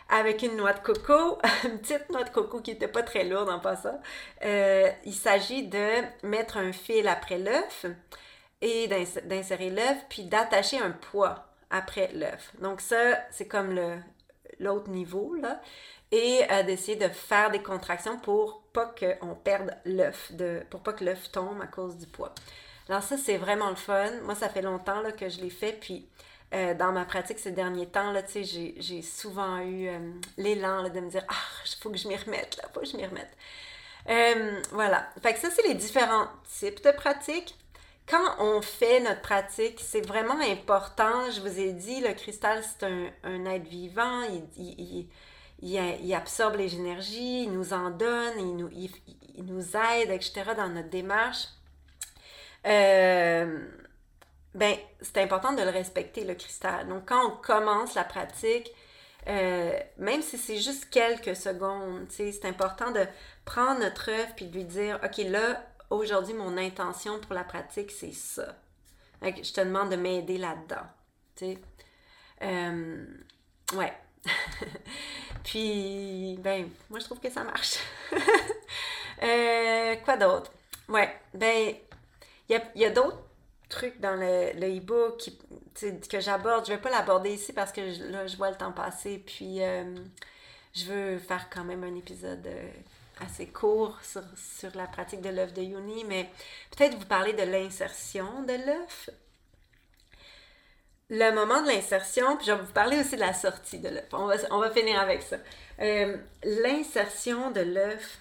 avec 0.10 0.42
une 0.42 0.56
noix 0.56 0.74
de 0.74 0.80
coco, 0.80 1.38
une 1.66 1.80
petite 1.80 2.10
noix 2.10 2.24
de 2.24 2.30
coco 2.30 2.62
qui 2.62 2.72
n'était 2.72 2.88
pas 2.88 3.04
très 3.04 3.26
lourde 3.26 3.50
en 3.50 3.60
passant. 3.60 4.02
il 4.42 5.14
s'agit 5.14 5.68
de 5.68 6.02
mettre 6.24 6.58
un 6.58 6.72
fil 6.72 7.08
après 7.08 7.38
l'œuf 7.38 7.86
et 8.62 8.88
d'insérer 8.88 9.70
l'œuf, 9.70 9.98
puis 10.10 10.24
d'attacher 10.24 10.80
un 10.80 10.92
poids 10.92 11.46
après 11.70 12.10
l'œuf. 12.14 12.54
Donc 12.60 12.82
ça, 12.82 12.98
c'est 13.32 13.48
comme 13.48 13.76
le 13.76 13.98
l'autre 14.60 14.90
niveau, 14.90 15.36
là 15.36 15.62
et 16.12 16.42
euh, 16.50 16.64
d'essayer 16.64 16.98
de 16.98 17.08
faire 17.08 17.52
des 17.52 17.62
contractions 17.62 18.18
pour 18.20 18.64
pas 18.74 18.94
qu'on 19.00 19.36
perde 19.36 19.76
l'œuf, 19.86 20.32
pour 20.70 20.82
pas 20.82 20.94
que 20.94 21.04
l'œuf 21.04 21.32
tombe 21.32 21.62
à 21.62 21.68
cause 21.68 21.98
du 21.98 22.08
poids. 22.08 22.34
Alors 22.88 23.04
ça, 23.04 23.18
c'est 23.18 23.38
vraiment 23.38 23.70
le 23.70 23.76
fun. 23.76 24.10
Moi, 24.24 24.36
ça 24.36 24.50
fait 24.50 24.62
longtemps 24.62 25.02
là, 25.02 25.12
que 25.12 25.30
je 25.30 25.40
l'ai 25.40 25.52
fait, 25.52 25.74
puis 25.74 26.08
euh, 26.54 26.74
dans 26.74 26.92
ma 26.92 27.06
pratique 27.06 27.38
ces 27.38 27.52
derniers 27.52 27.88
temps, 27.88 28.14
j'ai, 28.34 29.02
souvent 29.04 29.60
eu 29.60 29.88
euh, 29.88 30.00
l'élan 30.38 30.90
de 30.90 31.00
me 31.00 31.10
dire 31.10 31.24
«Ah, 31.30 31.34
il 31.66 31.82
faut 31.82 31.92
que 31.92 31.98
je 31.98 32.08
m'y 32.08 32.16
remette, 32.16 32.58
là, 32.58 32.64
faut 32.74 32.80
que 32.80 32.88
je 32.88 32.98
m'y 32.98 33.06
remette. 33.06 33.32
voilà. 34.72 35.08
Fait 35.22 35.34
que 35.34 35.40
ça, 35.40 35.50
c'est 35.52 35.68
les 35.68 35.76
différents 35.76 36.28
types 36.58 36.84
de 36.84 36.92
pratiques. 36.92 37.56
Quand 38.08 38.38
on 38.40 38.64
fait 38.64 39.02
notre 39.02 39.22
pratique, 39.22 39.80
c'est 39.80 40.02
vraiment 40.02 40.40
important. 40.42 41.30
Je 41.30 41.42
vous 41.42 41.60
ai 41.60 41.74
dit, 41.74 42.02
le 42.02 42.14
cristal, 42.14 42.64
c'est 42.64 42.88
un, 42.88 43.12
un 43.24 43.46
être 43.46 43.68
vivant. 43.68 44.24
il, 44.58 45.08
absorbe 46.16 46.56
les 46.56 46.76
énergies, 46.76 47.44
il 47.44 47.52
nous 47.52 47.74
en 47.74 47.90
donne, 47.92 48.34
il 48.40 48.56
nous, 48.56 48.70
il, 48.72 49.46
nous 49.46 49.76
aide, 49.76 50.12
etc. 50.12 50.52
dans 50.56 50.70
notre 50.70 50.90
démarche. 50.90 51.48
Euh, 52.66 53.66
ben, 54.54 54.76
c'est 55.02 55.20
important 55.20 55.54
de 55.54 55.62
le 55.62 55.70
respecter, 55.70 56.24
le 56.26 56.36
cristal. 56.36 56.88
Donc, 56.88 57.08
quand 57.08 57.26
on 57.28 57.38
commence 57.38 57.96
la 57.96 58.04
pratique, 58.04 58.72
euh, 59.28 59.78
même 59.98 60.22
si 60.22 60.38
c'est 60.38 60.58
juste 60.58 60.90
quelques 60.90 61.36
secondes, 61.36 62.06
c'est 62.10 62.46
important 62.46 62.92
de 62.92 63.06
prendre 63.46 63.80
notre 63.80 64.10
œuvre 64.10 64.34
puis 64.36 64.46
de 64.46 64.54
lui 64.54 64.66
dire, 64.66 65.00
OK, 65.04 65.18
là, 65.18 65.64
aujourd'hui, 65.90 66.34
mon 66.34 66.58
intention 66.58 67.20
pour 67.20 67.34
la 67.34 67.44
pratique, 67.44 67.92
c'est 67.92 68.14
ça. 68.14 68.56
je 69.22 69.54
te 69.54 69.62
demande 69.62 69.92
de 69.92 69.96
m'aider 69.96 70.38
là-dedans. 70.38 70.88
Euh, 72.42 73.06
ouais. 73.76 73.94
Puis, 75.44 76.38
ben, 76.40 76.70
moi, 76.90 77.00
je 77.00 77.06
trouve 77.06 77.20
que 77.20 77.30
ça 77.30 77.44
marche. 77.44 77.78
Euh, 79.22 79.98
quoi 80.06 80.16
d'autre? 80.16 80.50
Ouais, 80.88 81.14
ben, 81.34 81.76
il 82.48 82.62
y 82.76 82.86
a, 82.86 82.90
d'autres 82.90 83.22
trucs 83.68 84.00
dans 84.00 84.16
le, 84.16 84.78
e-book 84.78 85.30
que 86.10 86.20
j'aborde. 86.22 86.66
Je 86.66 86.72
vais 86.72 86.80
pas 86.80 86.90
l'aborder 86.90 87.34
ici 87.34 87.52
parce 87.52 87.74
que 87.74 87.82
là, 88.12 88.28
je 88.28 88.38
vois 88.38 88.50
le 88.50 88.56
temps 88.56 88.72
passer. 88.72 89.18
Puis, 89.18 89.62
euh, 89.62 89.94
je 90.74 90.86
veux 90.86 91.20
faire 91.20 91.50
quand 91.50 91.66
même 91.66 91.84
un 91.84 91.96
épisode 91.96 92.48
euh, 92.48 92.70
assez 93.20 93.48
court 93.48 93.98
sur, 94.02 94.24
sur 94.38 94.74
la 94.76 94.88
pratique 94.88 95.20
de 95.20 95.30
l'œuf 95.30 95.54
de 95.54 95.64
Yoni, 95.64 96.06
mais 96.06 96.30
peut-être 96.72 96.98
vous 96.98 97.06
parler 97.06 97.34
de 97.34 97.44
l'insertion 97.44 98.44
de 98.44 98.54
l'œuf 98.54 99.10
le 101.10 101.32
moment 101.32 101.62
de 101.62 101.68
l'insertion, 101.68 102.38
puis 102.38 102.46
je 102.46 102.52
vais 102.52 102.62
vous 102.62 102.72
parler 102.72 103.00
aussi 103.00 103.16
de 103.16 103.22
la 103.22 103.34
sortie 103.34 103.80
de 103.80 103.90
l'œuf. 103.90 104.06
On 104.14 104.28
va, 104.28 104.36
on 104.52 104.60
va 104.60 104.70
finir 104.70 105.00
avec 105.00 105.22
ça. 105.24 105.38
Euh, 105.82 106.18
l'insertion 106.44 107.52
de 107.52 107.62
l'œuf, 107.62 108.20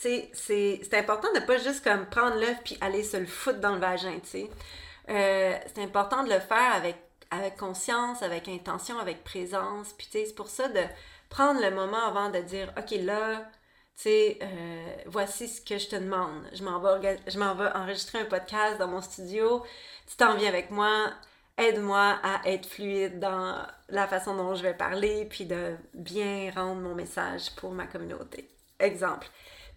tu 0.00 0.08
sais, 0.32 0.80
c'est 0.84 0.94
important 0.94 1.32
de 1.34 1.40
pas 1.40 1.58
juste 1.58 1.82
comme 1.82 2.06
prendre 2.06 2.36
l'œuf 2.36 2.58
puis 2.64 2.78
aller 2.80 3.02
se 3.02 3.16
le 3.16 3.26
foutre 3.26 3.60
dans 3.60 3.74
le 3.74 3.80
vagin, 3.80 4.18
tu 4.20 4.28
sais. 4.28 4.50
Euh, 5.08 5.56
c'est 5.74 5.82
important 5.82 6.22
de 6.22 6.32
le 6.32 6.40
faire 6.40 6.74
avec, 6.74 6.96
avec 7.30 7.56
conscience, 7.56 8.22
avec 8.22 8.48
intention, 8.48 8.98
avec 8.98 9.24
présence. 9.24 9.92
Puis 9.96 10.08
c'est 10.10 10.34
pour 10.34 10.48
ça 10.48 10.68
de 10.68 10.82
prendre 11.28 11.60
le 11.60 11.70
moment 11.70 12.06
avant 12.06 12.30
de 12.30 12.40
dire, 12.40 12.72
OK, 12.78 12.90
là, 13.00 13.38
tu 13.96 14.02
sais, 14.02 14.38
euh, 14.42 14.96
voici 15.06 15.48
ce 15.48 15.60
que 15.60 15.78
je 15.78 15.88
te 15.88 15.96
demande. 15.96 16.44
Je 16.52 16.62
m'en 16.62 16.78
vais, 16.80 17.18
je 17.26 17.38
m'en 17.38 17.54
vais 17.54 17.68
enregistrer 17.74 18.20
un 18.20 18.24
podcast 18.26 18.78
dans 18.78 18.88
mon 18.88 19.00
studio. 19.00 19.64
Tu 20.06 20.16
t'en 20.16 20.36
viens 20.36 20.48
avec 20.48 20.70
moi. 20.70 21.10
Aide-moi 21.58 22.18
à 22.22 22.40
être 22.46 22.66
fluide 22.66 23.18
dans 23.18 23.66
la 23.88 24.06
façon 24.06 24.36
dont 24.36 24.54
je 24.54 24.62
vais 24.62 24.74
parler, 24.74 25.26
puis 25.28 25.46
de 25.46 25.74
bien 25.94 26.50
rendre 26.54 26.82
mon 26.82 26.94
message 26.94 27.54
pour 27.56 27.72
ma 27.72 27.86
communauté. 27.86 28.48
Exemple. 28.78 29.28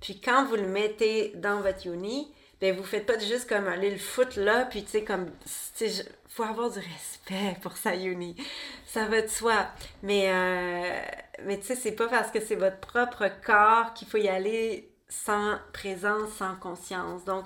Puis 0.01 0.19
quand 0.19 0.45
vous 0.45 0.55
le 0.55 0.67
mettez 0.67 1.33
dans 1.35 1.61
votre 1.61 1.87
uni, 1.87 2.33
ben 2.59 2.75
vous 2.75 2.83
faites 2.83 3.05
pas 3.05 3.17
juste 3.17 3.47
comme 3.47 3.67
aller 3.67 3.91
le 3.91 3.97
foot 3.97 4.35
là, 4.35 4.65
puis 4.65 4.83
tu 4.83 4.89
sais, 4.89 5.03
comme, 5.03 5.31
tu 5.77 5.89
sais, 5.89 6.05
faut 6.27 6.43
avoir 6.43 6.69
du 6.69 6.79
respect 6.79 7.57
pour 7.61 7.77
sa 7.77 7.95
uni. 7.95 8.35
Ça 8.85 9.05
va 9.05 9.21
de 9.21 9.27
soi. 9.27 9.67
Mais, 10.03 10.29
euh, 10.29 11.01
mais 11.45 11.57
tu 11.59 11.67
sais, 11.67 11.75
c'est 11.75 11.93
pas 11.93 12.07
parce 12.07 12.31
que 12.31 12.39
c'est 12.39 12.55
votre 12.55 12.79
propre 12.79 13.29
corps 13.45 13.93
qu'il 13.93 14.07
faut 14.07 14.17
y 14.17 14.29
aller 14.29 14.88
sans 15.09 15.57
présence, 15.73 16.31
sans 16.33 16.55
conscience. 16.55 17.25
Donc, 17.25 17.45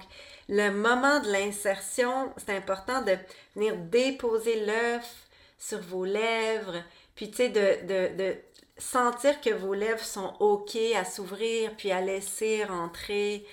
le 0.50 0.70
moment 0.70 1.22
de 1.22 1.32
l'insertion, 1.32 2.34
c'est 2.38 2.56
important 2.56 3.02
de 3.02 3.18
venir 3.56 3.78
déposer 3.78 4.66
l'œuf 4.66 5.28
sur 5.58 5.80
vos 5.80 6.04
lèvres, 6.04 6.84
puis 7.16 7.32
tu 7.32 7.38
sais, 7.38 7.50
de, 7.50 8.36
sentir 8.78 9.40
que 9.40 9.52
vos 9.52 9.74
lèvres 9.74 10.04
sont 10.04 10.36
OK 10.40 10.76
à 10.96 11.06
s'ouvrir, 11.06 11.76
puis 11.78 11.92
à 11.92 12.02
laisser 12.02 12.66
rentrer 12.66 13.46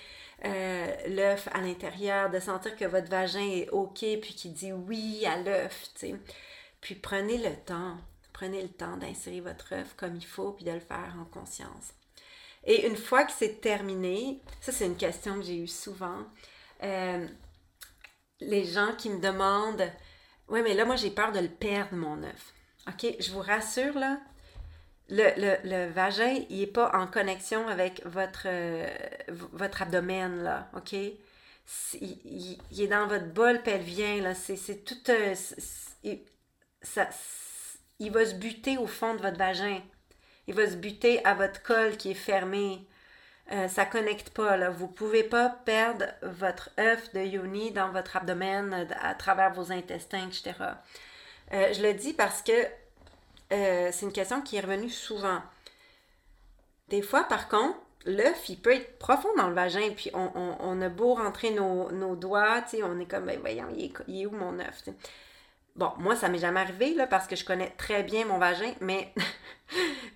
euh, 0.43 0.95
l'œuf 1.07 1.47
à 1.53 1.61
l'intérieur, 1.61 2.29
de 2.29 2.39
sentir 2.39 2.75
que 2.75 2.85
votre 2.85 3.09
vagin 3.09 3.47
est 3.47 3.69
OK, 3.69 3.99
puis 3.99 4.33
qu'il 4.35 4.53
dit 4.53 4.73
oui 4.73 5.25
à 5.25 5.37
l'œuf, 5.37 5.89
tu. 5.95 6.19
Puis 6.81 6.95
prenez 6.95 7.37
le 7.37 7.55
temps, 7.55 7.95
prenez 8.33 8.61
le 8.61 8.69
temps 8.69 8.97
d'insérer 8.97 9.39
votre 9.39 9.73
œuf 9.73 9.93
comme 9.95 10.15
il 10.15 10.25
faut, 10.25 10.51
puis 10.51 10.65
de 10.65 10.71
le 10.71 10.79
faire 10.79 11.15
en 11.21 11.25
conscience. 11.25 11.93
Et 12.63 12.87
une 12.87 12.97
fois 12.97 13.23
que 13.23 13.31
c'est 13.31 13.61
terminé, 13.61 14.39
ça 14.59 14.71
c'est 14.71 14.85
une 14.85 14.97
question 14.97 15.35
que 15.35 15.43
j'ai 15.43 15.57
eue 15.57 15.67
souvent, 15.67 16.25
euh, 16.83 17.27
les 18.39 18.65
gens 18.65 18.93
qui 18.97 19.09
me 19.09 19.19
demandent, 19.19 19.91
ouais 20.47 20.61
mais 20.61 20.73
là 20.73 20.85
moi 20.85 20.95
j'ai 20.95 21.11
peur 21.11 21.31
de 21.31 21.39
le 21.39 21.49
perdre 21.49 21.95
mon 21.95 22.21
œuf. 22.23 22.53
OK, 22.87 23.15
je 23.19 23.31
vous 23.31 23.41
rassure 23.41 23.97
là, 23.97 24.19
le, 25.11 25.89
vagin, 25.89 26.39
il 26.49 26.59
n'est 26.59 26.67
pas 26.67 26.91
en 26.95 27.07
connexion 27.07 27.67
avec 27.67 28.05
votre, 28.05 28.43
euh, 28.45 28.87
votre 29.27 29.81
abdomen, 29.81 30.43
là, 30.43 30.69
OK? 30.75 30.93
Il, 32.01 32.59
est 32.79 32.87
dans 32.87 33.07
votre 33.07 33.27
bol 33.27 33.61
pelvien, 33.61 34.21
là. 34.21 34.33
C'est 34.33 34.83
tout... 34.83 34.95
Euh, 35.09 35.35
ça, 36.81 37.09
il 37.99 38.11
va 38.11 38.25
se 38.25 38.33
buter 38.35 38.77
au 38.77 38.87
fond 38.87 39.13
de 39.15 39.21
votre 39.21 39.37
vagin. 39.37 39.79
Il 40.51 40.57
va 40.57 40.69
se 40.69 40.75
buter 40.75 41.23
à 41.23 41.33
votre 41.33 41.63
col 41.63 41.95
qui 41.95 42.11
est 42.11 42.13
fermé. 42.13 42.85
Euh, 43.53 43.69
ça 43.69 43.85
connecte 43.85 44.31
pas, 44.31 44.57
là. 44.57 44.69
Vous 44.69 44.89
pouvez 44.89 45.23
pas 45.23 45.47
perdre 45.47 46.07
votre 46.23 46.71
œuf 46.77 47.13
de 47.13 47.21
yoni 47.21 47.71
dans 47.71 47.89
votre 47.91 48.17
abdomen 48.17 48.85
à 49.01 49.15
travers 49.15 49.53
vos 49.53 49.71
intestins, 49.71 50.27
etc. 50.27 50.53
je 51.53 51.81
le 51.81 51.93
dis 51.93 52.11
parce 52.11 52.41
que 52.41 52.51
euh, 53.53 53.89
c'est 53.93 54.05
une 54.05 54.11
question 54.11 54.41
qui 54.41 54.57
est 54.57 54.59
revenue 54.59 54.89
souvent. 54.89 55.41
Des 56.89 57.01
fois, 57.01 57.23
par 57.23 57.47
contre, 57.47 57.77
l'œuf, 58.05 58.49
il 58.49 58.59
peut 58.59 58.73
être 58.73 58.99
profond 58.99 59.33
dans 59.37 59.47
le 59.47 59.55
vagin, 59.55 59.89
puis 59.95 60.11
on, 60.13 60.81
a 60.81 60.89
beau 60.89 61.13
rentrer 61.13 61.51
nos, 61.51 62.15
doigts, 62.17 62.65
on 62.83 62.99
est 62.99 63.05
comme, 63.05 63.25
ben 63.25 63.39
voyons, 63.39 63.67
il 63.73 63.93
est, 64.21 64.25
où 64.25 64.31
mon 64.31 64.59
œuf? 64.59 64.83
Bon, 65.75 65.91
moi, 65.97 66.15
ça 66.15 66.27
m'est 66.29 66.39
jamais 66.39 66.59
arrivé, 66.59 66.93
là, 66.93 67.07
parce 67.07 67.27
que 67.27 67.35
je 67.35 67.45
connais 67.45 67.69
très 67.77 68.03
bien 68.03 68.25
mon 68.25 68.37
vagin, 68.37 68.73
mais, 68.81 69.13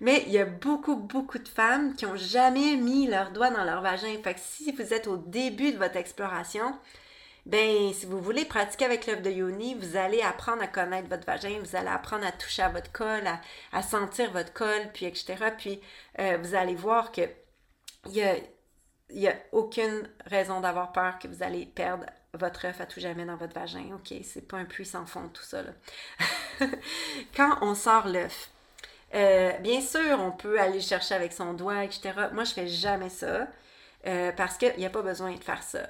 il 0.00 0.30
y 0.30 0.38
a 0.38 0.44
beaucoup, 0.44 0.96
beaucoup 0.96 1.38
de 1.38 1.48
femmes 1.48 1.94
qui 1.94 2.04
n'ont 2.04 2.16
jamais 2.16 2.76
mis 2.76 3.06
leurs 3.06 3.30
doigts 3.30 3.50
dans 3.50 3.64
leur 3.64 3.80
vagin. 3.80 4.14
Fait 4.22 4.34
que 4.34 4.40
si 4.40 4.72
vous 4.72 4.92
êtes 4.92 5.06
au 5.06 5.16
début 5.16 5.72
de 5.72 5.78
votre 5.78 5.96
exploration, 5.96 6.74
ben 7.46 7.92
si 7.92 8.06
vous 8.06 8.20
voulez 8.20 8.44
pratiquer 8.44 8.84
avec 8.84 9.06
l'œuf 9.06 9.22
de 9.22 9.30
yoni, 9.30 9.74
vous 9.74 9.96
allez 9.96 10.20
apprendre 10.20 10.62
à 10.62 10.66
connaître 10.66 11.08
votre 11.08 11.24
vagin, 11.24 11.58
vous 11.62 11.76
allez 11.76 11.88
apprendre 11.88 12.26
à 12.26 12.32
toucher 12.32 12.62
à 12.62 12.68
votre 12.68 12.90
col, 12.92 13.22
à, 13.72 13.82
sentir 13.82 14.32
votre 14.32 14.52
col, 14.52 14.90
puis 14.92 15.06
etc. 15.06 15.36
Puis 15.56 15.80
euh, 16.18 16.38
vous 16.42 16.54
allez 16.56 16.74
voir 16.74 17.12
que 17.12 17.22
il 18.08 18.16
y 19.10 19.28
a, 19.28 19.34
aucune 19.52 20.08
raison 20.26 20.60
d'avoir 20.60 20.92
peur 20.92 21.18
que 21.18 21.28
vous 21.28 21.42
allez 21.42 21.66
perdre 21.66 22.06
votre 22.36 22.66
œuf 22.66 22.80
à 22.80 22.86
tout 22.86 23.00
jamais 23.00 23.24
dans 23.24 23.36
votre 23.36 23.54
vagin. 23.54 23.84
OK, 23.94 24.14
c'est 24.22 24.46
pas 24.46 24.58
un 24.58 24.64
puits 24.64 24.86
sans 24.86 25.06
fond 25.06 25.28
tout 25.32 25.42
ça. 25.42 25.62
Quand 27.36 27.58
on 27.62 27.74
sort 27.74 28.08
l'œuf, 28.08 28.50
euh, 29.14 29.52
bien 29.58 29.80
sûr, 29.80 30.18
on 30.20 30.32
peut 30.32 30.60
aller 30.60 30.80
chercher 30.80 31.14
avec 31.14 31.32
son 31.32 31.54
doigt, 31.54 31.84
etc. 31.84 32.12
Moi, 32.32 32.44
je 32.44 32.52
fais 32.52 32.68
jamais 32.68 33.08
ça. 33.08 33.48
Euh, 34.06 34.30
parce 34.32 34.56
qu'il 34.56 34.76
n'y 34.78 34.86
a 34.86 34.90
pas 34.90 35.02
besoin 35.02 35.32
de 35.32 35.42
faire 35.42 35.62
ça 35.62 35.80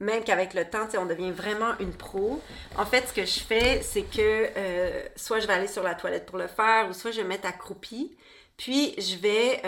même 0.00 0.24
qu'avec 0.24 0.52
le 0.54 0.68
temps, 0.68 0.88
on 0.98 1.06
devient 1.06 1.30
vraiment 1.30 1.78
une 1.78 1.92
pro. 1.92 2.40
En 2.76 2.84
fait, 2.84 3.06
ce 3.06 3.12
que 3.12 3.24
je 3.24 3.38
fais, 3.38 3.82
c'est 3.82 4.02
que 4.02 4.48
euh, 4.56 5.00
soit 5.14 5.38
je 5.38 5.46
vais 5.46 5.52
aller 5.52 5.68
sur 5.68 5.84
la 5.84 5.94
toilette 5.94 6.26
pour 6.26 6.38
le 6.38 6.48
faire, 6.48 6.88
ou 6.90 6.92
soit 6.92 7.12
je 7.12 7.18
vais 7.18 7.22
me 7.22 7.28
mettre 7.28 7.46
accroupie. 7.46 8.16
Puis, 8.56 8.96
je 8.98 9.14
vais, 9.16 9.62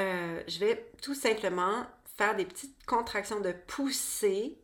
je 0.49 0.59
vais 0.59 0.91
tout 1.03 1.14
simplement 1.14 1.87
faire 2.18 2.35
des 2.35 2.45
petites 2.45 2.85
contractions 2.85 3.39
de 3.39 3.53
poussée 3.53 4.59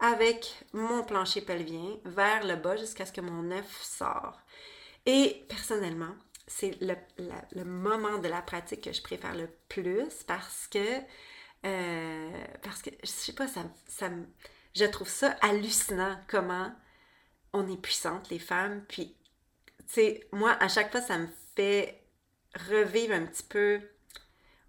avec 0.00 0.64
mon 0.72 1.04
plancher 1.04 1.42
pelvien 1.42 1.98
vers 2.04 2.46
le 2.46 2.56
bas 2.56 2.76
jusqu'à 2.76 3.06
ce 3.06 3.12
que 3.12 3.20
mon 3.20 3.50
œuf 3.50 3.82
sort. 3.82 4.40
Et 5.06 5.44
personnellement, 5.48 6.14
c'est 6.46 6.76
le, 6.80 7.64
moment 7.64 8.18
de 8.18 8.28
la 8.28 8.42
pratique 8.42 8.82
que 8.82 8.92
je 8.92 9.02
préfère 9.02 9.34
le 9.34 9.48
plus 9.68 10.24
parce 10.26 10.66
que, 10.66 11.00
euh, 11.66 12.44
parce 12.62 12.82
que 12.82 12.90
je 13.02 13.08
sais 13.08 13.34
pas, 13.34 13.46
ça, 13.46 13.62
ça 13.86 14.10
je 14.74 14.84
trouve 14.84 15.08
ça 15.08 15.36
hallucinant 15.42 16.16
comment 16.28 16.72
on 17.52 17.68
est 17.70 17.80
puissante, 17.80 18.30
les 18.30 18.38
femmes. 18.38 18.84
Puis, 18.88 19.16
tu 19.78 19.84
sais, 19.86 20.28
moi, 20.32 20.52
à 20.60 20.68
chaque 20.68 20.90
fois, 20.90 21.00
ça 21.00 21.18
me 21.18 21.28
fait 21.56 22.02
revivre 22.68 23.14
un 23.14 23.26
petit 23.26 23.42
peu 23.42 23.80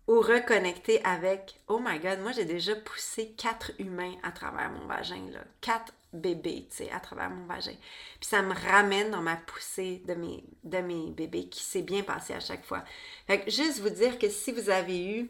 ou 0.07 0.19
reconnecter 0.19 1.03
avec 1.05 1.59
Oh 1.67 1.79
my 1.83 1.99
god, 1.99 2.19
moi 2.19 2.31
j'ai 2.31 2.45
déjà 2.45 2.75
poussé 2.75 3.33
quatre 3.37 3.71
humains 3.79 4.15
à 4.23 4.31
travers 4.31 4.71
mon 4.71 4.85
vagin, 4.87 5.29
là. 5.31 5.39
Quatre 5.61 5.93
bébés, 6.13 6.67
tu 6.69 6.77
sais, 6.77 6.91
à 6.91 6.99
travers 6.99 7.29
mon 7.29 7.45
vagin. 7.45 7.75
Puis 8.19 8.29
ça 8.29 8.41
me 8.41 8.53
ramène 8.53 9.11
dans 9.11 9.21
ma 9.21 9.37
poussée 9.37 10.01
de 10.07 10.13
mes, 10.13 10.43
de 10.63 11.11
bébés 11.11 11.47
qui 11.47 11.63
s'est 11.63 11.83
bien 11.83 12.03
passé 12.03 12.33
à 12.33 12.39
chaque 12.39 12.65
fois. 12.65 12.83
Fait 13.27 13.41
que 13.41 13.51
juste 13.51 13.79
vous 13.79 13.89
dire 13.89 14.19
que 14.19 14.29
si 14.29 14.51
vous 14.51 14.69
avez 14.69 15.05
eu 15.05 15.29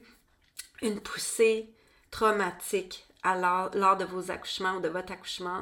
une 0.82 1.00
poussée 1.00 1.70
traumatique 2.10 3.06
lors, 3.24 3.98
de 3.98 4.06
vos 4.06 4.32
accouchements 4.32 4.78
ou 4.78 4.82
de 4.82 4.90
votre 4.90 5.12
accouchement, 5.14 5.62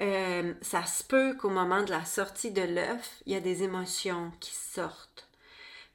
euh, 0.00 0.54
ça 0.62 0.86
se 0.86 1.04
peut 1.04 1.34
qu'au 1.34 1.50
moment 1.50 1.82
de 1.82 1.90
la 1.90 2.04
sortie 2.04 2.50
de 2.50 2.62
l'œuf, 2.62 3.20
il 3.26 3.32
y 3.32 3.36
a 3.36 3.40
des 3.40 3.62
émotions 3.62 4.32
qui 4.40 4.54
sortent, 4.54 5.28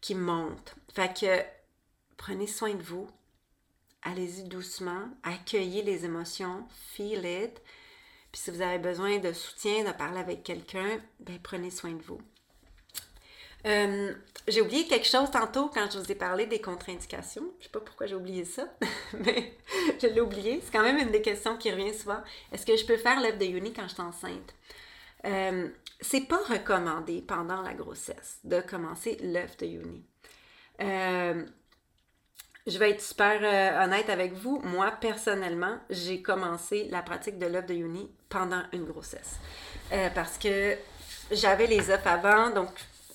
qui 0.02 0.14
montent. 0.14 0.76
Fait 0.94 1.18
que 1.18 1.42
prenez 2.24 2.48
soin 2.48 2.74
de 2.74 2.82
vous, 2.82 3.06
allez-y 4.02 4.44
doucement, 4.44 5.10
accueillez 5.24 5.82
les 5.82 6.06
émotions, 6.06 6.66
feel 6.94 7.26
it. 7.26 7.62
Puis 8.32 8.42
si 8.42 8.50
vous 8.50 8.62
avez 8.62 8.80
besoin 8.80 9.18
de 9.18 9.34
soutien, 9.34 9.84
de 9.84 9.92
parler 9.92 10.20
avec 10.20 10.42
quelqu'un, 10.42 11.02
ben 11.20 11.38
prenez 11.44 11.70
soin 11.70 11.92
de 11.92 12.02
vous. 12.02 12.22
Euh, 13.66 14.14
j'ai 14.48 14.62
oublié 14.62 14.88
quelque 14.88 15.06
chose 15.06 15.32
tantôt 15.32 15.68
quand 15.68 15.92
je 15.92 16.00
vous 16.00 16.12
ai 16.14 16.16
parlé 16.16 16.46
des 16.46 16.62
contre-indications. 16.62 17.44
Je 17.60 17.66
sais 17.66 17.70
pas 17.70 17.82
pourquoi 17.82 18.08
j'ai 18.08 18.16
oublié 18.16 18.46
ça, 18.46 18.74
mais 19.20 19.58
je 20.02 20.08
l'ai 20.08 20.22
oublié. 20.22 20.62
C'est 20.64 20.72
quand 20.72 20.82
même 20.82 21.00
une 21.00 21.12
des 21.12 21.22
questions 21.22 21.58
qui 21.58 21.72
revient 21.72 21.94
souvent. 21.94 22.22
Est-ce 22.54 22.66
que 22.66 22.78
je 22.78 22.86
peux 22.86 22.98
faire 22.98 23.20
l'œuf 23.20 23.38
de 23.38 23.46
Yoni 23.46 23.74
quand 23.74 23.90
je 23.90 23.96
suis 23.96 24.02
enceinte? 24.02 24.56
Euh, 25.26 25.68
c'est 26.00 26.26
pas 26.30 26.42
recommandé 26.48 27.22
pendant 27.22 27.62
la 27.62 27.74
grossesse 27.74 28.40
de 28.46 28.62
commencer 28.62 29.18
l'œuf 29.22 29.58
de 29.58 29.66
Yoni. 29.66 30.06
Euh, 30.82 31.46
je 32.66 32.78
vais 32.78 32.92
être 32.92 33.02
super 33.02 33.40
euh, 33.42 33.84
honnête 33.84 34.10
avec 34.10 34.34
vous. 34.34 34.60
Moi, 34.64 34.92
personnellement, 35.02 35.78
j'ai 35.90 36.22
commencé 36.22 36.88
la 36.90 37.02
pratique 37.02 37.38
de 37.38 37.46
l'œuf 37.46 37.66
de 37.66 37.74
Yoni 37.74 38.10
pendant 38.30 38.64
une 38.72 38.86
grossesse. 38.86 39.40
parce 40.16 40.38
que 40.38 40.78
j'avais 41.32 41.68
les 41.68 41.90
œufs 41.90 42.06
avant, 42.08 42.50
donc 42.50 42.70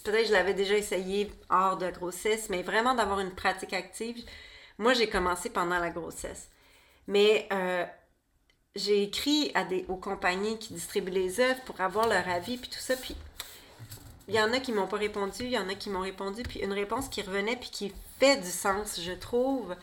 peut-être 0.04 0.28
je 0.28 0.32
l'avais 0.32 0.54
déjà 0.54 0.74
essayé 0.74 1.30
hors 1.50 1.76
de 1.76 1.90
grossesse, 1.90 2.48
mais 2.48 2.62
vraiment 2.62 2.94
d'avoir 2.94 3.20
une 3.20 3.34
pratique 3.34 3.72
active, 3.72 4.24
moi 4.78 4.94
j'ai 4.94 5.08
commencé 5.08 5.50
pendant 5.50 5.78
la 5.78 5.90
grossesse. 5.90 6.48
Mais 7.06 7.48
euh, 7.52 7.84
j'ai 8.74 9.02
écrit 9.02 9.52
aux 9.88 9.96
compagnies 9.96 10.58
qui 10.58 10.74
distribuent 10.74 11.10
les 11.10 11.40
œufs 11.40 11.60
pour 11.64 11.80
avoir 11.80 12.08
leur 12.08 12.28
avis, 12.28 12.58
puis 12.58 12.70
tout 12.70 12.78
ça, 12.78 12.96
puis 12.96 13.16
il 14.28 14.34
y 14.34 14.40
en 14.40 14.52
a 14.52 14.60
qui 14.60 14.72
m'ont 14.72 14.86
pas 14.86 14.98
répondu, 14.98 15.44
il 15.44 15.50
y 15.50 15.58
en 15.58 15.68
a 15.68 15.74
qui 15.74 15.90
m'ont 15.90 16.00
répondu, 16.00 16.42
puis 16.42 16.60
une 16.60 16.72
réponse 16.72 17.08
qui 17.08 17.22
revenait, 17.22 17.56
puis 17.56 17.70
qui 17.70 17.92
fait 18.18 18.36
du 18.38 18.50
sens, 18.50 19.00
je 19.00 19.12
trouve, 19.12 19.76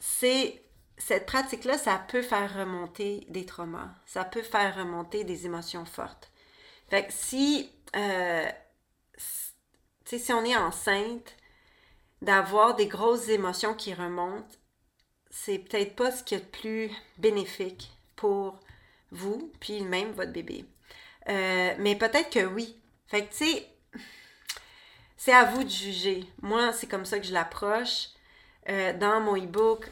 c'est 0.00 0.62
cette 0.98 1.26
pratique-là, 1.26 1.78
ça 1.78 2.04
peut 2.08 2.22
faire 2.22 2.54
remonter 2.54 3.26
des 3.28 3.46
traumas, 3.46 3.88
ça 4.06 4.24
peut 4.24 4.42
faire 4.42 4.76
remonter 4.76 5.24
des 5.24 5.46
émotions 5.46 5.84
fortes. 5.84 6.30
Fait 6.88 7.06
que 7.06 7.12
si 7.12 7.70
euh, 7.96 8.48
si 10.18 10.32
on 10.32 10.44
est 10.44 10.56
enceinte, 10.56 11.36
d'avoir 12.22 12.74
des 12.74 12.86
grosses 12.86 13.28
émotions 13.28 13.74
qui 13.74 13.94
remontent, 13.94 14.56
c'est 15.30 15.58
peut-être 15.58 15.94
pas 15.94 16.10
ce 16.10 16.24
qui 16.24 16.34
est 16.34 16.38
le 16.38 16.44
plus 16.44 16.90
bénéfique 17.18 17.92
pour 18.16 18.58
vous, 19.10 19.52
puis 19.60 19.82
même 19.82 20.12
votre 20.12 20.32
bébé. 20.32 20.64
Euh, 21.28 21.74
mais 21.78 21.96
peut-être 21.96 22.30
que 22.30 22.44
oui. 22.44 22.76
Fait 23.06 23.24
que, 23.24 23.30
tu 23.30 23.44
sais, 23.44 23.66
c'est 25.20 25.34
à 25.34 25.44
vous 25.44 25.62
de 25.62 25.68
juger. 25.68 26.24
Moi, 26.40 26.72
c'est 26.72 26.86
comme 26.86 27.04
ça 27.04 27.18
que 27.18 27.26
je 27.26 27.34
l'approche. 27.34 28.08
Euh, 28.70 28.94
dans 28.94 29.20
mon 29.20 29.36
e-book, 29.36 29.86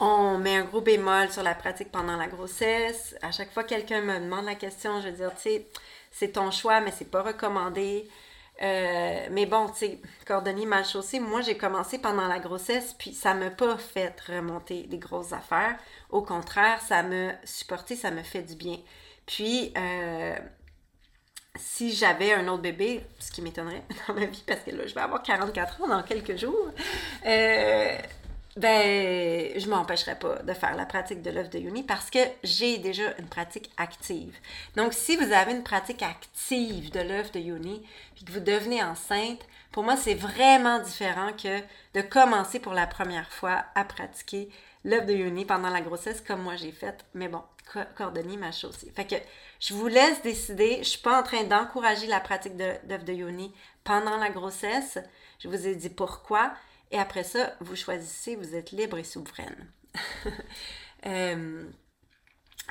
on 0.00 0.38
met 0.38 0.56
un 0.56 0.64
gros 0.64 0.80
bémol 0.80 1.30
sur 1.30 1.42
la 1.42 1.54
pratique 1.54 1.92
pendant 1.92 2.16
la 2.16 2.26
grossesse. 2.26 3.14
À 3.20 3.30
chaque 3.30 3.52
fois 3.52 3.62
que 3.62 3.68
quelqu'un 3.68 4.00
me 4.00 4.18
demande 4.18 4.46
la 4.46 4.54
question, 4.54 5.02
je 5.02 5.08
vais 5.08 5.12
dire, 5.12 5.34
tu 5.34 5.42
sais, 5.42 5.66
c'est 6.10 6.32
ton 6.32 6.50
choix, 6.50 6.80
mais 6.80 6.92
c'est 6.92 7.10
pas 7.10 7.22
recommandé. 7.22 8.08
Euh, 8.62 9.26
mais 9.32 9.44
bon, 9.44 9.68
tu 9.68 9.80
sais, 9.80 9.98
cordonnier 10.26 10.64
mal 10.64 10.86
chaussé, 10.86 11.20
moi 11.20 11.42
j'ai 11.42 11.58
commencé 11.58 11.98
pendant 11.98 12.26
la 12.26 12.38
grossesse, 12.38 12.94
puis 12.98 13.12
ça 13.12 13.34
m'a 13.34 13.50
pas 13.50 13.76
fait 13.76 14.18
remonter 14.28 14.84
des 14.84 14.98
grosses 14.98 15.34
affaires. 15.34 15.76
Au 16.08 16.22
contraire, 16.22 16.80
ça 16.80 17.02
m'a 17.02 17.32
supporté, 17.44 17.96
ça 17.96 18.10
me 18.10 18.22
fait 18.22 18.42
du 18.42 18.54
bien. 18.54 18.78
Puis, 19.26 19.74
euh, 19.76 20.36
si 21.56 21.92
j'avais 21.92 22.32
un 22.32 22.46
autre 22.48 22.62
bébé, 22.62 23.04
ce 23.18 23.30
qui 23.30 23.42
m'étonnerait 23.42 23.82
dans 24.08 24.14
ma 24.14 24.26
vie, 24.26 24.44
parce 24.46 24.60
que 24.60 24.70
là, 24.70 24.86
je 24.86 24.94
vais 24.94 25.00
avoir 25.00 25.22
44 25.22 25.82
ans 25.82 25.88
dans 25.88 26.02
quelques 26.02 26.36
jours, 26.36 26.70
euh, 27.26 27.98
ben, 28.56 29.58
je 29.58 29.68
m'empêcherai 29.68 30.16
pas 30.16 30.36
de 30.36 30.52
faire 30.52 30.74
la 30.76 30.84
pratique 30.84 31.22
de 31.22 31.30
l'œuf 31.30 31.50
de 31.50 31.58
Yoni 31.58 31.82
parce 31.82 32.10
que 32.10 32.18
j'ai 32.42 32.78
déjà 32.78 33.14
une 33.18 33.28
pratique 33.28 33.70
active. 33.76 34.36
Donc, 34.76 34.92
si 34.92 35.16
vous 35.16 35.32
avez 35.32 35.52
une 35.52 35.62
pratique 35.62 36.02
active 36.02 36.90
de 36.90 37.00
l'œuf 37.00 37.32
de 37.32 37.40
Yoni 37.40 37.82
puis 38.14 38.24
que 38.24 38.32
vous 38.32 38.40
devenez 38.40 38.82
enceinte, 38.82 39.40
pour 39.72 39.84
moi, 39.84 39.96
c'est 39.96 40.14
vraiment 40.14 40.80
différent 40.80 41.30
que 41.32 41.60
de 41.94 42.00
commencer 42.02 42.58
pour 42.58 42.74
la 42.74 42.88
première 42.88 43.30
fois 43.30 43.64
à 43.76 43.84
pratiquer 43.84 44.48
l'œuf 44.84 45.06
de 45.06 45.14
Yoni 45.14 45.44
pendant 45.44 45.70
la 45.70 45.80
grossesse 45.80 46.20
comme 46.20 46.42
moi 46.42 46.56
j'ai 46.56 46.72
fait. 46.72 47.04
Mais 47.14 47.28
bon, 47.28 47.42
cordonnier 47.96 48.36
m'a 48.36 48.52
chaussée. 48.52 48.92
Fait 48.94 49.06
que 49.06 49.16
je 49.60 49.74
vous 49.74 49.88
laisse 49.88 50.22
décider. 50.22 50.78
Je 50.78 50.88
suis 50.88 51.00
pas 51.00 51.20
en 51.20 51.22
train 51.22 51.44
d'encourager 51.44 52.06
la 52.06 52.20
pratique 52.20 52.56
de 52.56 52.72
l'œuf 52.88 53.04
de 53.04 53.12
Yoni 53.12 53.52
pendant 53.84 54.16
la 54.16 54.30
grossesse. 54.30 54.98
Je 55.38 55.48
vous 55.48 55.66
ai 55.66 55.74
dit 55.74 55.90
pourquoi. 55.90 56.52
Et 56.90 56.98
après 56.98 57.24
ça, 57.24 57.54
vous 57.60 57.76
choisissez, 57.76 58.36
vous 58.36 58.54
êtes 58.54 58.72
libre 58.72 58.98
et 58.98 59.04
souveraine. 59.04 59.70
Euh, 61.06 61.64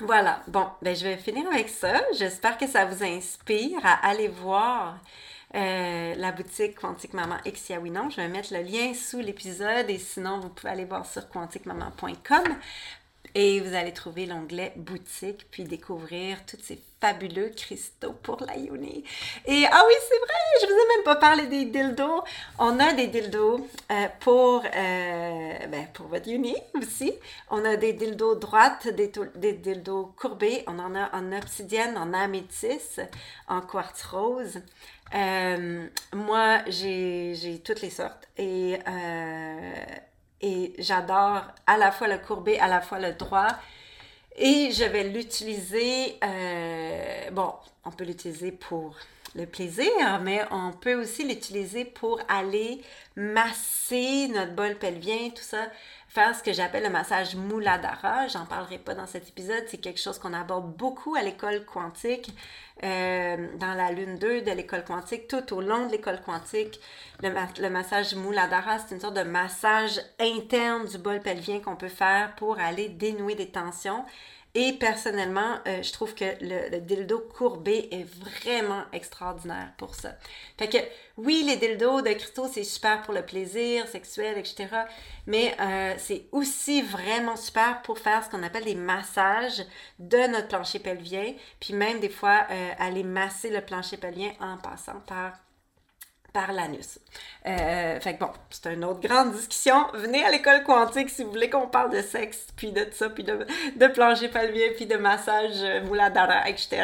voilà, 0.02 0.44
bon, 0.48 0.68
ben 0.84 0.96
je 0.96 1.04
vais 1.04 1.18
finir 1.18 1.48
avec 1.48 1.68
ça. 1.68 2.00
J'espère 2.16 2.60
que 2.60 2.68
ça 2.68 2.86
vous 2.86 3.04
inspire 3.04 3.84
à 3.84 4.08
aller 4.08 4.28
voir 4.28 5.00
euh, 5.56 6.14
la 6.16 6.32
boutique 6.32 6.76
Quantique 6.80 7.14
Maman 7.14 7.38
non. 7.92 8.10
Je 8.10 8.18
vais 8.18 8.28
mettre 8.28 8.54
le 8.54 8.62
lien 8.62 8.94
sous 8.94 9.20
l'épisode 9.20 9.90
et 9.90 9.98
sinon 9.98 10.40
vous 10.40 10.50
pouvez 10.50 10.72
aller 10.72 10.86
voir 10.86 11.06
sur 11.06 11.28
quantiquemaman.com 11.28 12.44
et 13.36 13.60
vous 13.60 13.76
allez 13.76 13.94
trouver 13.94 14.26
l'onglet 14.26 14.74
boutique, 14.76 15.46
puis 15.52 15.64
découvrir 15.64 16.46
tous 16.46 16.58
ces 16.62 16.80
fabuleux 17.00 17.50
cristaux 17.56 18.14
pour 18.24 18.42
la 18.46 18.58
Yoni. 18.58 19.04
Et 19.46 19.66
ah 19.72 19.84
oui, 19.88 19.94
c'est 20.08 20.18
vrai, 20.18 20.62
je 20.62 20.66
vous 20.66 20.74
ai 20.74 20.98
même 20.98 21.04
pas 21.06 21.16
parlé 21.16 21.48
des 21.48 21.66
dildos. 21.66 22.24
On 22.58 22.80
a 22.80 22.94
des 22.94 23.08
dildos 23.08 23.68
euh, 23.92 24.08
pour, 24.20 24.64
euh, 24.66 25.68
ben, 25.68 25.88
pour 25.94 26.08
votre 26.08 26.28
Yoni 26.28 26.56
aussi. 26.76 27.14
On 27.50 27.64
a 27.64 27.78
des 27.78 27.94
dildos 27.94 28.36
droites, 28.36 28.88
des, 28.88 29.12
des 29.36 29.54
dildos 29.54 30.14
courbés. 30.20 30.64
On 30.68 30.78
en 30.80 30.96
a 30.96 31.16
en 31.16 31.32
obsidienne, 31.32 31.98
en 31.98 32.14
améthyste, 32.14 33.02
en 33.48 33.62
quartz 33.62 34.04
rose. 34.04 34.60
Euh, 35.16 35.88
moi, 36.14 36.60
j'ai 36.68 37.62
toutes 37.64 37.82
les 37.82 37.90
sortes. 37.90 38.28
Et 38.38 38.78
et 40.42 40.74
j'adore 40.78 41.44
à 41.68 41.78
la 41.78 41.92
fois 41.92 42.08
le 42.08 42.18
courbé, 42.18 42.60
à 42.60 42.68
la 42.68 42.82
fois 42.82 43.00
le 43.00 43.14
droit. 43.14 43.48
Et 44.38 44.72
je 44.72 44.86
vais 44.86 45.04
l'utiliser, 45.04 46.18
euh, 46.24 47.30
bon, 47.32 47.54
on 47.84 47.92
peut 47.92 48.06
l'utiliser 48.06 48.52
pour 48.52 48.96
le 49.36 49.46
plaisir, 49.46 49.92
mais 50.24 50.42
on 50.52 50.72
peut 50.72 50.96
aussi 50.96 51.26
l'utiliser 51.28 51.86
pour 51.86 52.20
aller 52.28 52.82
masser 53.16 54.28
notre 54.30 54.54
bol 54.54 54.76
pelvien, 54.76 55.30
tout 55.30 55.44
ça, 55.44 55.68
faire 56.10 56.36
ce 56.36 56.44
que 56.44 56.52
j'appelle 56.52 56.84
le 56.84 56.90
massage 56.90 57.36
Mouladara. 57.36 58.28
J'en 58.28 58.46
parlerai 58.46 58.80
pas 58.80 58.96
dans 58.96 59.06
cet 59.06 59.30
épisode, 59.30 59.64
c'est 59.68 59.78
quelque 59.78 60.00
chose 60.00 60.18
qu'on 60.20 60.34
aborde 60.34 60.76
beaucoup 60.76 61.16
à 61.16 61.22
l'école 61.22 61.64
quantique, 61.66 62.34
euh, 62.84 63.48
dans 63.58 63.76
la 63.76 63.92
lune 63.92 64.18
2 64.18 64.42
de 64.42 64.52
l'école 64.52 64.84
quantique, 64.84 65.28
tout 65.28 65.54
au 65.54 65.62
long 65.62 65.86
de 65.86 65.92
l'école 65.92 66.20
quantique. 66.22 66.80
Le, 67.22 67.30
le 67.62 67.70
massage 67.70 68.16
Mouladara, 68.16 68.80
c'est 68.80 68.96
une 68.96 69.02
sorte 69.02 69.16
de 69.16 69.24
massage 69.24 70.02
interne 70.20 70.86
du 70.86 70.98
bol 70.98 71.20
pelvien 71.20 71.60
qu'on 71.60 71.76
peut 71.76 71.88
faire 71.88 72.36
pour 72.36 72.60
aller 72.60 72.90
dénouer 72.90 73.36
des 73.36 73.50
tensions 73.50 74.04
et 74.56 74.74
personnellement, 74.74 75.60
euh, 75.68 75.84
je 75.84 75.94
trouve 75.94 76.16
que 76.16 76.26
le, 76.42 76.80
dildo 76.80 77.20
courbé 77.20 77.88
est 77.92 78.04
vraiment 78.04 78.84
extraordinaire 78.94 79.74
pour 79.78 79.94
ça. 79.94 80.14
Fait 80.58 80.68
que 80.68 80.78
oui, 81.18 81.44
les 81.46 81.58
dildos 81.58 82.02
de 82.02 82.10
cristaux, 82.14 82.48
c'est 82.52 82.64
super 82.64 83.04
pour 83.04 83.14
le 83.14 83.24
plaisir 83.24 83.88
sexuel, 83.88 84.40
etc. 84.40 84.68
Mais 85.28 85.56
euh, 85.60 85.94
c'est 86.00 86.26
aussi 86.32 86.82
vraiment 86.82 87.36
super 87.36 87.84
pour 87.84 88.00
faire 88.00 88.24
ce 88.26 88.30
qu'on 88.30 88.42
appelle 88.42 88.64
des 88.64 88.76
massages 88.76 89.64
de 90.00 90.28
notre 90.28 90.48
plancher 90.48 90.80
pelvien. 90.80 91.34
Puis 91.60 91.76
même 91.76 92.00
des 92.00 92.10
fois, 92.10 92.48
euh, 92.50 92.72
aller 92.80 93.04
masser 93.04 93.52
le 93.52 93.62
plancher 93.62 93.98
pelvien 93.98 94.32
en 94.40 94.58
passant 94.58 95.00
par 95.06 95.34
par 96.34 96.52
l'anus. 96.54 97.00
Euh, 97.48 98.00
fait 98.00 98.16
que 98.16 98.20
bon, 98.20 98.32
c'est 98.50 98.74
une 98.74 98.84
autre 98.84 99.00
grande 99.00 99.34
discussion. 99.34 99.88
Venez 99.94 100.24
à 100.24 100.30
l'école 100.30 100.64
quantique 100.64 101.10
si 101.10 101.24
vous 101.24 101.32
voulez 101.32 101.50
qu'on 101.50 101.68
parle 101.68 101.92
de 101.92 102.02
sexe, 102.02 102.48
puis 102.56 102.72
de 102.72 102.88
ça, 102.92 103.10
puis 103.10 103.24
de, 103.24 103.46
de 103.76 103.88
plancher 103.88 104.30
pelvien, 104.30 104.70
puis 104.76 104.86
de 104.86 104.98
massage 104.98 105.62
euh, 105.62 105.82
mouladara, 105.86 106.50
etc. 106.50 106.84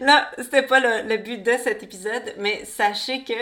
Là, 0.00 0.30
c'était 0.38 0.62
pas 0.62 0.80
le, 0.80 1.16
but 1.16 1.42
de 1.42 1.52
cet 1.62 1.82
épisode, 1.82 2.34
mais 2.38 2.64
sachez 2.64 3.24
que 3.24 3.32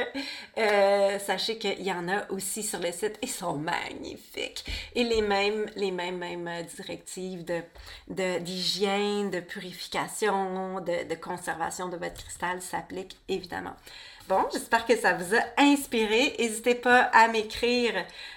euh, 0.58 1.18
sachez 1.18 1.58
qu'il 1.58 1.82
y 1.82 1.92
en 1.92 2.08
a 2.08 2.30
aussi 2.30 2.62
sur 2.62 2.78
le 2.78 2.92
site. 2.92 3.18
Ils 3.22 3.30
sont 3.30 3.54
magnifiques. 3.54 4.64
Et 4.94 5.04
les 5.04 5.22
mêmes, 5.22 5.66
les 5.76 5.90
mêmes, 5.90 6.18
mêmes 6.18 6.50
directives 6.76 7.44
de, 7.44 8.38
d'hygiène, 8.38 9.30
de, 9.30 9.40
purification, 9.40 10.80
de, 10.80 11.08
de 11.08 11.14
conservation 11.14 11.88
de 11.88 11.96
votre 11.96 12.14
cristal 12.14 12.60
s'appliquent 12.62 13.16
évidemment. 13.28 13.74
Bon, 14.28 14.46
j'espère 14.52 14.86
que 14.86 14.96
ça 14.96 15.14
vous 15.14 15.34
a 15.34 15.40
inspiré. 15.58 16.36
N'hésitez 16.38 16.76
pas 16.76 17.10
à 17.12 17.26
m'écrire 17.28 17.92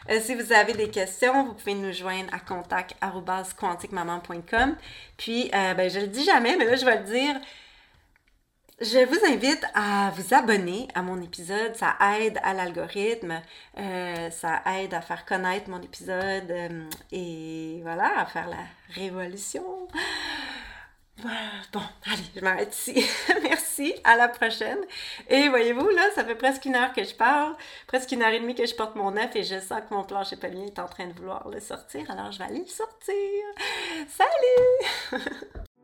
euh, 0.10 0.20
si 0.20 0.34
vous 0.34 0.52
avez 0.52 0.74
des 0.74 0.90
questions. 0.90 1.46
Vous 1.46 1.54
pouvez 1.54 1.76
nous 1.76 1.94
joindre 1.94 2.34
à 2.34 2.40
contact.quantiquemaman.com. 2.40 4.76
Puis, 5.16 5.52
euh, 5.54 5.76
ben, 5.76 5.88
je 5.90 6.00
le 6.00 6.08
dis 6.08 6.24
jamais, 6.24 6.58
mais 6.58 6.66
là, 6.66 6.76
je 6.76 6.86
vais 6.86 6.98
le 6.98 7.04
dire. 7.04 7.36
Je 8.82 9.06
vous 9.06 9.20
invite 9.32 9.64
à 9.74 10.12
vous 10.16 10.34
abonner 10.34 10.88
à 10.96 11.04
mon 11.04 11.22
épisode. 11.22 11.76
Ça 11.76 11.96
aide 12.20 12.40
à 12.44 12.54
l'algorithme. 12.54 13.42
Euh, 13.78 14.30
ça 14.32 14.62
aide 14.78 14.94
à 14.94 15.00
faire 15.02 15.24
connaître 15.26 15.70
mon 15.70 15.82
épisode. 15.82 16.52
et 17.12 17.80
voilà, 17.84 18.22
à 18.22 18.26
faire 18.26 18.48
la 18.50 18.66
révolution. 18.90 19.88
Bon, 21.24 21.82
allez, 22.06 22.24
je 22.36 22.42
m'arrête 22.42 22.76
ici. 22.76 23.06
Merci, 23.44 23.94
à 24.04 24.16
la 24.16 24.28
prochaine. 24.28 24.80
Et 25.30 25.48
voyez-vous, 25.50 25.90
là, 25.90 26.04
ça 26.14 26.26
fait 26.26 26.36
presque 26.36 26.66
une 26.66 26.76
heure 26.76 26.94
que 26.94 27.04
je 27.04 27.16
parle, 27.16 27.56
presque 27.88 28.12
une 28.12 28.22
heure 28.22 28.34
et 28.34 28.40
demie 28.40 28.56
que 28.56 28.66
je 28.66 28.76
porte 28.76 28.96
mon 28.96 29.16
œuf 29.18 29.36
et 29.36 29.44
je 29.44 29.60
sens 29.60 29.82
que 29.88 29.94
mon 29.94 30.04
plancher 30.04 30.36
pelvien 30.36 30.66
est 30.66 30.80
en 30.80 30.88
train 30.88 31.08
de 31.08 31.14
vouloir 31.14 31.48
le 31.50 31.60
sortir, 31.60 32.10
alors 32.12 32.32
je 32.32 32.40
vais 32.40 32.46
aller 32.46 32.60
le 32.60 32.66
sortir. 32.66 33.16
Salut! 34.08 35.22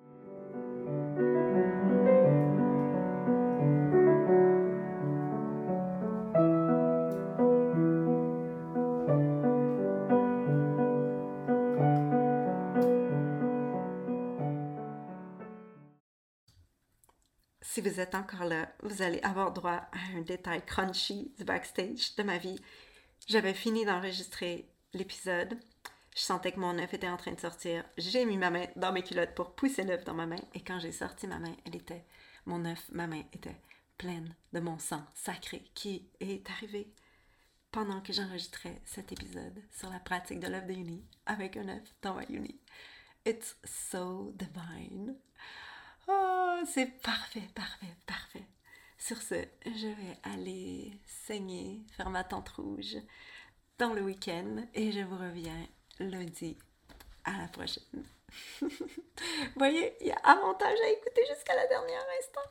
si 17.82 17.90
vous 17.90 18.00
êtes 18.00 18.16
encore 18.16 18.46
là, 18.46 18.72
vous 18.84 19.02
allez 19.02 19.20
avoir 19.22 19.54
droit 19.54 19.82
à 19.92 20.16
un 20.16 20.22
détail 20.22 20.64
crunchy 20.64 21.34
du 21.38 21.44
backstage 21.44 22.16
de 22.16 22.24
ma 22.24 22.38
vie. 22.38 22.60
J'avais 23.28 23.56
fini 23.56 23.86
d'enregistrer 23.86 24.70
l'épisode. 24.94 25.58
Je 26.16 26.22
sentais 26.22 26.52
que 26.52 26.60
mon 26.60 26.78
œuf 26.78 26.94
était 26.94 27.10
en 27.10 27.18
train 27.18 27.32
de 27.32 27.40
sortir. 27.40 27.84
J'ai 27.98 28.26
mis 28.26 28.38
ma 28.38 28.52
main 28.52 28.68
dans 28.76 28.92
mes 28.92 29.02
culottes 29.02 29.34
pour 29.34 29.56
pousser 29.56 29.84
l'œuf 29.84 30.04
dans 30.04 30.14
ma 30.14 30.28
main. 30.28 30.42
Et 30.54 30.62
quand 30.62 30.80
j'ai 30.80 30.92
sorti 30.92 31.26
ma 31.26 31.40
main, 31.40 31.56
elle 31.66 31.76
était, 31.76 32.06
mon 32.46 32.64
œuf, 32.66 32.88
ma 32.92 33.08
main 33.08 33.24
était 33.34 33.60
pleine 33.98 34.36
de 34.54 34.60
mon 34.60 34.78
sang 34.78 35.04
sacré 35.16 35.64
qui 35.74 36.08
est 36.20 36.48
arrivé 36.52 36.94
pendant 37.72 38.02
que 38.02 38.14
j'enregistrais 38.14 38.80
cet 38.86 39.12
épisode 39.12 39.60
sur 39.72 39.90
la 39.90 40.00
pratique 40.00 40.40
de 40.40 40.48
l'œuf 40.48 40.68
de 40.68 40.74
uni 40.74 41.04
avec 41.26 41.58
un 41.58 41.70
œuf 41.70 41.96
dans 42.04 42.14
ma 42.14 42.26
uni. 42.30 42.60
It's 43.26 43.56
so 43.64 44.34
divine. 44.36 45.16
Oh, 46.12 46.60
c'est 46.66 47.02
parfait, 47.02 47.48
parfait, 47.56 47.96
parfait. 48.06 48.46
Sur 48.98 49.18
ce, 49.22 49.36
je 49.66 49.88
vais 49.88 50.18
aller 50.24 51.00
saigner, 51.06 51.82
faire 51.96 52.10
ma 52.10 52.24
tente 52.24 52.50
rouge, 52.50 52.98
dans 53.78 53.94
le 53.94 54.02
week-end 54.02 54.66
et 54.74 54.92
je 54.92 55.00
vous 55.02 55.18
reviens 55.18 55.68
lundi. 56.00 56.58
À 57.24 57.38
la 57.38 57.48
prochaine. 57.48 58.06
Voyez, 59.56 59.96
il 60.02 60.08
y 60.08 60.12
a 60.12 60.18
avantage 60.24 60.80
à 60.80 60.90
écouter 60.90 61.22
jusqu'à 61.30 61.56
la 61.56 61.68
dernière 61.68 62.06
instant. 62.20 62.50